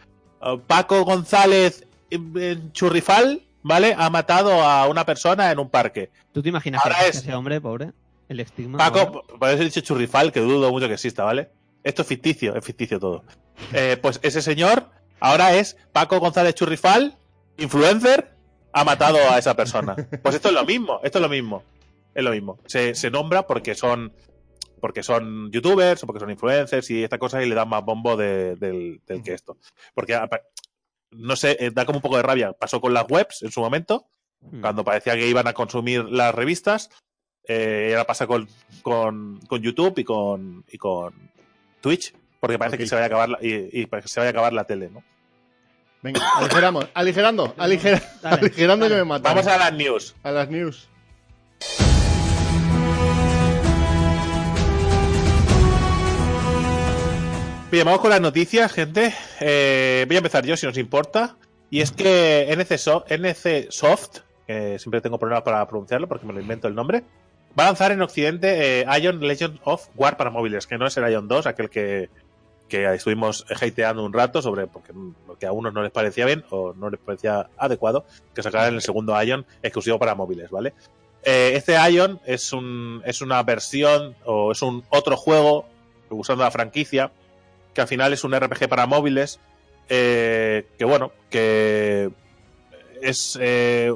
[0.66, 3.96] Paco González eh, Churrifal, ¿vale?
[3.98, 6.10] Ha matado a una persona en un parque.
[6.32, 7.90] ¿Tú te imaginas Ahora que es- ese hombre, pobre?
[8.28, 8.78] El estigma.
[8.78, 11.50] Paco, por eso he dicho Churrifal, que dudo mucho que exista, ¿vale?
[11.82, 13.24] Esto es ficticio, es ficticio todo.
[13.72, 14.88] Eh, pues ese señor
[15.20, 17.16] ahora es Paco González Churrifal,
[17.56, 18.34] influencer,
[18.72, 19.94] ha matado a esa persona.
[20.22, 21.62] Pues esto es lo mismo, esto es lo mismo.
[22.14, 22.58] Es lo mismo.
[22.66, 24.12] Se, se nombra porque son
[24.80, 28.16] porque son youtubers o porque son influencers y estas cosas y le dan más bombo
[28.16, 29.56] de- del, del que esto.
[29.94, 30.14] Porque,
[31.14, 32.52] no sé, eh, da como un poco de rabia.
[32.52, 34.06] Pasó con las webs en su momento,
[34.40, 34.60] Mm.
[34.60, 36.90] cuando parecía que iban a consumir las revistas.
[37.48, 38.48] Eh, y ahora pasa con,
[38.82, 41.30] con, con YouTube y con, y con
[41.80, 44.64] Twitch, porque parece que se vaya a acabar la, y, se vaya a acabar la
[44.64, 45.02] tele, ¿no?
[46.02, 48.94] Venga, aligeramos, aligerando, aligera- Dale, aligerando dale.
[48.94, 49.34] que me matan.
[49.34, 50.14] Vamos a las news.
[50.22, 50.88] a las news.
[57.74, 59.12] Bien, vamos con las noticias, gente.
[59.40, 61.34] Eh, voy a empezar yo, si nos importa.
[61.70, 66.40] Y es que NC, So- NC Soft, siempre tengo problemas para pronunciarlo porque me lo
[66.40, 67.02] invento el nombre,
[67.58, 70.96] va a lanzar en Occidente eh, Ion Legend of War para móviles, que no es
[70.98, 72.10] el Ion 2, aquel que,
[72.68, 74.92] que estuvimos hateando un rato sobre porque,
[75.26, 78.06] porque a unos no les parecía bien o no les parecía adecuado
[78.36, 80.74] que sacaran el segundo Ion exclusivo para móviles, ¿vale?
[81.24, 85.66] Eh, este Ion es, un, es una versión o es un otro juego
[86.08, 87.10] usando la franquicia
[87.74, 89.40] que al final es un RPG para móviles,
[89.88, 92.10] eh, que bueno, que
[93.02, 93.92] es eh,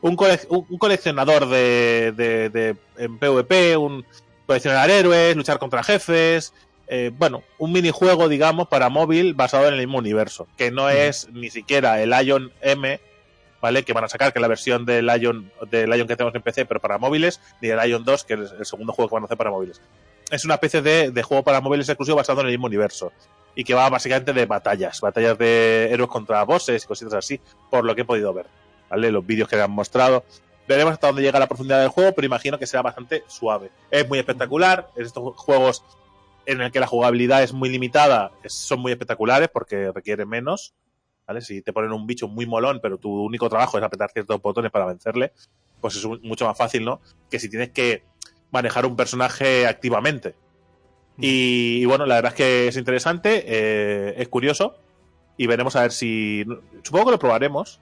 [0.00, 4.04] un, cole- un- un coleccionador de, de- de- en PvP, un
[4.46, 6.52] coleccionar héroes, luchar contra jefes,
[6.88, 11.28] eh, bueno, un minijuego, digamos, para móvil basado en el mismo universo, que no es
[11.32, 12.98] ni siquiera el Ion M,
[13.60, 13.84] ¿vale?
[13.84, 16.42] Que van a sacar, que es la versión del Ion, del Ion que tenemos en
[16.42, 19.22] PC, pero para móviles, ni el Ion 2, que es el segundo juego que van
[19.22, 19.80] a hacer para móviles
[20.30, 23.12] es una especie de, de juego para móviles exclusivo basado en el mismo universo.
[23.54, 27.84] Y que va básicamente de batallas, batallas de héroes contra bosses y cositas así, por
[27.84, 28.46] lo que he podido ver.
[28.88, 29.10] ¿Vale?
[29.10, 30.24] Los vídeos que me han mostrado.
[30.68, 33.70] Veremos hasta dónde llega la profundidad del juego, pero imagino que será bastante suave.
[33.90, 34.88] Es muy espectacular.
[34.96, 35.84] En estos juegos
[36.46, 40.74] en el que la jugabilidad es muy limitada, son muy espectaculares porque requieren menos.
[41.26, 41.40] ¿Vale?
[41.40, 44.72] Si te ponen un bicho muy molón, pero tu único trabajo es apretar ciertos botones
[44.72, 45.32] para vencerle,
[45.80, 47.00] pues es mucho más fácil, ¿no?
[47.30, 48.02] Que si tienes que
[48.50, 50.34] manejar un personaje activamente.
[51.18, 54.76] Y, y bueno, la verdad es que es interesante, eh, es curioso
[55.36, 56.44] y veremos a ver si...
[56.82, 57.80] Supongo que lo probaremos.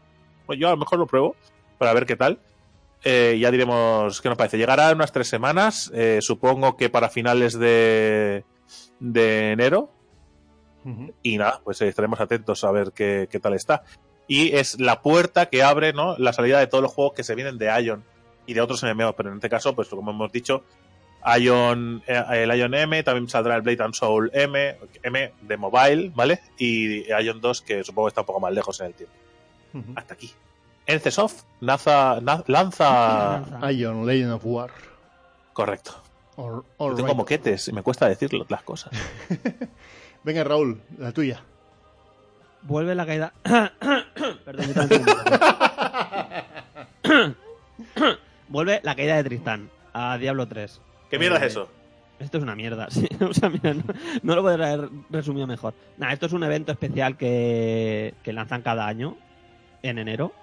[0.57, 1.37] Yo a lo mejor lo pruebo
[1.77, 2.39] para ver qué tal.
[3.05, 4.59] Eh, ya diremos qué nos parece.
[4.59, 8.45] Llegará en unas tres semanas, eh, supongo que para finales de,
[9.01, 9.91] de enero.
[11.23, 13.83] Y nada, pues estaremos atentos a ver qué, qué tal está.
[14.27, 16.17] Y es la puerta que abre ¿no?
[16.17, 18.05] la salida de todos los juegos que se vienen de Ion
[18.49, 20.65] y de otros MMOs, pero en este caso, pues como hemos dicho,
[21.39, 26.11] Ion, eh, el Ion M, también saldrá el Blade and Soul M, M de mobile,
[26.15, 26.41] ¿vale?
[26.59, 29.15] Y Ion 2, que supongo que está un poco más lejos en el tiempo.
[29.97, 30.33] Hasta aquí.
[30.87, 33.45] NCSoft lanza, na- lanza...
[33.73, 34.71] Ion, Legend of War.
[35.53, 36.03] Correcto.
[36.37, 37.17] All- Yo all tengo right.
[37.17, 38.91] moquetes y me cuesta decir las cosas.
[40.25, 41.43] Venga, Raúl, la tuya.
[42.63, 43.33] Vuelve la caída.
[44.45, 44.73] Perdón,
[48.49, 50.83] Vuelve la caída de Tristán a Diablo 3.
[51.11, 51.75] ¿Qué mierda Eh, es eso?
[52.19, 53.09] Esto es una mierda, sí.
[53.21, 53.85] O sea, mira, no,
[54.23, 55.75] no lo podría haber resumido mejor.
[55.97, 59.19] Nada, esto es un evento especial que, que lanzan cada año,
[59.83, 60.35] en enero.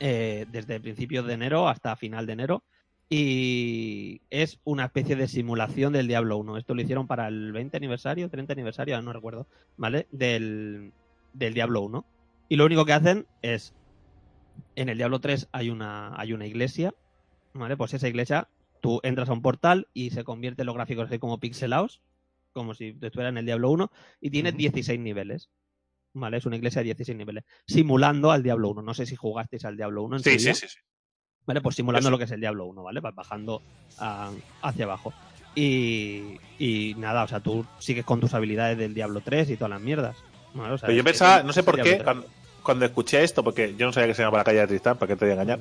[0.00, 2.64] eh, desde principios de enero hasta final de enero.
[3.10, 6.58] Y es una especie de simulación del Diablo 1.
[6.58, 9.46] Esto lo hicieron para el 20 aniversario, 30 aniversario, no recuerdo,
[9.76, 10.08] ¿vale?
[10.10, 10.92] Del,
[11.32, 12.04] del Diablo 1.
[12.48, 13.74] Y lo único que hacen es.
[14.76, 16.94] En el Diablo 3 hay una, hay una iglesia,
[17.54, 17.76] ¿vale?
[17.76, 18.48] Pues esa iglesia
[18.80, 22.02] tú entras a un portal y se convierten los gráficos así como pixelados,
[22.52, 23.90] como si estuviera en el Diablo 1,
[24.20, 24.58] y tiene Ujú.
[24.58, 25.48] 16 niveles.
[26.16, 26.36] ¿Vale?
[26.36, 28.82] Es una iglesia de 16 niveles, simulando al Diablo 1.
[28.82, 30.78] No sé si jugasteis al Diablo 1 en Sí, sí, sí, sí.
[31.44, 31.60] ¿vale?
[31.60, 32.10] Pues simulando Eso.
[32.12, 33.00] lo que es el Diablo 1, ¿vale?
[33.00, 33.62] Vas bajando
[33.98, 35.12] hacia abajo.
[35.56, 39.70] Y, y nada, o sea, tú sigues con tus habilidades del Diablo 3 y todas
[39.70, 40.16] las mierdas.
[40.54, 40.74] ¿vale?
[40.74, 42.04] O sea, Pero yo es- pensaba, no sé por qué, 3.
[42.04, 42.26] cuando,
[42.62, 45.08] cuando escuché esto, porque yo no sabía que se llamaba la calle de Tristán, ¿para
[45.08, 45.58] qué te voy a engañar?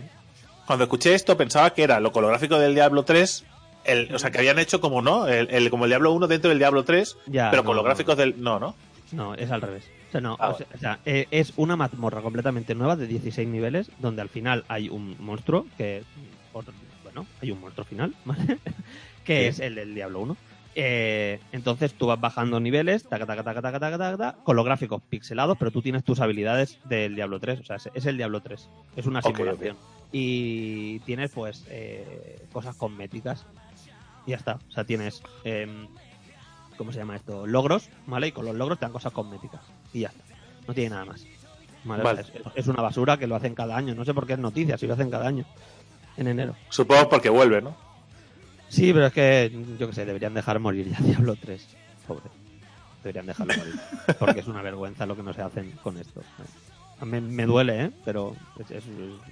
[0.65, 3.45] Cuando escuché esto pensaba que era lo colográfico del Diablo 3,
[3.85, 5.27] el, o sea, que habían hecho como, ¿no?
[5.27, 7.83] El, el- como el Diablo 1 dentro del Diablo 3, Ya, pero no, con los
[7.83, 8.41] no, gráficos del...
[8.41, 8.75] No, ¿no?
[9.11, 9.83] No, es al revés.
[10.09, 13.07] O sea, no, Ah, o sea, o sea, eh, es una mazmorra completamente nueva de
[13.07, 16.03] 16 niveles, donde al final hay un monstruo que.
[17.03, 18.57] Bueno, hay un monstruo final, ¿vale?
[19.23, 20.37] que es el del Diablo 1.
[20.75, 24.65] Eh, entonces tú vas bajando niveles, taca, taca, taca, taca, taca, taca, taca, con los
[24.65, 27.59] gráficos pixelados, pero tú tienes tus habilidades del Diablo 3.
[27.59, 28.67] O sea, es, es el Diablo 3.
[28.95, 29.35] Es una Ok, ok.
[29.37, 29.77] simulación.
[30.13, 33.45] Y tienes, pues, eh, cosas cosméticas.
[34.25, 34.59] Y ya está.
[34.69, 35.21] O sea, tienes.
[35.43, 35.87] em,
[36.77, 37.45] ¿Cómo se llama esto?
[37.45, 38.27] Logros, ¿vale?
[38.27, 39.61] Y con los logros te dan cosas cosméticas.
[39.91, 40.23] Y ya está.
[40.67, 41.25] No tiene nada más.
[41.83, 42.03] ¿vale?
[42.03, 42.21] O sea, Vale.
[42.21, 43.93] es, es una basura que lo hacen cada año.
[43.95, 45.45] No sé por qué es noticia si lo hacen cada año.
[46.15, 46.55] En enero.
[46.69, 47.75] Supongo porque vuelve, ¿no?
[48.69, 51.67] Sí, pero es que, yo qué sé, deberían dejar morir ya Diablo 3.
[52.07, 52.23] Pobre.
[53.03, 53.75] Deberían dejarlo morir.
[54.19, 56.21] Porque es una vergüenza lo que no se hacen con esto.
[56.21, 56.43] A
[57.05, 57.91] me duele, ¿eh?
[58.05, 58.83] Pero es, es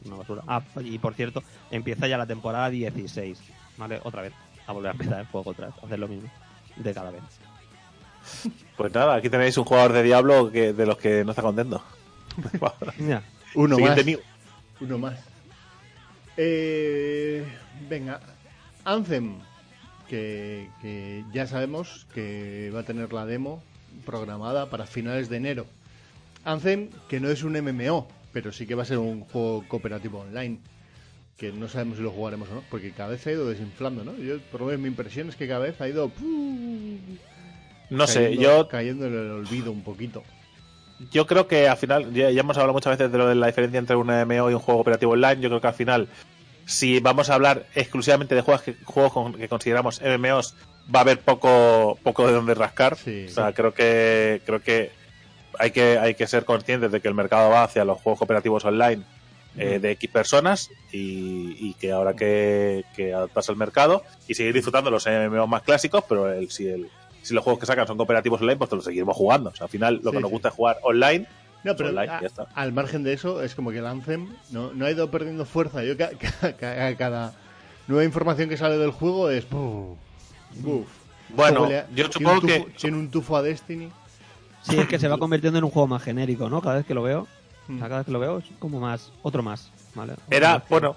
[0.05, 0.43] una basura.
[0.47, 3.39] Ah, y por cierto, empieza ya la temporada 16.
[3.77, 3.99] ¿Vale?
[4.03, 4.33] Otra vez.
[4.67, 5.75] A volver a empezar el juego otra vez.
[5.83, 6.29] Hacer lo mismo.
[6.75, 7.21] De cada vez.
[8.77, 11.83] Pues nada, aquí tenéis un jugador de Diablo que, de los que no está contento.
[13.55, 14.23] Uno Siguiente más.
[14.79, 15.19] Uno más.
[16.37, 17.45] Eh,
[17.87, 18.19] venga,
[18.83, 19.35] Anthem,
[20.07, 23.61] que, que ya sabemos que va a tener la demo
[24.03, 25.67] programada para finales de enero.
[26.43, 30.19] Anthem, que no es un MMO, pero sí que va a ser un juego cooperativo
[30.19, 30.59] online.
[31.37, 34.03] Que no sabemos si lo jugaremos o no, porque cada vez se ha ido desinflando,
[34.03, 34.15] ¿no?
[34.17, 36.11] Yo, por lo menos, mi impresión es que cada vez ha ido.
[37.89, 40.23] No sé, yo Cayendo en el olvido un poquito.
[41.11, 43.47] Yo creo que al final, ya, ya hemos hablado muchas veces de lo de la
[43.47, 45.41] diferencia entre un MMO y un juego operativo online.
[45.41, 46.07] Yo creo que al final,
[46.65, 50.53] si vamos a hablar exclusivamente de juegos que, juegos con- que consideramos MMOs,
[50.93, 52.97] va a haber poco, poco de donde rascar.
[52.97, 53.25] Sí.
[53.27, 54.91] O sea, creo que, creo que
[55.61, 58.65] hay que, hay que ser conscientes de que el mercado va hacia los juegos cooperativos
[58.65, 59.03] online
[59.57, 64.53] eh, de X personas y, y que ahora que, que adaptarse al mercado y seguir
[64.53, 66.89] disfrutando los MMOs más clásicos, pero el, si el
[67.21, 69.51] si los juegos que sacan son cooperativos online, pues los seguiremos jugando.
[69.51, 70.33] O sea, al final lo Sí, que nos sí.
[70.33, 71.27] gusta es jugar online.
[71.63, 72.47] No, pero Online, a- ya está.
[72.55, 75.83] al margen de eso, es como que el Anthem no, no ha ido perdiendo fuerza.
[75.83, 77.33] Yo ca- ca- ca- cada
[77.87, 79.47] nueva información que sale del juego es...
[79.47, 79.97] buf,
[80.61, 80.87] buf.
[81.29, 83.91] Bueno, yo supongo que Tiene un tufo a Destiny.
[84.63, 86.61] Sí, es que se va convirtiendo en un juego más genérico, ¿no?
[86.61, 87.21] Cada vez que lo veo.
[87.67, 87.77] O Mm.
[87.79, 89.11] sea, cada vez que lo veo es como más.
[89.21, 89.71] Otro más.
[89.95, 90.13] ¿Vale?
[90.13, 90.95] Otro era, más que- bueno,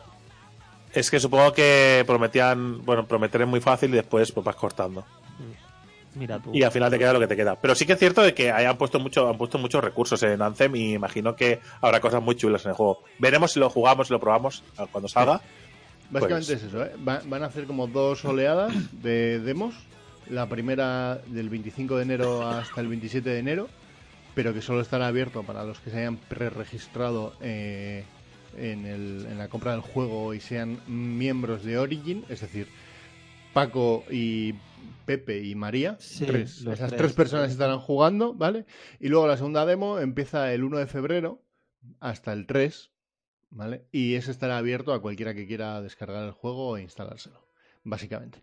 [0.93, 5.05] es que supongo que prometían, bueno, prometer es muy fácil y después pues vas cortando.
[6.15, 6.51] Mira tú.
[6.55, 7.57] Y al final te queda lo que te queda.
[7.61, 10.41] Pero sí que es cierto de que hayan puesto mucho, han puesto muchos recursos en
[10.43, 13.03] Anthem y imagino que habrá cosas muy chulas en el juego.
[13.19, 15.41] Veremos si lo jugamos, si lo probamos ah, cuando salga.
[16.11, 16.93] Básicamente Pues- es eso, ¿eh?
[17.07, 19.75] Va- van a hacer como dos oleadas de demos.
[20.31, 23.69] La primera del 25 de enero hasta el 27 de enero,
[24.35, 28.05] pero que solo estará abierto para los que se hayan preregistrado eh,
[28.57, 32.69] en, el- en la compra del juego y sean miembros de Origin, es decir,
[33.53, 34.55] Paco y
[35.07, 35.97] Pepe y María.
[36.01, 36.61] Sí, tres.
[36.63, 36.97] Esas tres.
[36.97, 38.65] tres personas estarán jugando, ¿vale?
[39.01, 41.43] Y luego la segunda demo empieza el 1 de febrero
[42.01, 42.91] hasta el 3,
[43.51, 43.85] ¿vale?
[43.93, 47.47] Y ese estará abierto a cualquiera que quiera descargar el juego e instalárselo,
[47.85, 48.43] básicamente.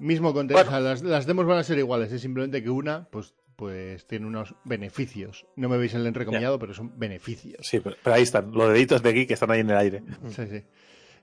[0.00, 0.76] Mismo contenido, Bueno.
[0.78, 4.06] o sea, las, las demos van a ser iguales, es simplemente que una, pues, pues
[4.06, 5.46] tiene unos beneficios.
[5.56, 7.66] No me veis el entrecomillado, pero son beneficios.
[7.66, 10.02] Sí, pero, pero ahí están, los deditos de Geek que están ahí en el aire.
[10.30, 10.62] Sí, sí.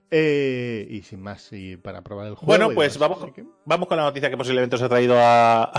[0.10, 2.46] Eh, y sin más, y para probar el juego.
[2.48, 5.70] Bueno, pues vamos, que- vamos con la noticia que posiblemente os he traído a,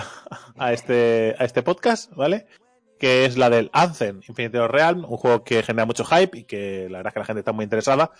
[0.58, 2.46] a, este, a este podcast, ¿vale?
[2.98, 6.88] Que es la del Anthem Infinity Realm, un juego que genera mucho hype y que
[6.90, 8.10] la verdad es que la gente está muy interesada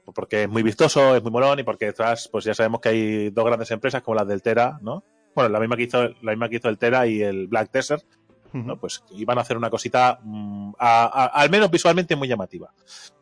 [0.00, 3.30] porque es muy vistoso, es muy molón y porque detrás, pues ya sabemos que hay
[3.30, 5.04] dos grandes empresas como las del Tera, ¿no?
[5.34, 8.04] Bueno, la misma que hizo, la misma que hizo el Tera y el Black Desert,
[8.52, 8.78] ¿no?
[8.78, 12.70] Pues iban a hacer una cosita mm, a- a- al menos visualmente muy llamativa.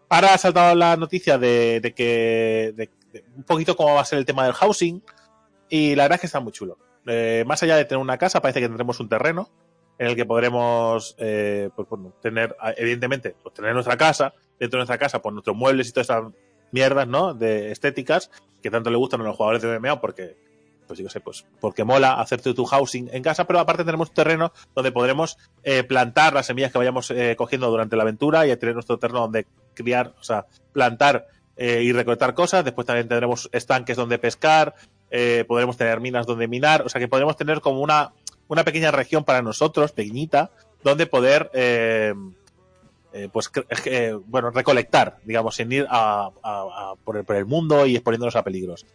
[0.09, 4.05] Ahora ha saltado la noticia de, de que de- de un poquito cómo va a
[4.05, 5.03] ser el tema del housing
[5.69, 6.79] y la verdad es que está muy chulo.
[7.07, 9.49] Eh, más allá de tener una casa, parece que tendremos un terreno
[9.99, 14.81] en el que podremos eh, pues, bueno, tener, evidentemente, pues, tener nuestra casa, dentro de
[14.81, 16.25] nuestra casa, pues nuestros muebles y todas estas
[16.73, 17.35] mierdas, ¿no?
[17.35, 18.31] De estéticas
[18.63, 20.37] que tanto le gustan a los jugadores de MMA porque
[20.91, 24.15] pues yo sé, pues porque mola hacerte tu housing en casa, pero aparte tenemos un
[24.17, 28.57] terreno donde podremos eh, plantar las semillas que vayamos eh, cogiendo durante la aventura y
[28.57, 32.65] tener nuestro terreno donde criar, o sea, plantar eh, y recolectar cosas.
[32.65, 34.75] Después también tendremos estanques donde pescar,
[35.13, 38.13] eh, podremos tener minas donde minar, o sea que podremos tener como una
[38.49, 40.51] una pequeña región para nosotros, pequeñita,
[40.83, 41.53] donde poder,
[43.13, 43.51] eh, pues,
[43.87, 47.97] eh, bueno, recolectar, digamos, sin ir a, a- a- por, el, por el mundo y
[47.97, 48.87] exponiéndonos a peligros.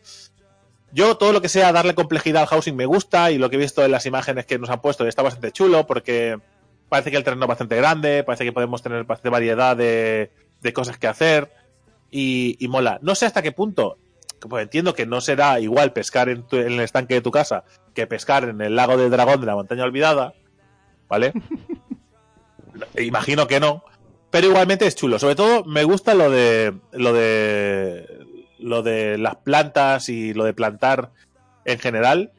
[0.91, 3.59] Yo todo lo que sea darle complejidad al housing me gusta y lo que he
[3.59, 6.39] visto en las imágenes que nos han puesto está bastante chulo porque
[6.87, 10.73] parece que el terreno es bastante grande, parece que podemos tener bastante variedad de, de
[10.73, 11.51] cosas que hacer
[12.11, 12.99] y, y mola.
[13.01, 13.97] No sé hasta qué punto,
[14.47, 17.65] pues entiendo que no será igual pescar en, tu- en el estanque de tu casa
[17.93, 20.33] que pescar en el lago del dragón de la montaña olvidada,
[21.09, 21.33] ¿vale?
[22.99, 23.83] Imagino que no,
[24.31, 25.19] pero igualmente es chulo.
[25.19, 28.25] Sobre todo me gusta lo de lo de
[28.59, 31.11] lo de las plantas y lo de plantar
[31.65, 32.31] en general.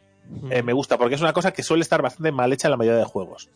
[0.51, 2.77] eh, me gusta porque es una cosa que suele estar bastante mal hecha en la
[2.77, 3.51] mayoría de juegos.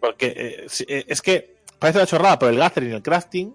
[0.00, 3.54] Porque eh, eh, es que parece una chorrada, pero el gathering y el crafting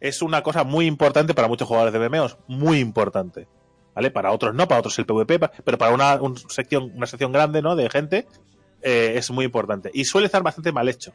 [0.00, 3.48] es una cosa muy importante para muchos jugadores de MMOs, muy importante.
[3.94, 4.10] ¿Vale?
[4.10, 7.62] Para otros no, para otros el PvP, pero para una, un sección, una sección grande
[7.62, 7.76] ¿no?
[7.76, 8.26] de gente
[8.82, 9.90] eh, es muy importante.
[9.94, 11.14] Y suele estar bastante mal hecho.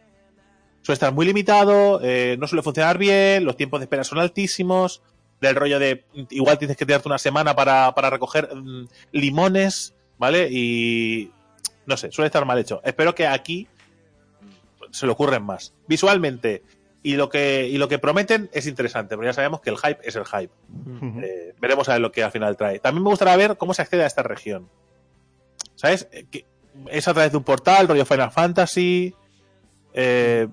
[0.82, 5.01] Suele estar muy limitado, eh, no suele funcionar bien, los tiempos de espera son altísimos,
[5.39, 10.47] del rollo de igual tienes que tirarte una semana para, para recoger mm, limones, ¿vale?
[10.51, 11.32] Y
[11.86, 12.82] no sé, suele estar mal hecho.
[12.84, 13.67] Espero que aquí
[14.91, 15.73] se le ocurren más.
[15.88, 16.63] Visualmente
[17.03, 19.99] y lo que y lo que prometen es interesante, pero ya sabemos que el hype
[20.03, 20.53] es el hype.
[21.23, 22.79] Eh, veremos a ver lo que al final trae.
[22.79, 24.69] También me gustaría ver cómo se accede a esta región.
[25.75, 26.07] ¿Sabes?
[26.11, 26.45] Eh, que
[26.89, 29.15] es a través de un portal, rollo Final Fantasy.
[29.93, 30.47] Eh,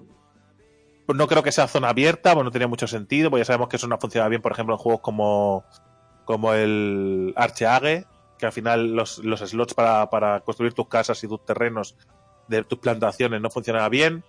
[1.16, 3.76] no creo que sea zona abierta, pues no tenía mucho sentido, porque ya sabemos que
[3.76, 5.64] eso no funciona bien, por ejemplo, en juegos como,
[6.24, 8.06] como el Archeage,
[8.38, 11.96] que al final los, los slots para, para construir tus casas y tus terrenos
[12.48, 14.24] de tus plantaciones no funcionan bien.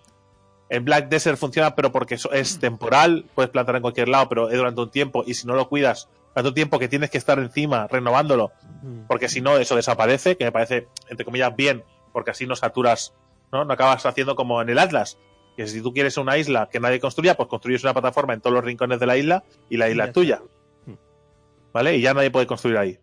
[0.68, 4.50] En Black Desert funciona, pero porque eso es temporal, puedes plantar en cualquier lado, pero
[4.50, 7.18] es durante un tiempo, y si no lo cuidas, durante un tiempo que tienes que
[7.18, 8.52] estar encima renovándolo,
[9.08, 13.14] porque si no, eso desaparece, que me parece, entre comillas, bien, porque así no saturas,
[13.50, 13.64] ¿no?
[13.64, 15.18] No acabas haciendo como en el Atlas,
[15.56, 18.54] que si tú quieres una isla que nadie construya, pues construyes una plataforma en todos
[18.54, 20.40] los rincones de la isla y la isla es tuya.
[20.86, 20.92] Mm.
[21.72, 21.96] ¿Vale?
[21.96, 22.98] Y ya nadie puede construir ahí.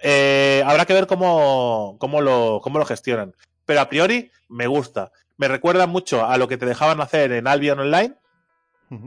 [0.00, 3.34] Eh, habrá que ver cómo, cómo, lo, cómo lo gestionan.
[3.64, 5.12] Pero a priori, me gusta.
[5.36, 8.14] Me recuerda mucho a lo que te dejaban hacer en Albion Online,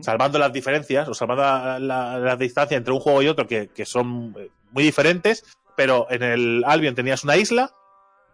[0.01, 3.67] salvando las diferencias o salvando la, la- la distancia entre un juego y otro que,
[3.69, 4.31] que son
[4.71, 5.45] muy diferentes,
[5.77, 7.71] pero en el Albion tenías una isla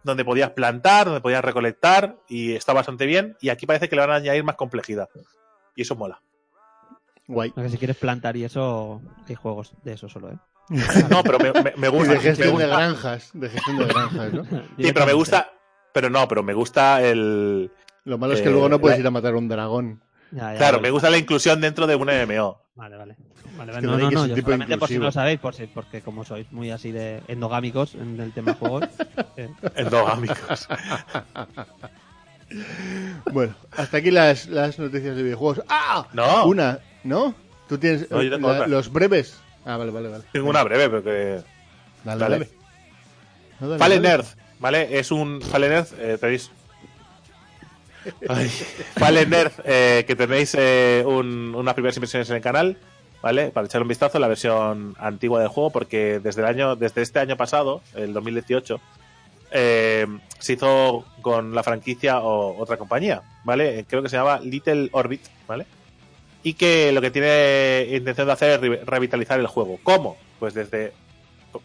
[0.04, 4.02] donde podías plantar, donde podías recolectar y está bastante bien y aquí parece que le
[4.02, 5.10] van a añadir más complejidad
[5.76, 6.22] y eso mola.
[7.28, 7.54] Guay.
[7.56, 10.38] No, que si quieres plantar y eso, hay juegos de eso solo, ¿eh?
[11.10, 12.10] No, pero me, me- me gusta.
[12.14, 13.30] de me gestión de granjas.
[13.34, 14.44] De gestión de granjas, ¿no?
[14.78, 15.52] Sí, pero me gusta,
[15.94, 17.72] pero no, pero me gusta el...
[18.06, 20.04] Lo malo es que Eh, luego no puedes la- ir a matar a un dragón.
[20.34, 20.88] Ya, ya, Claro, vale.
[20.88, 22.60] me gusta la inclusión dentro de un MMO.
[22.76, 23.16] Vale, vale.
[23.56, 23.82] Vale, vale.
[23.82, 26.26] que No, no no, yo solamente por si no lo sabéis, por si, porque como
[26.26, 28.84] sois muy así de endogámicos en el tema de juegos.
[29.38, 30.68] eh, Endogámicos.
[33.32, 35.64] Bueno, hasta aquí las, las noticias de videojuegos.
[35.70, 36.06] ¡Ah!
[36.14, 36.46] No.
[36.46, 37.34] Una, ¿no?
[37.68, 39.40] Tú tienes No, la- los breves.
[39.66, 40.24] Ah, vale, vale, vale.
[40.32, 41.42] Tengo una breve, pero que...
[42.04, 42.36] Dale, Dale.
[42.40, 42.50] dale.
[43.60, 44.16] No, dale, Fallen dale.
[44.16, 44.28] Earth,
[44.60, 45.00] ¿vale?
[45.00, 46.52] Es un Fallen Earth, eh, tenéis...
[48.98, 52.78] Fallen Earth, eh, que tenéis eh, un- unas primeras impresiones en el canal,
[53.22, 53.50] ¿vale?
[53.52, 57.02] Para echar un vistazo a la versión antigua del juego, porque desde el año, desde
[57.02, 58.80] este año pasado, el 2018,
[59.52, 60.08] eh,
[60.40, 63.86] se hizo con la franquicia o otra compañía, ¿vale?
[63.88, 65.66] Creo que se llama Little Orbit, ¿vale?
[66.42, 69.80] Y que lo que tiene intención de hacer es re- revitalizar el juego.
[69.84, 70.18] ¿Cómo?
[70.40, 70.92] Pues desde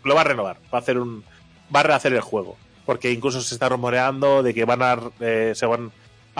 [0.04, 1.24] lo va a renovar, va a hacer un
[1.74, 5.52] va a rehacer el juego, porque incluso se está rumoreando de que van a eh,
[5.54, 5.90] se van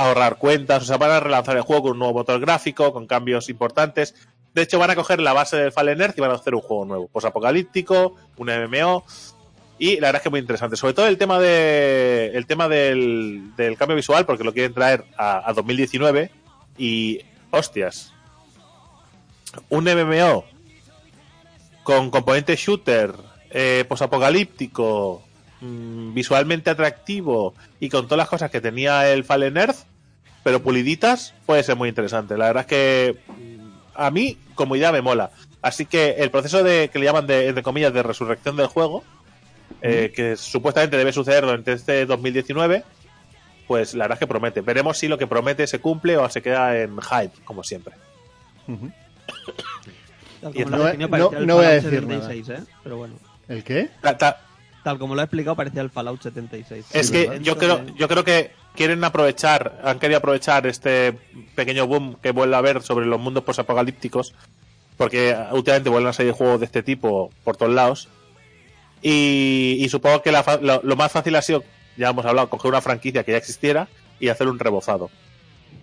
[0.03, 3.07] ahorrar cuentas, o sea, van a relanzar el juego con un nuevo motor gráfico, con
[3.07, 4.14] cambios importantes.
[4.55, 6.61] De hecho, van a coger la base del Fallen Earth y van a hacer un
[6.61, 9.05] juego nuevo, posapocalíptico, un MMO.
[9.78, 10.76] Y la verdad es que muy interesante.
[10.76, 15.05] Sobre todo el tema de el tema del, del cambio visual, porque lo quieren traer
[15.16, 16.30] a, a 2019.
[16.76, 17.20] Y
[17.51, 18.12] hostias.
[19.68, 20.44] Un MMO
[21.82, 23.14] con componente shooter,
[23.51, 25.22] eh, posapocalíptico,
[25.62, 29.86] mm, visualmente atractivo y con todas las cosas que tenía el Fallen Earth,
[30.49, 32.34] pero puliditas, puede ser muy interesante.
[32.38, 35.30] La verdad es que mm, a mí, como idea, me mola.
[35.61, 39.05] Así que el proceso de que le llaman de, entre comillas, de resurrección del juego,
[39.82, 42.82] eh, que supuestamente debe suceder durante este 2019,
[43.66, 44.62] pues la verdad es que promete.
[44.62, 47.92] Veremos si lo que promete se cumple o se queda en hype, como siempre.
[48.68, 48.90] Ujú.
[50.40, 50.78] tal Y como lo
[51.44, 52.61] no- voy a decir 76, ¿eh?
[52.82, 53.16] Pero bueno.
[53.49, 53.90] ¿El qué?
[54.01, 54.40] Ta- ta-
[54.82, 56.86] Tal como lo ha explicado, parecía el Fallout 76.
[56.94, 57.42] Es Sí, que ¿verdad?
[57.42, 61.12] yo creo, yo creo que quieren aprovechar, han querido aprovechar este
[61.57, 64.35] pequeño boom que vuelve a haber sobre los mundos posapocalípticos,
[64.97, 68.09] porque últimamente vuelven a salir juegos de este tipo por todos lados.
[69.03, 71.64] Y, y supongo que la lo, lo más fácil ha sido
[71.97, 73.89] ya hemos hablado, coger una franquicia que ya existiera
[74.20, 75.11] y hacer un rebozado.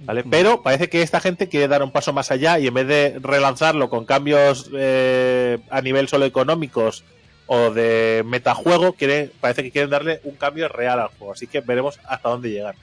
[0.05, 0.23] ¿Vale?
[0.23, 3.19] Pero parece que esta gente quiere dar un paso más allá y en vez de
[3.19, 7.03] relanzarlo con cambios eh, a nivel solo económicos
[7.47, 11.33] o de metajuego, quiere, parece que quieren darle un cambio real al juego.
[11.33, 12.75] Así que veremos hasta dónde llegan.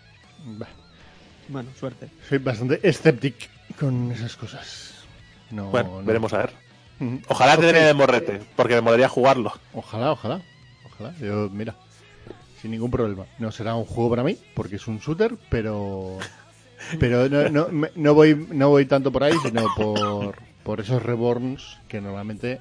[1.49, 2.09] Bueno, suerte.
[2.29, 3.47] Soy bastante escéptico
[3.79, 5.05] con esas cosas.
[5.51, 6.05] No, Bueno, no.
[6.07, 6.51] veremos a ver.
[7.01, 7.21] Ujú.
[7.29, 9.53] Ojalá te den el morrete, porque me molaría jugarlo.
[9.75, 10.41] Ojalá, ojalá.
[10.87, 11.15] Ojalá.
[11.19, 11.75] Yo, mira,
[12.61, 13.27] sin ningún problema.
[13.39, 16.19] No será un juego para mí, porque es un shooter, pero.
[16.99, 20.35] Pero no, no, me- no voy, no voy tanto por ahí, sino por,
[20.65, 22.59] por esos reborns que normalmente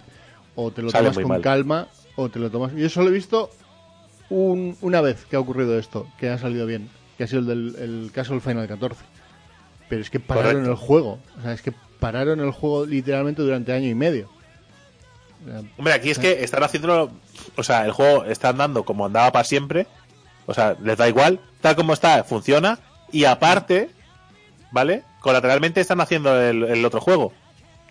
[0.56, 1.42] o te lo tomas con mal.
[1.42, 2.74] calma o te lo tomas.
[2.76, 3.50] Yo solo he visto
[4.30, 7.48] un- una vez que ha ocurrido esto, que ha salido bien, que ha sido el
[7.48, 9.02] del el caso del Final 14.
[9.90, 10.72] Pero es que pararon Correcto.
[10.72, 11.20] el juego.
[11.38, 14.30] O sea, es que pararon el juego literalmente durante año y medio.
[15.78, 17.12] Hombre, aquí es que están haciéndolo.
[17.58, 19.88] O sea, el juego está andando como andaba para siempre.
[20.46, 21.40] O sea, les da igual.
[21.62, 22.80] Tal como está, funciona.
[23.12, 23.90] Y aparte,
[24.72, 25.04] ¿vale?
[25.20, 27.34] Colateralmente están haciendo el, el otro juego.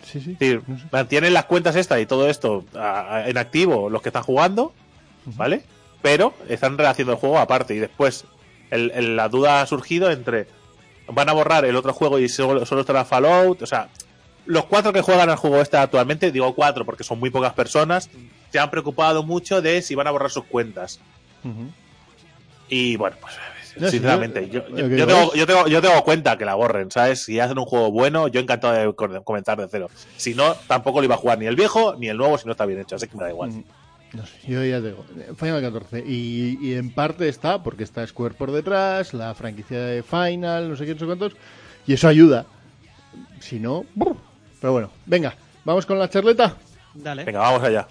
[0.03, 0.31] Sí, sí.
[0.33, 0.85] Es decir, no sé.
[0.91, 4.73] mantienen las cuentas estas y todo esto a- a- en activo los que están jugando,
[5.25, 5.63] ¿vale?
[6.01, 7.75] Pero están rehaciendo el juego aparte.
[7.75, 8.25] Y después,
[8.71, 10.47] el- el- la duda ha surgido entre.
[11.07, 13.61] Van a borrar el otro juego y solo, solo estará Fallout.
[13.61, 13.89] O sea,
[14.45, 18.09] los cuatro que juegan al juego este actualmente, digo cuatro porque son muy pocas personas,
[18.51, 20.99] se han preocupado mucho de si van a borrar sus cuentas.
[22.69, 23.33] Y bueno, pues
[23.77, 27.23] No, sinceramente, yo- yo, tengo, yo, tengo, yo tengo cuenta que la borren, ¿sabes?
[27.23, 29.89] Si hacen un juego bueno, yo encantado de co- comentar de cero.
[30.17, 32.51] Si no, tampoco lo iba a jugar ni el viejo ni el nuevo si no
[32.51, 33.49] está bien hecho, así que me da igual.
[33.51, 33.63] Mm,
[34.13, 35.05] No sé, yo ya digo,
[35.37, 36.03] Final 14.
[36.05, 40.75] Y, y en parte está, porque está Square por detrás, la franquicia de Final, no
[40.75, 41.33] sé qué, no sé cuántos,
[41.87, 42.45] y eso ayuda.
[43.39, 44.15] Si no, ¡brr!
[44.59, 46.57] pero bueno, venga, vamos con la charleta.
[46.93, 47.23] Dale.
[47.23, 47.87] Venga, vamos allá.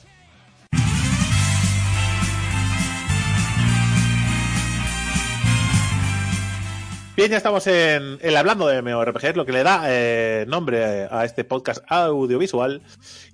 [7.20, 11.26] Bien, ya estamos en el hablando de MMORPG, lo que le da eh, nombre a
[11.26, 12.80] este podcast audiovisual.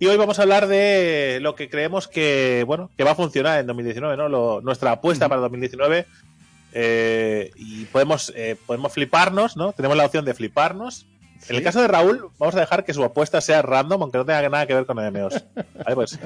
[0.01, 3.61] Y hoy vamos a hablar de lo que creemos que, bueno, que va a funcionar
[3.61, 4.29] en 2019, ¿no?
[4.29, 6.05] Lo- nuestra apuesta para 2019.
[6.73, 9.73] eh, y podemos, eh, podemos fliparnos, ¿no?
[9.73, 11.07] Tenemos la opción de fliparnos.
[11.49, 14.25] En el caso de Raúl, vamos a dejar que su apuesta sea random, aunque no
[14.25, 15.45] tenga nada que ver con MMOs.
[15.55, 16.19] Vale, pues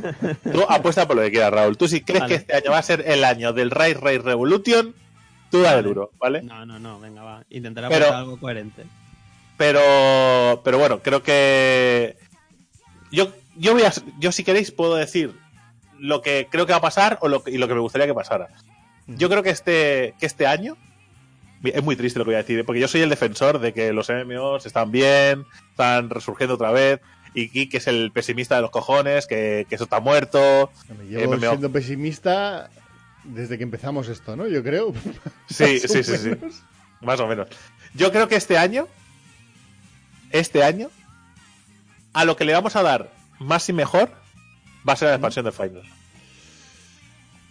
[0.50, 1.76] tú apuesta por lo que quieras, Raúl.
[1.76, 2.30] Tú si crees Vale.
[2.36, 4.94] que este año va a ser el año del Rise Race Revolution,
[5.50, 6.42] tú dale duro, ¿vale?
[6.42, 7.44] No, no, no, venga, va.
[7.50, 8.84] Intentaré Pero- aportar algo coherente.
[9.56, 12.16] Pero, pero bueno, creo que
[13.12, 15.34] yo, yo voy a, yo si queréis puedo decir
[15.98, 18.06] lo que creo que va a pasar o lo que, y lo que me gustaría
[18.06, 18.48] que pasara.
[19.06, 20.76] Yo creo que este, que este año
[21.62, 22.64] es muy triste lo que voy a decir, ¿eh?
[22.64, 27.00] porque yo soy el defensor de que los MMOs están bien, están resurgiendo otra vez,
[27.34, 30.70] y Geek es el pesimista de los cojones, que, que eso está muerto.
[31.08, 31.40] Llevo MMO.
[31.40, 32.70] siendo pesimista
[33.24, 34.46] desde que empezamos esto, ¿no?
[34.48, 34.92] Yo creo.
[35.48, 36.30] Sí, sí, sí, sí.
[37.00, 37.48] Más o menos.
[37.94, 38.86] Yo creo que este año,
[40.30, 40.90] este año,
[42.12, 44.12] a lo que le vamos a dar más y mejor
[44.88, 45.82] va a ser la expansión de Final.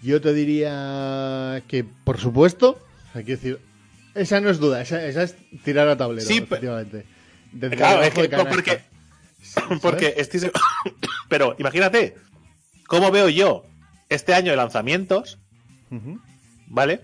[0.01, 2.79] Yo te diría que, por supuesto,
[3.13, 3.59] hay que decir,
[4.15, 7.05] esa no es duda, esa, esa es tirar a tablero, Sí, efectivamente.
[7.51, 8.81] Desde Claro, es que- porque,
[9.81, 10.51] porque estoy
[11.29, 12.15] Pero imagínate,
[12.87, 13.65] ¿cómo veo yo
[14.09, 15.37] este año de lanzamientos.
[16.67, 17.01] ¿Vale?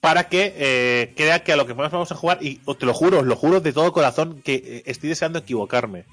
[0.00, 2.86] Para que eh, crea que a lo que más vamos a jugar, y os te
[2.86, 6.04] lo juro, os lo juro de todo corazón, que eh, estoy deseando equivocarme.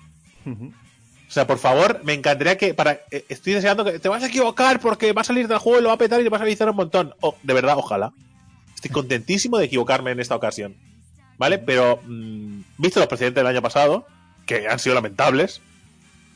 [0.45, 4.27] O sea, por favor, me encantaría que para eh, estoy deseando que te vas a
[4.27, 6.41] equivocar porque va a salir del juego y lo va a petar y te vas
[6.41, 7.13] a avisar un montón.
[7.21, 8.13] Oh, de verdad, ojalá.
[8.75, 10.75] Estoy contentísimo de equivocarme en esta ocasión.
[11.37, 11.57] ¿Vale?
[11.57, 14.05] Pero mm, visto los precedentes del año pasado,
[14.45, 15.61] que han sido lamentables,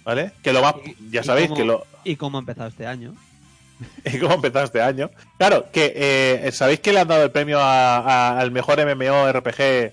[0.03, 0.31] ¿vale?
[0.41, 0.75] Que lo más
[1.11, 3.13] ya ¿Y sabéis cómo- que lo ¿Y cómo ha empezado este año?
[4.21, 5.09] cómo empezó este año.
[5.37, 9.91] Claro, que eh, sabéis que le han dado el premio a- a- al mejor MMORPG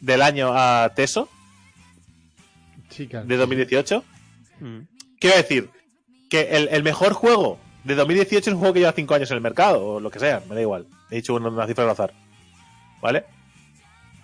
[0.00, 1.28] del año a Teso
[3.10, 3.26] claro.
[3.26, 4.04] de 2018.
[4.60, 4.78] Mm.
[5.18, 5.70] Quiero decir
[6.30, 9.36] que el, el mejor juego de 2018 es un juego que lleva 5 años en
[9.36, 10.86] el mercado, o lo que sea, me da igual.
[11.10, 12.12] He dicho una, una cifra al azar.
[13.00, 13.24] ¿Vale?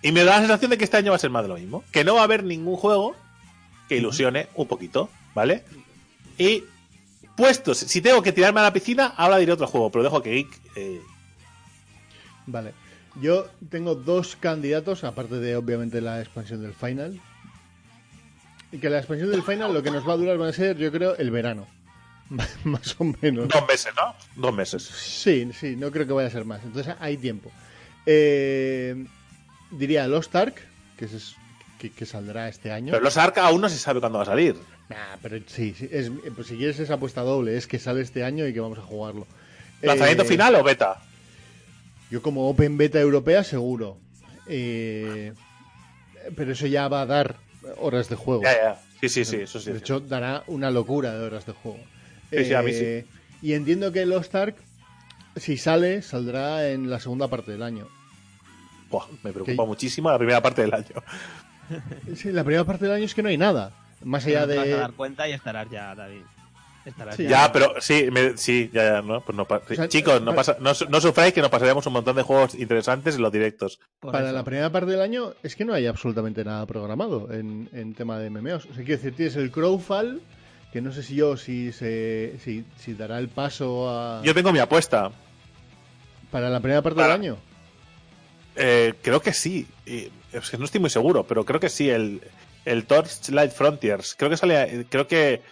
[0.02, 1.56] Y me da la sensación de que este año va a ser más de lo
[1.56, 1.84] mismo.
[1.92, 3.14] Que no va a haber ningún juego
[3.88, 5.62] que ilusione un poquito, ¿vale?
[6.38, 6.64] Y
[7.40, 10.30] puestos, si tengo que tirarme a la piscina, ahora diré otro juego, pero dejo que
[10.32, 10.60] Geek.
[10.76, 11.00] eh,
[12.46, 12.74] Vale.
[13.20, 17.20] Yo tengo dos candidatos, aparte de obviamente la expansión del final.
[18.72, 20.76] Y que la expansión del final lo que nos va a durar va a ser,
[20.76, 21.66] yo creo, el verano.
[22.64, 23.48] más o menos.
[23.48, 24.14] dos meses, ¿no?
[24.36, 24.82] Dos meses.
[24.84, 26.62] Sí, sí, no creo que vaya a ser más.
[26.62, 27.50] Entonces hay tiempo.
[28.06, 29.06] Eh,
[29.70, 30.54] diría Lost Ark,
[30.96, 31.34] que, es,
[31.78, 32.92] que, que saldrá este año.
[32.92, 34.56] Pero los Ark aún no se sabe cuándo va a salir.
[34.90, 38.24] Nah, pero sí, sí, es- pues si quieres esa apuesta doble, es que sale este
[38.24, 39.26] año y que vamos a jugarlo.
[39.82, 41.00] ¿Lanzamiento Eh, final o beta?
[42.10, 43.98] Yo como Open Beta europea seguro.
[44.48, 45.32] Eh,
[46.36, 47.36] pero eso ya va a dar
[47.78, 48.42] horas de juego.
[48.42, 48.80] Ya, ya.
[49.00, 49.70] Sí, sí, sí, eso sí.
[49.70, 51.78] De hecho, dará una locura de horas de juego.
[52.30, 52.84] Sí, sí, a mí sí.
[52.84, 53.06] Eh,
[53.42, 54.56] Y entiendo que Lost Ark,
[55.36, 57.86] si sale, saldrá en la segunda parte del año.
[58.90, 61.02] Buah, me preocupa muchísimo la primera parte del año.
[62.16, 63.72] Sí, la primera parte del año es que no hay nada.
[64.02, 64.74] Más allá Te vas a de.
[64.76, 66.22] dar cuenta y estarás ya, David.
[66.84, 67.26] Estarás Sí.
[67.28, 69.20] Ya, pero sí, me- sí, ya, ya, ¿no?
[69.20, 71.50] Pues no pa- O sea, Chicos, no, pa- pasa, no, su- no sufráis que nos
[71.50, 73.78] pasaríamos un montón de juegos interesantes en los directos.
[74.00, 74.32] Para eso.
[74.32, 78.18] la primera parte del año es que no hay absolutamente nada programado en, en tema
[78.18, 78.64] de MMOs.
[78.64, 80.22] O sea, quiero decir, tienes el Crowfall,
[80.72, 84.50] que no sé si yo si se si, si dará el paso a, Yo tengo
[84.50, 85.10] mi apuesta.
[86.30, 87.36] para la primera parte Para- del año.
[88.56, 89.66] Eh, creo que sí.
[89.86, 91.88] Y, es que no estoy muy seguro, pero creo que sí.
[91.90, 92.20] El,
[92.64, 94.14] el Torchlight Frontiers.
[94.16, 94.86] Creo que sale.
[94.88, 95.42] Creo que.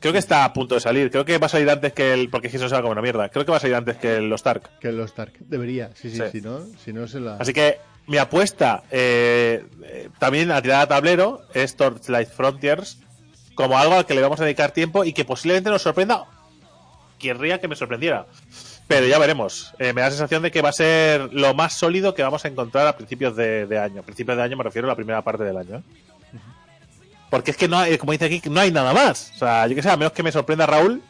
[0.00, 1.10] Creo que está a punto de salir.
[1.10, 2.30] Creo que va a salir antes que el.
[2.30, 3.28] Porque eso se va como una mierda.
[3.28, 4.70] Creo que va a salir antes que el Lost Ark.
[4.80, 5.32] Que los Stark.
[5.40, 6.22] Debería, sí, sí, Sí.
[6.32, 7.36] si no, si no se la.
[7.36, 12.98] Así que mi apuesta, eh, eh, también a tirada a tablero, es Torchlight Frontiers,
[13.54, 16.24] como algo al que le vamos a dedicar tiempo y que posiblemente nos sorprenda.
[17.18, 18.26] Querría que me sorprendiera.
[18.90, 19.72] Pero ya veremos.
[19.78, 22.44] Eh, me da la sensación de que va a ser lo más sólido que vamos
[22.44, 24.00] a encontrar a principios de, de año.
[24.00, 25.76] A principios de año me refiero a la primera parte del año.
[25.76, 25.82] ¿eh?
[27.30, 29.30] Porque es que no hay, como dice aquí, no hay nada más.
[29.36, 31.00] O sea, yo que sé, a menos que me sorprenda Raúl.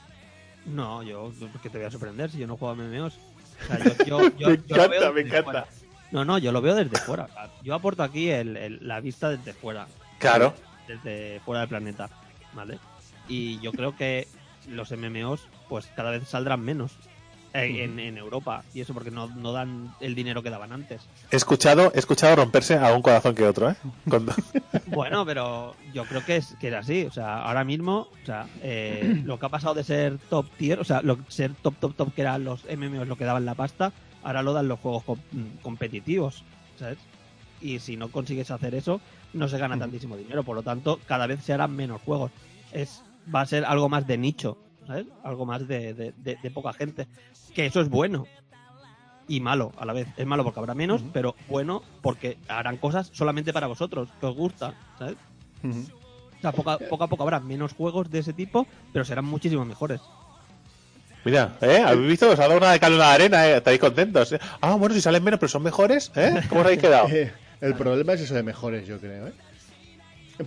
[0.66, 1.32] No, yo,
[1.62, 3.14] que te voy a sorprender si yo no juego a MMOs.
[3.62, 5.42] O sea, yo, yo- yo- Me encanta, me encanta.
[5.44, 5.66] fuera.
[6.10, 7.28] No, no, yo lo veo desde fuera.
[7.62, 9.86] Yo aporto aquí el- el- la vista desde fuera.
[10.18, 10.52] Claro.
[10.86, 12.10] Desde fuera del planeta.
[12.52, 12.78] ¿Vale?
[13.26, 14.28] Y yo creo que
[14.68, 16.92] los MMOs, pues cada vez saldrán menos
[17.52, 18.62] en, en Europa.
[18.74, 21.02] Y eso porque no, no dan el dinero que daban antes.
[21.30, 23.76] He escuchado, he escuchado romperse a un corazón que otro, ¿eh?
[24.08, 24.34] Cuando-
[24.86, 27.04] Bueno, pero yo creo que es que era así.
[27.04, 30.80] O sea, ahora mismo, o sea, eh, lo que ha pasado de ser top tier,
[30.80, 33.54] o sea, lo, ser top, top, top, que eran los MMOs lo que daban la
[33.54, 35.18] pasta, ahora lo dan los juegos com-
[35.62, 36.44] competitivos,
[36.78, 36.98] ¿sabes?
[37.60, 39.00] Y si no consigues hacer eso,
[39.32, 40.42] no se gana tantísimo dinero.
[40.44, 42.30] Por lo tanto, cada vez se harán menos juegos.
[42.72, 43.02] Es
[43.34, 44.56] Va a ser algo más de nicho,
[44.86, 45.06] ¿sabes?
[45.22, 47.06] Algo más de, de- de- de poca gente.
[47.54, 48.26] Que eso es bueno.
[49.28, 50.08] Y malo a la vez.
[50.16, 54.34] Es malo porque habrá menos, pero bueno porque harán cosas solamente para vosotros, que os
[54.34, 55.16] gusta, ¿sabes?
[55.62, 55.84] Ujú.
[56.38, 59.26] O sea, poco a, poco a poco habrá menos juegos de ese tipo, pero serán
[59.26, 60.00] muchísimo mejores.
[61.24, 61.82] Mira, ¿eh?
[61.86, 62.30] ¿Habéis visto?
[62.30, 63.56] Os ha dado una de cal una de arena, ¿eh?
[63.58, 64.32] ¿Estáis contentos?
[64.32, 64.40] eh?
[64.62, 66.40] Ah, bueno, si salen menos, pero son mejores, ¿eh?
[66.48, 67.08] ¿Cómo os habéis quedado?
[67.62, 69.32] Eh, el problema es eso de mejores, yo creo, ¿eh?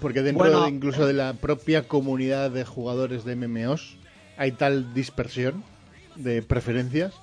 [0.01, 0.63] Porque dentro Bueno.
[0.63, 3.97] de- incluso de la propia comunidad de jugadores de MMOs
[4.37, 5.63] hay tal dispersión
[6.15, 7.13] de preferencias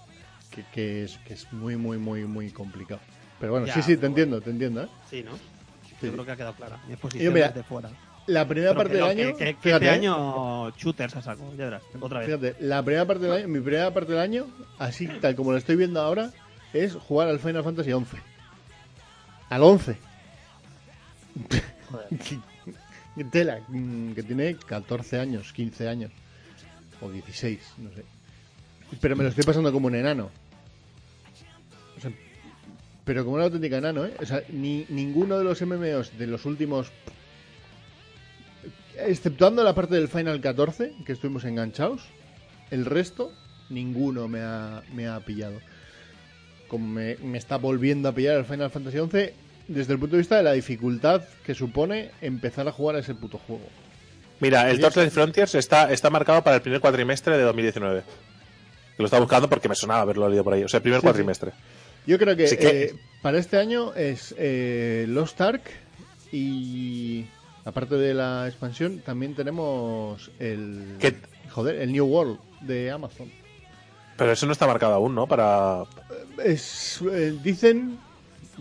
[0.51, 3.01] que, que es, que es muy, muy, muy, muy complicado.
[3.39, 4.89] Pero bueno, Ya, sí, sí, te entiendo, te entiendo, ¿eh?
[5.09, 5.37] Sí, ¿no?
[6.01, 6.07] Sí.
[6.07, 6.79] Yo creo que ha quedado clara.
[6.89, 6.97] Mi
[7.31, 7.91] mira, desde fuera.
[8.27, 9.37] La primera Pero parte que del año...
[9.37, 9.99] que, que- que fíjate, este ¿eh?
[9.99, 12.27] año shooters a saco, ya verás, otra vez.
[12.29, 14.47] Fíjate, la primera parte del año, mi primera parte del año,
[14.79, 16.31] así tal como lo estoy viendo ahora,
[16.73, 18.05] es jugar al Final Fantasy XI.
[19.49, 19.97] Al 11.
[21.91, 22.09] Joder.
[23.17, 26.13] Que Tela, mm, que tiene 14 años, 15 años.
[27.01, 28.05] O 16, no sé.
[29.01, 30.31] Pero me lo estoy pasando como un enano.
[31.97, 32.13] O sea,
[33.05, 34.15] pero como un auténtico enano, ¿eh?
[34.21, 36.91] O sea, ni, ninguno de los MMOs de los últimos.
[38.97, 42.03] Exceptuando la parte del Final 14, que estuvimos enganchados,
[42.71, 43.33] el resto,
[43.71, 45.61] ninguno me ha, me ha pillado.
[46.69, 49.31] Como me, me está volviendo a pillar el Final Fantasy XI
[49.69, 53.15] desde el punto de vista de la dificultad que supone empezar a jugar a ese
[53.15, 53.67] puto juego.
[54.41, 58.03] Mira, el Torchlight Frontiers está, está marcado para el primer cuatrimestre de 2019.
[58.97, 60.65] Que lo estaba buscando porque me sonaba haberlo leído por ahí.
[60.65, 61.53] O sea, el primer Sí, cuatrimestre.
[62.07, 65.63] Yo creo que, eh, para este año es eh, Lost Ark
[66.33, 67.27] y
[67.65, 71.17] aparte de la expansión también tenemos el ¿Qué?
[71.51, 73.31] joder el New World de Amazon.
[74.17, 75.27] Pero eso no está marcado aún, ¿no?
[75.27, 75.85] Para.
[76.45, 77.99] Es, eh, dicen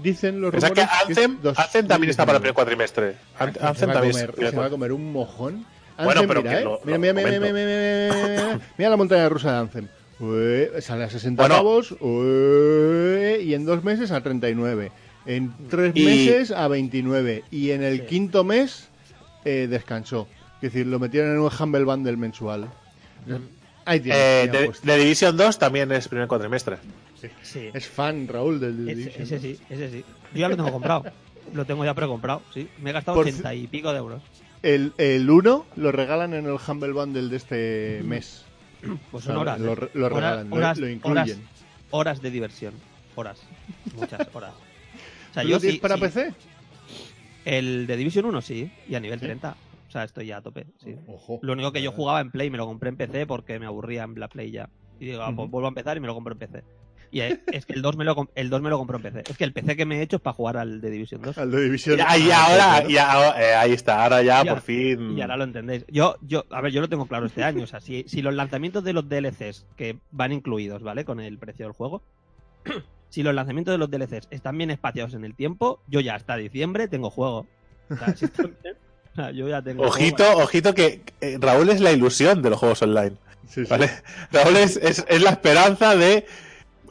[0.02, 2.56] dicen los Pensad que rumores que es Anthem, Anthem también está para el primer 2019.
[2.56, 3.16] cuadrimestre.
[3.38, 5.66] An- Se Anthem va, a también comer, se va a comer un mojón.
[5.98, 6.64] Bueno, Anthem, pero mira, que ¿eh?
[6.64, 9.88] lo- mira, lo mira, mira, mira, mira, mira, la montaña rusa de Anthem.
[10.22, 11.56] Ué, sale a 60 Bueno.
[11.56, 14.92] pavos ué, y en dos meses a 39.
[15.26, 17.44] En tres Y- meses a 29.
[17.52, 18.88] Y en el quinto mes
[19.46, 20.28] eh, descansó.
[20.62, 22.68] Es decir, lo metieron en un Humble Bundle mensual.
[23.86, 24.22] Ahí tienes.
[24.22, 26.78] Eh, de, de Division 2 también es primer cuatrimestre.
[27.42, 27.70] Sí.
[27.74, 29.42] es fan, Raúl, del Ese, Division, ese ¿no?
[29.42, 30.06] sí, ese sí.
[30.34, 31.04] Yo ya lo tengo comprado.
[31.54, 32.68] Lo tengo ya precomprado, sí.
[32.82, 34.22] Me he gastado Por 80 y pico de euros.
[34.62, 38.46] El, el 1 lo regalan en el Humble Bundle de este mes.
[39.12, 39.60] Pues son horas.
[39.60, 39.76] Lo, ¿eh?
[39.76, 41.18] re- lo Horas- regalan, lo- horas- lo, incluyen.
[41.24, 41.38] Horas,
[41.92, 42.74] horas de diversión.
[43.16, 43.42] Horas.
[43.96, 44.54] Muchas horas.
[45.32, 46.02] O sea, ¿Tú yo tienes sí- para sí.
[46.02, 46.34] PC?
[47.46, 49.26] El de Division 1 sí, y a nivel ¿Sí?
[49.26, 49.56] 30.
[49.88, 50.96] O sea, estoy ya a tope, sí.
[51.08, 51.40] Ojo.
[51.42, 54.04] Lo único que yo jugaba en Play me lo compré en PC porque me aburría
[54.04, 54.70] en la Play ya.
[55.00, 56.64] Y digo, ah, pues vuelvo a empezar y me lo compro en PC.
[57.12, 59.24] Y es, es que el 2, me lo, el 2 me lo compró en PC.
[59.32, 61.38] Es que el PC que me he hecho es para jugar al de Division 2.
[61.40, 61.98] Al de División.
[61.98, 65.18] Ya, y Ah, ahora, eh, ahí está, ahora ya, Ya, por fin.
[65.18, 65.86] Y ahora lo entendéis.
[65.88, 67.64] Yo, yo, a ver, yo lo tengo claro este año.
[67.64, 71.04] O sea, si, si los lanzamientos de los DLCs que van incluidos, ¿vale?
[71.04, 72.04] Con el precio del juego.
[73.10, 76.36] si los lanzamientos de los DLCs están bien espaciados en el tiempo, yo ya hasta
[76.36, 77.48] diciembre tengo juego.
[77.90, 78.76] O sea, si están bien,
[79.36, 80.44] yo ya tengo Ojito, juego.
[80.44, 83.14] ojito que eh, Raúl es la ilusión de los juegos online.
[83.50, 83.70] Sí, sí.
[83.70, 83.90] ¿Vale?
[84.32, 86.26] Raúl es, es, es la esperanza de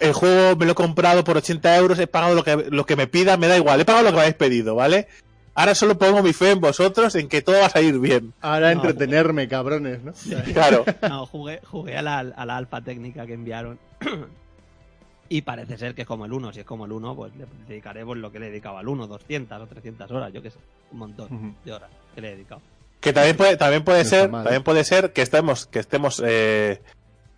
[0.01, 2.97] el juego me lo he comprado por 80 euros, he pagado lo que, lo que
[2.97, 5.09] me pida, me da igual, he pagado lo que me habéis pedido, ¿vale?
[5.55, 8.33] Ahora solo pongo mi fe en vosotros, en que todo va a salir bien.
[8.41, 10.13] Ahora No, entretenerme, cabrones, ¿no?
[10.53, 10.85] Claro.
[11.03, 13.77] No, jugué, jugué a la, a la alfa técnica que enviaron.
[15.29, 16.53] y parece ser que es como el 1.
[16.53, 18.87] Si es como el 1, pues le dedicaré pues, lo que le he dedicado al
[18.87, 20.59] 1, 200 o 300 horas, yo qué sé.
[20.93, 22.63] Un montón de horas que le he dedicado.
[23.01, 26.83] Que también puede, también puede No ser, también puede ser que estemos, que estemos, eh,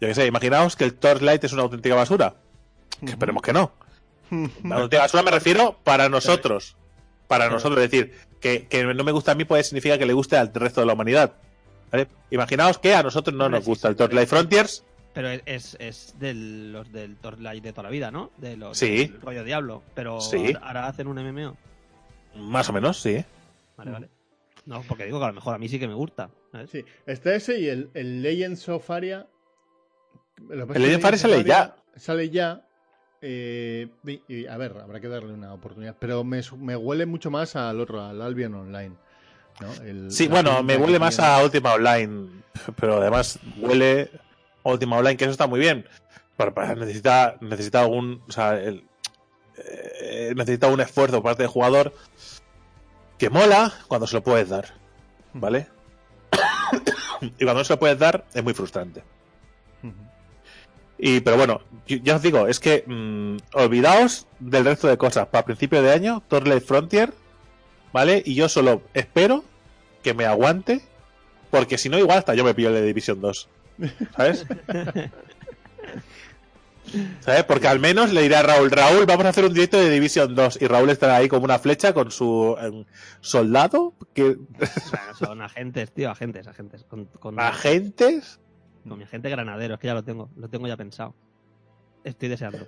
[0.00, 2.34] yo qué sé, imaginaos que el Torchlight es una auténtica basura.
[3.00, 3.72] Que esperemos que no.
[4.64, 6.76] La auténtica basura me refiero para nosotros.
[7.28, 10.12] Para nosotros, es decir, que, que no me gusta a mí puede significar que le
[10.14, 11.34] guste al resto de la humanidad.
[11.92, 12.08] ¿Vale?
[12.30, 14.84] Imaginaos que a nosotros no nos gusta el Torchlight Frontiers.
[15.12, 18.30] Pero es, es, de los del Torchlight de toda la vida, ¿no?
[18.36, 19.06] De los Sí.
[19.08, 19.82] del rollo Diablo.
[19.94, 20.54] Pero Sí.
[20.62, 21.56] ahora hacen un MMO.
[22.36, 23.24] Más o menos, sí.
[23.76, 24.08] Vale, vale.
[24.66, 26.30] No, porque digo que a lo mejor a mí sí que me gusta.
[26.52, 26.70] ¿sabes?
[26.70, 29.26] Sí, está ese y el, el Legends of Aria.
[30.50, 31.76] El Legends of Aria sale ya.
[31.96, 32.66] Sale ya.
[33.22, 35.96] eh, y- y, a ver, habrá que darle una oportunidad.
[35.98, 38.94] Pero me, me huele mucho más al otro, al Albion Online.
[39.60, 39.72] ¿no?
[39.82, 42.28] El- Sí, bueno, me huele más a Ultima Online.
[42.78, 44.10] Pero además huele
[44.64, 45.86] a Ultima Online, que eso está muy bien.
[46.36, 48.22] Pero, pero necesita, necesita algún.
[48.28, 48.84] O sea, el-
[50.02, 51.92] eh, necesita un esfuerzo por parte del jugador
[53.20, 54.64] que mola cuando se lo puedes dar.
[55.34, 55.68] ¿Vale?
[57.20, 59.02] y cuando no se lo puedes dar, es muy frustrante.
[59.82, 59.92] Ujú.
[60.98, 65.26] Y, pero bueno, yo- ya os digo, es que mm, olvidaos del resto de cosas.
[65.28, 67.12] Para principio de año, Torchlight Frontier,
[67.92, 68.22] ¿vale?
[68.24, 69.44] Y yo solo espero
[70.02, 70.80] que me aguante,
[71.50, 73.48] porque si no, igual hasta yo me pillo el de Division 2.
[74.16, 74.46] ¿Sabes?
[77.20, 77.44] ¿Sabes?
[77.44, 80.34] Porque al menos le diré a Raúl, Raúl, vamos a hacer un directo de Division
[80.34, 80.60] 2.
[80.60, 82.84] Y Raúl estará ahí como una flecha con su em,
[83.20, 84.36] soldado, que,
[85.18, 86.84] son agentes, tío, agentes, agentes.
[86.84, 88.40] Con, con, agentes.
[88.88, 90.30] con mi agente granadero, es que ya lo tengo.
[90.36, 91.14] Lo tengo ya pensado.
[92.04, 92.66] Estoy deseando.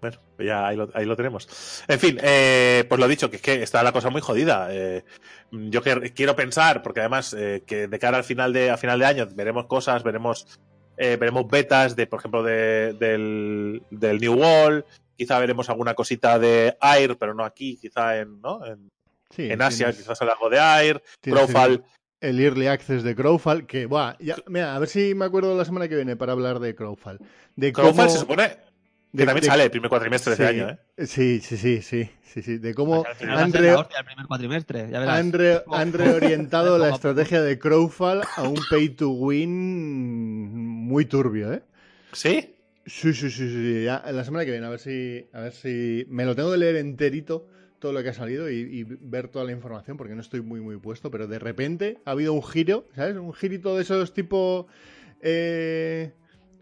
[0.00, 1.84] Bueno, pues ya ahí lo, ahí lo tenemos.
[1.88, 4.68] En fin, eh, pues lo dicho, que es que está la cosa muy jodida.
[4.70, 5.04] Eh,
[5.50, 8.98] yo que- quiero pensar, porque además eh, que de cara al final de, a final
[8.98, 10.60] de año veremos cosas, veremos
[10.96, 14.84] eh, veremos betas de, por ejemplo, de, del, del New Wall,
[15.16, 18.64] quizá veremos alguna cosita de Air, pero no aquí, quizá en, ¿no?
[18.66, 18.88] en,
[19.30, 21.84] Sí, en Asia, tienes- quizás algo de Air, Crowfall.
[22.20, 25.64] El Early Access de Crowfall, que, buah, ya, mira, a ver si me acuerdo la
[25.66, 27.18] semana que viene para hablar de Crowfall.
[27.56, 28.56] De Crowfall cómo- se supone
[29.12, 31.06] que de- también de- sale el primer cuatrimestre de sí, este año, ¿eh?
[31.06, 33.74] Sí, sí, sí, sí, sí, sí, de cómo han, re-
[34.04, 35.18] primer cuatrimestre, ya verás.
[35.18, 40.50] han, re- han reorientado la estrategia de Crowfall a un pay to win
[40.86, 41.62] muy turbio, ¿eh?
[42.12, 42.52] ¿Sí?
[42.86, 46.06] Sí, sí, sí, sí, ya la semana que viene, a ver si, a ver si
[46.08, 47.48] me lo tengo que leer enterito
[47.80, 50.60] todo lo que ha salido y, y ver toda la información porque no estoy muy
[50.60, 53.16] muy puesto, pero de repente ha habido un giro, ¿sabes?
[53.16, 54.68] Un girito de esos tipo
[55.20, 56.12] eh,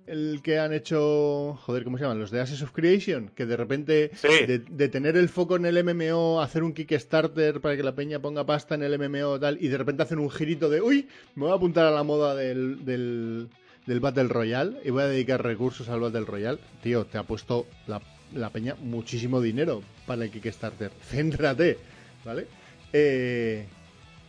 [0.07, 2.19] el que han hecho, joder, ¿cómo se llaman?
[2.19, 4.29] Los de Ashes of Creation, que de repente Sí.
[4.47, 8.19] de, de tener el foco en el MMO, hacer un Kickstarter para que la peña
[8.21, 11.45] ponga pasta en el MMO tal, y de repente hacen un girito de, uy, me
[11.45, 13.49] voy a apuntar a la moda del, del,
[13.87, 16.59] del Battle Royale y voy a dedicar recursos al Battle Royale.
[16.83, 18.01] Tío, te ha puesto la,
[18.35, 20.91] la peña muchísimo dinero para el Kickstarter.
[21.11, 21.79] Céntrate,
[22.25, 22.47] ¿vale?
[22.93, 23.67] Eh,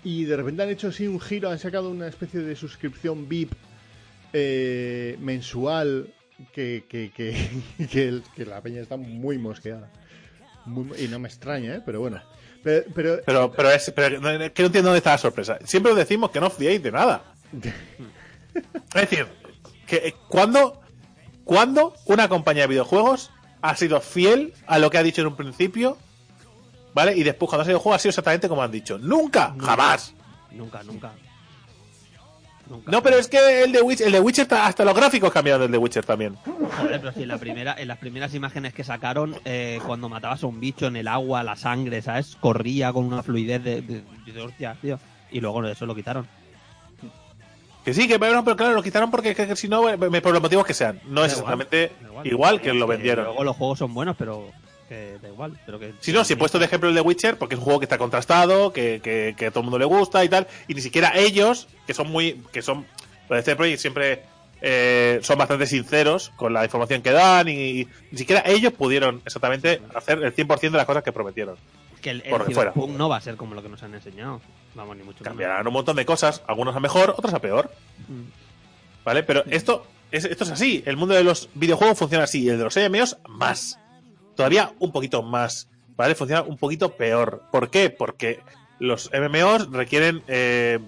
[0.04, 3.52] y de repente han hecho así un giro, han sacado una especie de suscripción VIP
[4.38, 6.14] eh, mensual
[6.54, 9.90] que, que, que, que, el- que la peña está muy mosqueada.
[10.66, 11.82] Muy- y no me extraña, ¿eh?
[11.86, 12.22] Pero bueno.
[12.64, 14.30] Pero, pero- Pero, pero es pero que no
[14.68, 15.58] entiendo dónde está la sorpresa.
[15.64, 17.24] Siempre os decimos que no os fiéis de nada.
[18.94, 19.28] Es decir,
[19.86, 20.82] que eh, ¿cuándo,
[21.44, 23.32] ¿cuándo una compañía de videojuegos
[23.62, 25.98] ha sido fiel a lo que ha dicho en un principio?
[26.94, 27.16] ¿Vale?
[27.18, 28.98] Y después cuando ha salido el juego ha sido exactamente como han dicho.
[28.98, 29.50] ¡Nunca!
[29.50, 29.66] Nunca.
[29.66, 30.14] ¡Jamás!
[30.52, 31.12] Nunca, nunca.
[32.70, 32.92] Nunca.
[32.92, 35.62] No, pero es que el de Witcher, el de Witcher ta- hasta los gráficos cambiaron
[35.62, 36.36] del de Witcher también.
[36.36, 40.44] Joder, pero si en, la primera, en las primeras imágenes que sacaron, eh, cuando matabas
[40.44, 42.36] a un bicho en el agua, la sangre, ¿sabes?
[42.40, 45.00] Corría con una fluidez de, de, de hostia, tío.
[45.32, 46.28] Y luego eso lo quitaron.
[47.84, 50.42] Que sí, que pero, pero claro, lo quitaron porque que- que si no, por los
[50.42, 51.00] motivos que sean.
[51.08, 52.28] No Da es exactamente igual.
[52.28, 53.26] igual que lo Que vendieron.
[53.26, 54.50] Luego los juegos son buenos, pero
[54.88, 55.60] que da igual.
[55.66, 57.66] Pero que, Si no, si he puesto de ejemplo el de Witcher, porque es un
[57.66, 60.48] juego que está contrastado, que, que, que a todo el mundo le gusta y tal,
[60.68, 62.86] y ni siquiera ellos, que son muy, que son,
[63.30, 64.24] lo de este Projekt siempre
[64.62, 67.52] eh, son bastante sinceros con la información que dan y,
[67.82, 71.56] y ni siquiera ellos pudieron exactamente hacer el 100% de las cosas que prometieron.
[72.02, 72.72] Que el, el Por fuera.
[72.72, 74.40] Cyberpunk no va a ser como lo que nos han enseñado.
[74.76, 75.28] Vamos, ni mucho menos.
[75.30, 77.72] Cambiarán un montón de cosas, algunos a mejor, otros a peor,
[78.08, 78.24] Mm.
[79.04, 79.24] ¿vale?
[79.24, 82.58] Pero esto es, esto es así, el mundo de los videojuegos funciona así, y el
[82.60, 83.80] de los MMOs más.
[84.36, 86.16] Todavía un poquito más, ¿vale?
[86.16, 87.44] Funciona un poquito peor.
[87.52, 87.90] ¿Por qué?
[87.90, 88.40] Porque
[88.80, 90.80] los MMOs requieren eh,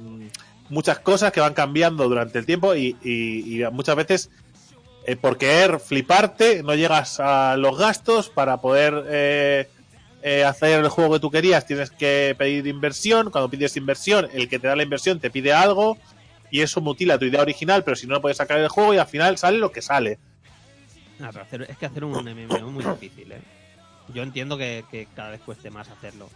[0.70, 4.30] muchas cosas que van cambiando durante el tiempo y, y- y muchas veces
[5.06, 9.70] eh, por querer fliparte no llegas a los gastos para poder eh,
[10.22, 14.50] eh, hacer el juego que tú querías tienes que pedir inversión cuando pides inversión el
[14.50, 15.98] que te da la inversión te pide algo
[16.52, 18.98] y eso mutila tu idea original pero si no no puedes sacar el juego y
[18.98, 20.20] al final sale lo que sale
[21.32, 23.42] Pero hacer- es que hacer un MMO es muy difícil, ¿eh?
[24.14, 26.30] Yo entiendo que, que cada vez cueste más hacerlo.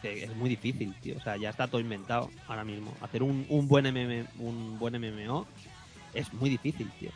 [0.00, 1.16] Que es muy difícil, tío.
[1.16, 2.96] O sea, ya está todo inventado ahora mismo.
[3.02, 5.46] Hacer un, un buen MM un buen MMO
[6.14, 7.10] es muy difícil, tío.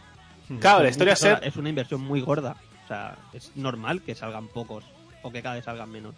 [0.60, 2.56] claro la Es historia mucha- ser es una inversión muy gorda.
[2.84, 4.84] O sea, es normal que salgan pocos
[5.22, 6.14] o que cada vez salgan menos.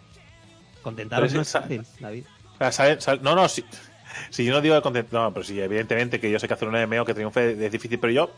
[0.81, 2.25] Contentaros no es fácil, David.
[2.59, 3.63] o sea, no no si,
[4.29, 6.67] si yo no digo de content- no pero sí evidentemente que yo sé que hacer
[6.67, 8.31] un MMO que triunfe es difícil pero yo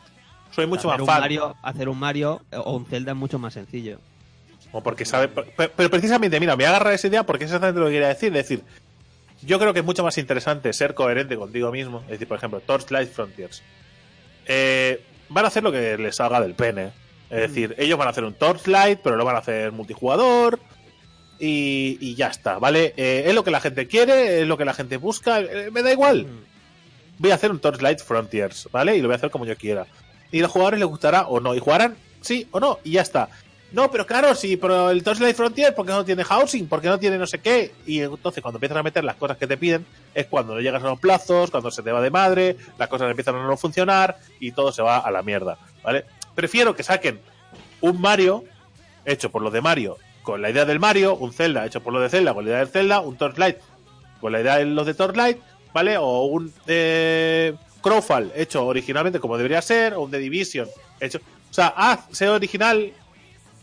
[0.51, 3.39] soy mucho hacer más un fan Mario, hacer un Mario o un Zelda es mucho
[3.39, 3.99] más sencillo.
[4.71, 5.27] O porque sabe.
[5.29, 7.93] Pero, pero precisamente, mira, me voy a agarrar esa idea porque es exactamente lo que
[7.93, 8.27] quería decir.
[8.35, 8.63] Es decir,
[9.41, 12.01] yo creo que es mucho más interesante ser coherente contigo mismo.
[12.05, 13.61] Es decir, por ejemplo, Torchlight Frontiers.
[14.45, 16.91] Eh, van a hacer lo que les salga del pene.
[17.29, 20.59] Es decir, ellos van a hacer un Torchlight, pero lo van a hacer multijugador.
[21.39, 22.93] Y, y ya está, ¿vale?
[22.97, 25.39] Eh, es lo que la gente quiere, es lo que la gente busca.
[25.39, 26.39] eh, me da igual Mm.
[27.19, 28.95] voy a hacer un Torchlight Frontiers, ¿vale?
[28.97, 29.85] Y lo voy a hacer como yo quiera.
[30.31, 31.55] Y a los jugadores les gustará o no.
[31.55, 32.79] Y jugarán sí o no.
[32.83, 33.29] Y ya está.
[33.71, 36.67] No, pero claro, sí, pero el Torchlight Frontiers, porque no tiene housing?
[36.67, 37.73] porque no tiene no sé qué?
[37.85, 40.81] Y entonces cuando empiezas a meter las cosas que te piden, es cuando no llegas
[40.83, 44.19] a los plazos, cuando se te va de madre, las cosas empiezan a no funcionar
[44.39, 46.05] y todo se va a la mierda, ¿vale?
[46.33, 47.19] Prefiero que saquen
[47.81, 48.45] un Mario
[49.03, 52.01] hecho por los de Mario con la idea del Mario, un Zelda hecho por los
[52.01, 53.57] de Zelda con la idea del Zelda, un Torchlight
[54.21, 55.37] con la idea de los de Torchlight,
[55.73, 55.97] ¿vale?
[55.97, 60.67] O un eh, Crowfall hecho originalmente como debería ser, o un The Division
[60.99, 61.19] hecho.
[61.49, 62.91] O sea, haz, sé original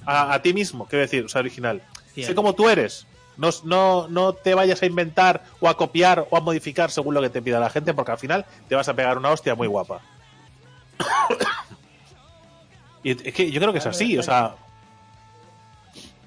[0.07, 1.83] a, a ti mismo, quiero decir, o sea, original.
[2.15, 3.07] Sé como tú eres.
[3.37, 7.21] No, no, no te vayas a inventar o a copiar o a modificar según lo
[7.21, 9.67] que te pida la gente, porque al final te vas a pegar una hostia muy
[9.67, 10.01] guapa.
[13.03, 14.55] y es que yo creo que es así, o sea.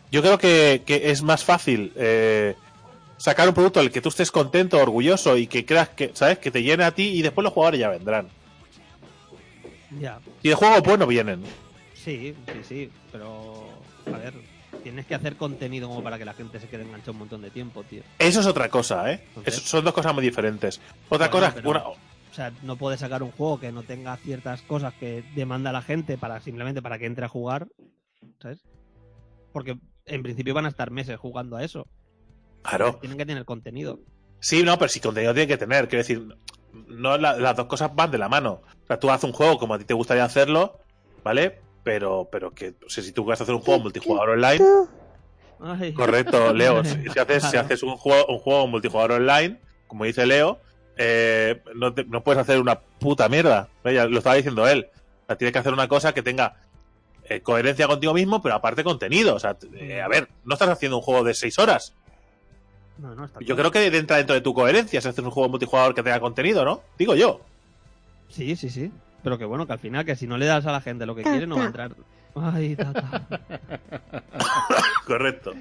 [0.10, 2.56] Yo creo que, que es más fácil eh,
[3.18, 6.38] sacar un producto del que tú estés contento, orgulloso y que creas que, ¿sabes?
[6.40, 8.28] Que te llene a ti y después los jugadores ya vendrán.
[10.00, 11.44] Ya, Y de juego pues no vienen.
[11.94, 12.92] sí, sí, sí.
[13.12, 13.70] Pero,
[14.06, 14.34] a ver,
[14.84, 17.50] tienes que hacer contenido como para que la gente se quede enganchada un montón de
[17.52, 18.04] tiempo, tío.
[18.20, 19.24] Eso es otra cosa, ¿eh?
[19.30, 20.80] Entonces- Eso- son dos cosas muy diferentes.
[21.10, 24.16] Otra Bueno, cosa, pero- una, O sea, no puedes sacar un juego que no tenga
[24.18, 27.68] ciertas cosas que demanda la gente para simplemente para que entre a jugar,
[28.40, 28.60] ¿sabes?
[29.54, 29.76] Porque
[30.06, 31.88] en principio van a estar meses jugando a eso.
[32.68, 32.96] Claro.
[33.00, 34.00] Tienen que tener contenido.
[34.40, 35.88] Sí, no, pero si contenido tiene que tener.
[35.88, 36.28] Quiero decir,
[36.88, 38.62] no la- las dos cosas van de la mano.
[38.84, 40.80] O sea, tú haces un juego como a ti te gustaría hacerlo,
[41.24, 41.60] ¿vale?
[41.84, 44.64] Pero, pero que, o sea, si tú vas a hacer un juego multijugador online,
[45.60, 45.94] Ay.
[45.94, 46.84] correcto, Leo.
[46.84, 50.60] Si, si haces, si haces un juego, un juego multijugador online, como dice Leo,
[50.98, 53.70] eh, no, te- no puedes hacer una puta mierda.
[53.84, 53.92] ¿no?
[53.92, 54.88] Ya lo estaba diciendo él.
[55.24, 56.56] O sea, tienes que hacer una cosa que tenga
[57.30, 59.36] eh, coherencia contigo mismo, pero aparte contenido.
[59.36, 61.96] O sea, eh, a ver, no estás haciendo un juego de seis horas.
[63.00, 63.72] No, no, está Yo claro.
[63.72, 66.66] creo que entra dentro de tu coherencia si haces un juego multijugador que tenga contenido,
[66.66, 66.82] ¿no?
[66.98, 67.42] Digo yo.
[68.30, 68.92] Sí, sí, sí.
[69.24, 71.16] Pero que bueno, que al final, que si no le das a la gente lo
[71.16, 71.92] que quiere, no va a entrar.
[72.36, 73.28] Ay, tata.
[75.06, 75.54] Correcto.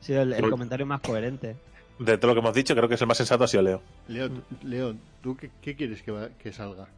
[0.00, 1.56] Sí, el, comentario más coherente.
[1.98, 3.82] De todo lo que hemos dicho, creo que es el más sensato ha sido Leo.
[4.08, 6.88] Leo, tú- Leo, ¿tú qué, qué quieres que, va- que salga?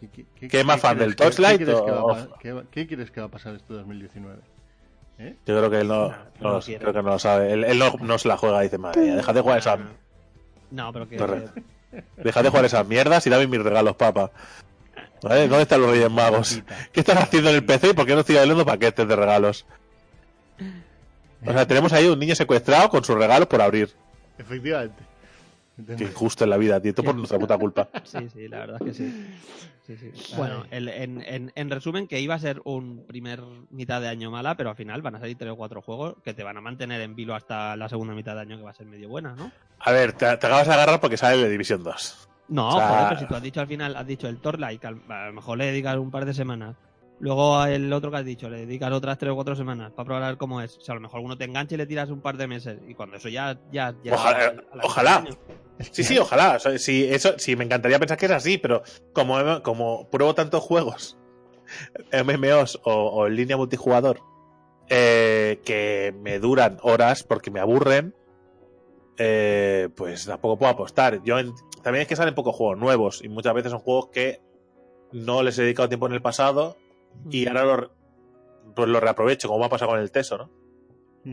[0.00, 3.72] ¿Qué, qué- qué- ¿Qué más fan del Torchlight ¿qué crees que va a pasar este
[3.74, 4.40] 2019?
[5.18, 5.36] ¿Eh?
[5.46, 7.52] Yo creo que él no, creo que no lo sabe.
[7.52, 9.78] Él, él no, no se la juega, dice, madre mía, dejad de jugar esa,
[10.70, 11.16] No, pero que.
[12.18, 14.30] Dejad de jugar esas mierdas y dame mis regalos, papa.
[15.22, 15.48] ¿Vale?
[15.48, 16.62] ¿Dónde están los Reyes Magos?
[16.92, 19.66] ¿Qué estás haciendo en el PC y por qué no estoy hablando paquetes de regalos?
[21.44, 23.94] O sea, tenemos ahí un niño secuestrado con sus regalos por abrir.
[24.38, 25.02] Efectivamente.
[25.84, 26.90] Qué injusto en la vida, tío.
[26.90, 27.88] Esto por nuestra puta culpa.
[28.04, 29.26] Sí, sí, la verdad es que sí.
[29.86, 30.34] Sí, sí.
[30.36, 33.40] Bueno, el- en, en- en resumen, que iba a ser un primer
[33.70, 36.34] mitad de año mala, pero al final van a salir tres o cuatro juegos que
[36.34, 38.74] te van a mantener en vilo hasta la segunda mitad de año, que va a
[38.74, 39.52] ser medio buena, ¿no?
[39.80, 42.28] A ver, te, te acabas de agarrar porque sale de División 2.
[42.48, 44.80] No, O sea- joder, pero si tú has dicho al final, has dicho el Torlight,
[44.80, 46.74] que a lo mejor le dedicas un par de semanas.
[47.18, 50.22] Luego el otro que has dicho, le dedicas otras tres o cuatro semanas para probar
[50.24, 50.76] a ver cómo es.
[50.76, 52.78] O sea, a lo mejor alguno te engancha y le tiras un par de meses.
[52.86, 53.58] Y cuando eso ya.
[53.72, 55.24] ya, ya Ojalá- a la- a la ojalá.
[55.92, 56.56] Sí, sí, ojalá.
[56.56, 58.82] O sea, sí, eso, sí, me encantaría pensar que es así, pero
[59.12, 61.18] como, como pruebo tantos juegos,
[62.12, 64.20] MMOs o, o en línea multijugador,
[64.88, 68.14] eh, que me duran horas porque me aburren,
[69.18, 71.22] eh, pues tampoco puedo apostar.
[71.24, 74.40] Yo en- también es que salen pocos juegos nuevos y muchas veces son juegos que
[75.12, 76.76] no les he dedicado tiempo en el pasado
[77.30, 77.92] y ahora lo,
[78.74, 80.50] pues lo reaprovecho, como me ha pasado con el Teso, ¿no?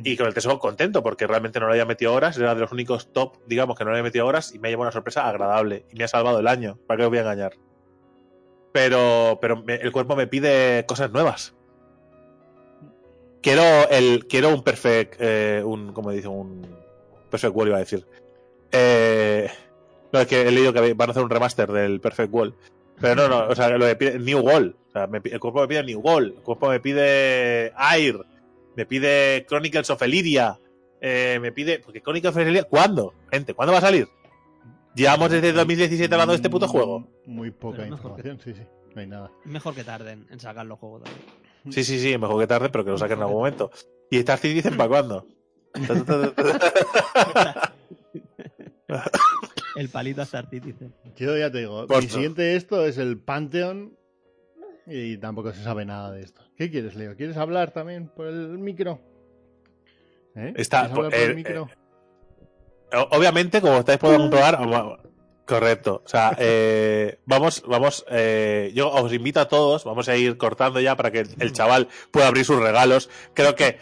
[0.02, 2.72] Y con el Teso contento porque realmente no le había metido horas, era de los
[2.72, 5.30] únicos top, digamos, que no le había metido horas y me ha llevado una sorpresa
[5.30, 7.54] agradable y me ha salvado el año, ¿para qué os voy a engañar?
[8.72, 11.54] Pero, pero el cuerpo me pide cosas nuevas.
[13.44, 16.66] Quiero el quiero un perfect eh, un como dice un
[17.30, 18.08] perfect wall iba a decir.
[18.72, 19.48] Eh,
[20.12, 22.56] no es que he leído que van a hacer un remaster del perfect wall.
[23.00, 24.76] Pero no, no, o sea, lo que pide New Wall.
[24.90, 28.24] O sea, me el cuerpo me pide New Wall, el cuerpo me pide Air,
[28.76, 30.60] me pide Chronicles of Elyria,
[31.02, 31.80] eh, me pide.
[31.80, 33.14] Porque Chronicles of Elyria, ¿cuándo?
[33.32, 34.08] Gente, ¿cuándo va a salir?
[34.96, 37.08] Llevamos desde 2017 hablando de este puto juego.
[37.26, 38.62] Muy poca información, sí, sí.
[38.94, 39.32] No hay nada.
[39.44, 41.26] Mejor que tarden en sacar los juegos también.
[41.72, 43.72] Sí, sí, sí, mejor que tarde, pero que lo saquen en algún momento.
[44.12, 45.28] ¿Y Star Citizen para cuándo?
[49.76, 50.94] El palito a Star Citizen.
[51.16, 52.02] Yo ya te digo, Costo.
[52.02, 53.98] mi siguiente esto es el Pantheon
[54.88, 56.42] y tampoco se sabe nada de esto.
[56.58, 57.16] ¿Qué quieres, Leo?
[57.16, 59.00] ¿Quieres hablar también por el micro?
[60.36, 60.54] ¿Eh?
[60.56, 61.70] Está- ¿Quieres hablar por eh, el micro?
[62.94, 65.00] O- Obviamente, como estáis pudiendo comprobar, vamos-
[65.46, 66.02] correcto.
[66.06, 70.80] O sea, eh, vamos, vamos, eh, yo os invito a todos, vamos a ir cortando
[70.80, 73.10] ya para que el, el chaval pueda abrir sus regalos.
[73.34, 73.78] Creo que,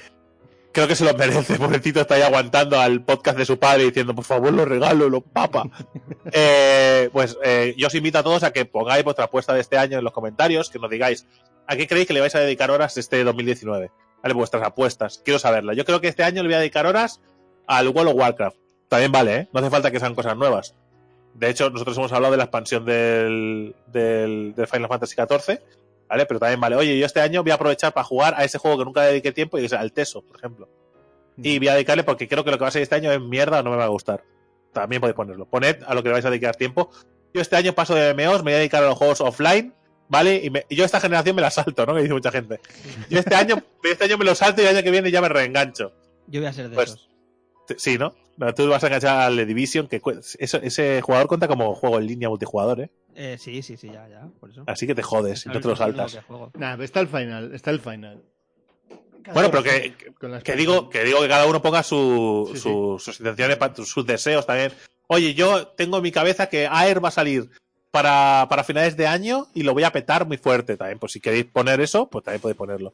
[0.72, 1.56] creo que se lo merece.
[1.60, 5.23] Pobrecito está ahí aguantando al podcast de su padre diciendo, por favor, los regalos, los
[5.23, 5.64] papa.
[6.34, 9.77] Eh, pues eh, yo os invito a todos a que pongáis vuestra apuesta de este
[9.77, 11.26] año en los comentarios, que nos digáis
[11.68, 13.91] a qué creéis que le vais a dedicar horas este 2019.
[14.22, 15.22] Vale, vuestras apuestas.
[15.26, 15.73] Quiero saberla.
[15.73, 17.22] Yo creo que este año le voy a dedicar horas
[17.68, 18.57] al World of Warcraft.
[18.88, 19.49] También vale, ¿eh?
[19.52, 20.76] No hace falta que sean cosas nuevas.
[21.34, 25.60] De hecho, nosotros hemos hablado de la expansión del, del, del Final Fantasy XIV,
[26.11, 26.25] ¿vale?
[26.27, 26.75] Pero también vale.
[26.75, 29.31] Oye, yo este año voy a aprovechar para jugar a ese juego que nunca dediqué
[29.31, 30.69] tiempo, y es al Teso, por ejemplo.
[31.38, 33.19] Y voy a dedicarle porque creo que lo que va a ser este año es
[33.21, 34.23] mierda o no me va a gustar.
[34.73, 35.45] También podéis ponerlo.
[35.47, 36.91] Poned a lo que le vais a dedicar tiempo.
[37.33, 39.73] Yo este año paso de MMOs, me voy a dedicar a los juegos offline,
[40.09, 40.41] ¿vale?
[40.43, 41.95] Y, me- y yo esta generación me la salto, ¿no?
[41.95, 42.59] Que dice mucha gente.
[43.09, 45.29] Yo este año, este año me lo salto y el año que viene ya me
[45.29, 45.93] reengancho.
[46.27, 47.09] Yo voy a ser de Pues, esos.
[47.77, 48.13] Sí, ¿no?
[48.55, 50.01] Tú vas a enganchar al The Division, que
[50.39, 52.91] eso- ese jugador cuenta como juego en línea multijugador, ¿eh?
[53.15, 54.27] Eh, sí, sí, sí, ya, ya.
[54.39, 54.63] Por eso.
[54.67, 56.17] Así que te jodes y no te lo saltas.
[56.53, 58.21] Pero está el final, está el final.
[59.33, 59.93] Bueno, pero que,
[60.43, 64.45] que digo que digo que cada uno ponga su, Sí, su- sus intenciones, sus deseos
[64.47, 64.71] también.
[65.07, 67.49] Oye, yo tengo en mi cabeza que Air va a salir
[67.91, 70.97] para, para finales de año y lo voy a petar muy fuerte también.
[70.97, 72.93] Pues si queréis poner eso, pues también podéis ponerlo.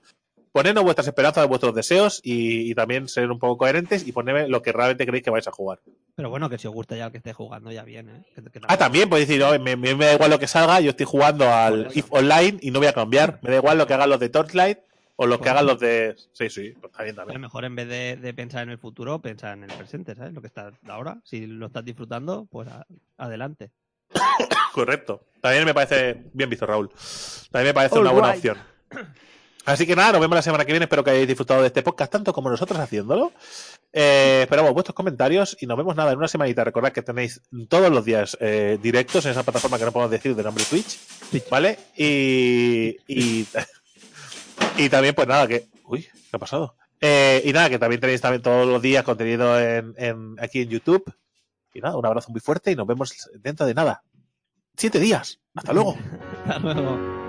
[0.52, 4.62] Ponednos vuestras esperanzas, vuestros deseos y, y también ser un poco coherentes y ponedme lo
[4.62, 5.80] que realmente creéis que vais a jugar.
[6.16, 8.24] Pero bueno, que si os gusta ya el que esté jugando, ya bien, ¿eh?
[8.36, 10.80] Que- que Ah, también podéis decir, "Oye, me, me- me da igual lo que salga,
[10.80, 11.90] yo estoy jugando al.
[11.94, 13.40] IF Online y no voy a cambiar.
[13.44, 14.80] Me da igual lo que hagan los de Torchlight
[15.16, 16.16] o lo que hagan los de...
[16.34, 17.42] Sí, sí, pues está bien Pero también.
[17.42, 20.32] mejor en vez de, de pensar en el futuro, pensar en el presente, ¿sabes?
[20.34, 21.20] Lo que está ahora.
[21.24, 22.86] Si lo estás disfrutando, pues a-
[23.18, 23.72] adelante.
[24.74, 25.24] Correcto.
[25.42, 26.90] También me parece bien visto, Raúl.
[27.52, 28.58] También me parece una buena opción.
[29.68, 30.86] Así que nada, nos vemos la semana que viene.
[30.86, 33.34] Espero que hayáis disfrutado de este podcast tanto como nosotros haciéndolo.
[33.92, 36.64] Eh, esperamos vuestros comentarios y nos vemos nada en una semanita.
[36.64, 40.36] Recordad que tenéis todos los días eh, directos en esa plataforma que no podemos decir
[40.36, 40.98] de nombre Twitch.
[41.52, 41.78] ¿Vale?
[41.98, 43.46] Y, y,
[44.78, 45.68] y también, pues nada, que.
[45.84, 46.76] Uy, ¿qué ha pasado?
[47.02, 50.70] Eh, y nada, que también tenéis también todos los días contenido en, en- aquí en
[50.70, 51.14] YouTube.
[51.74, 54.02] Y nada, un abrazo muy fuerte y nos vemos dentro de nada.
[54.78, 55.40] Siete días.
[55.56, 55.98] Hasta luego.
[56.48, 57.27] Hasta luego.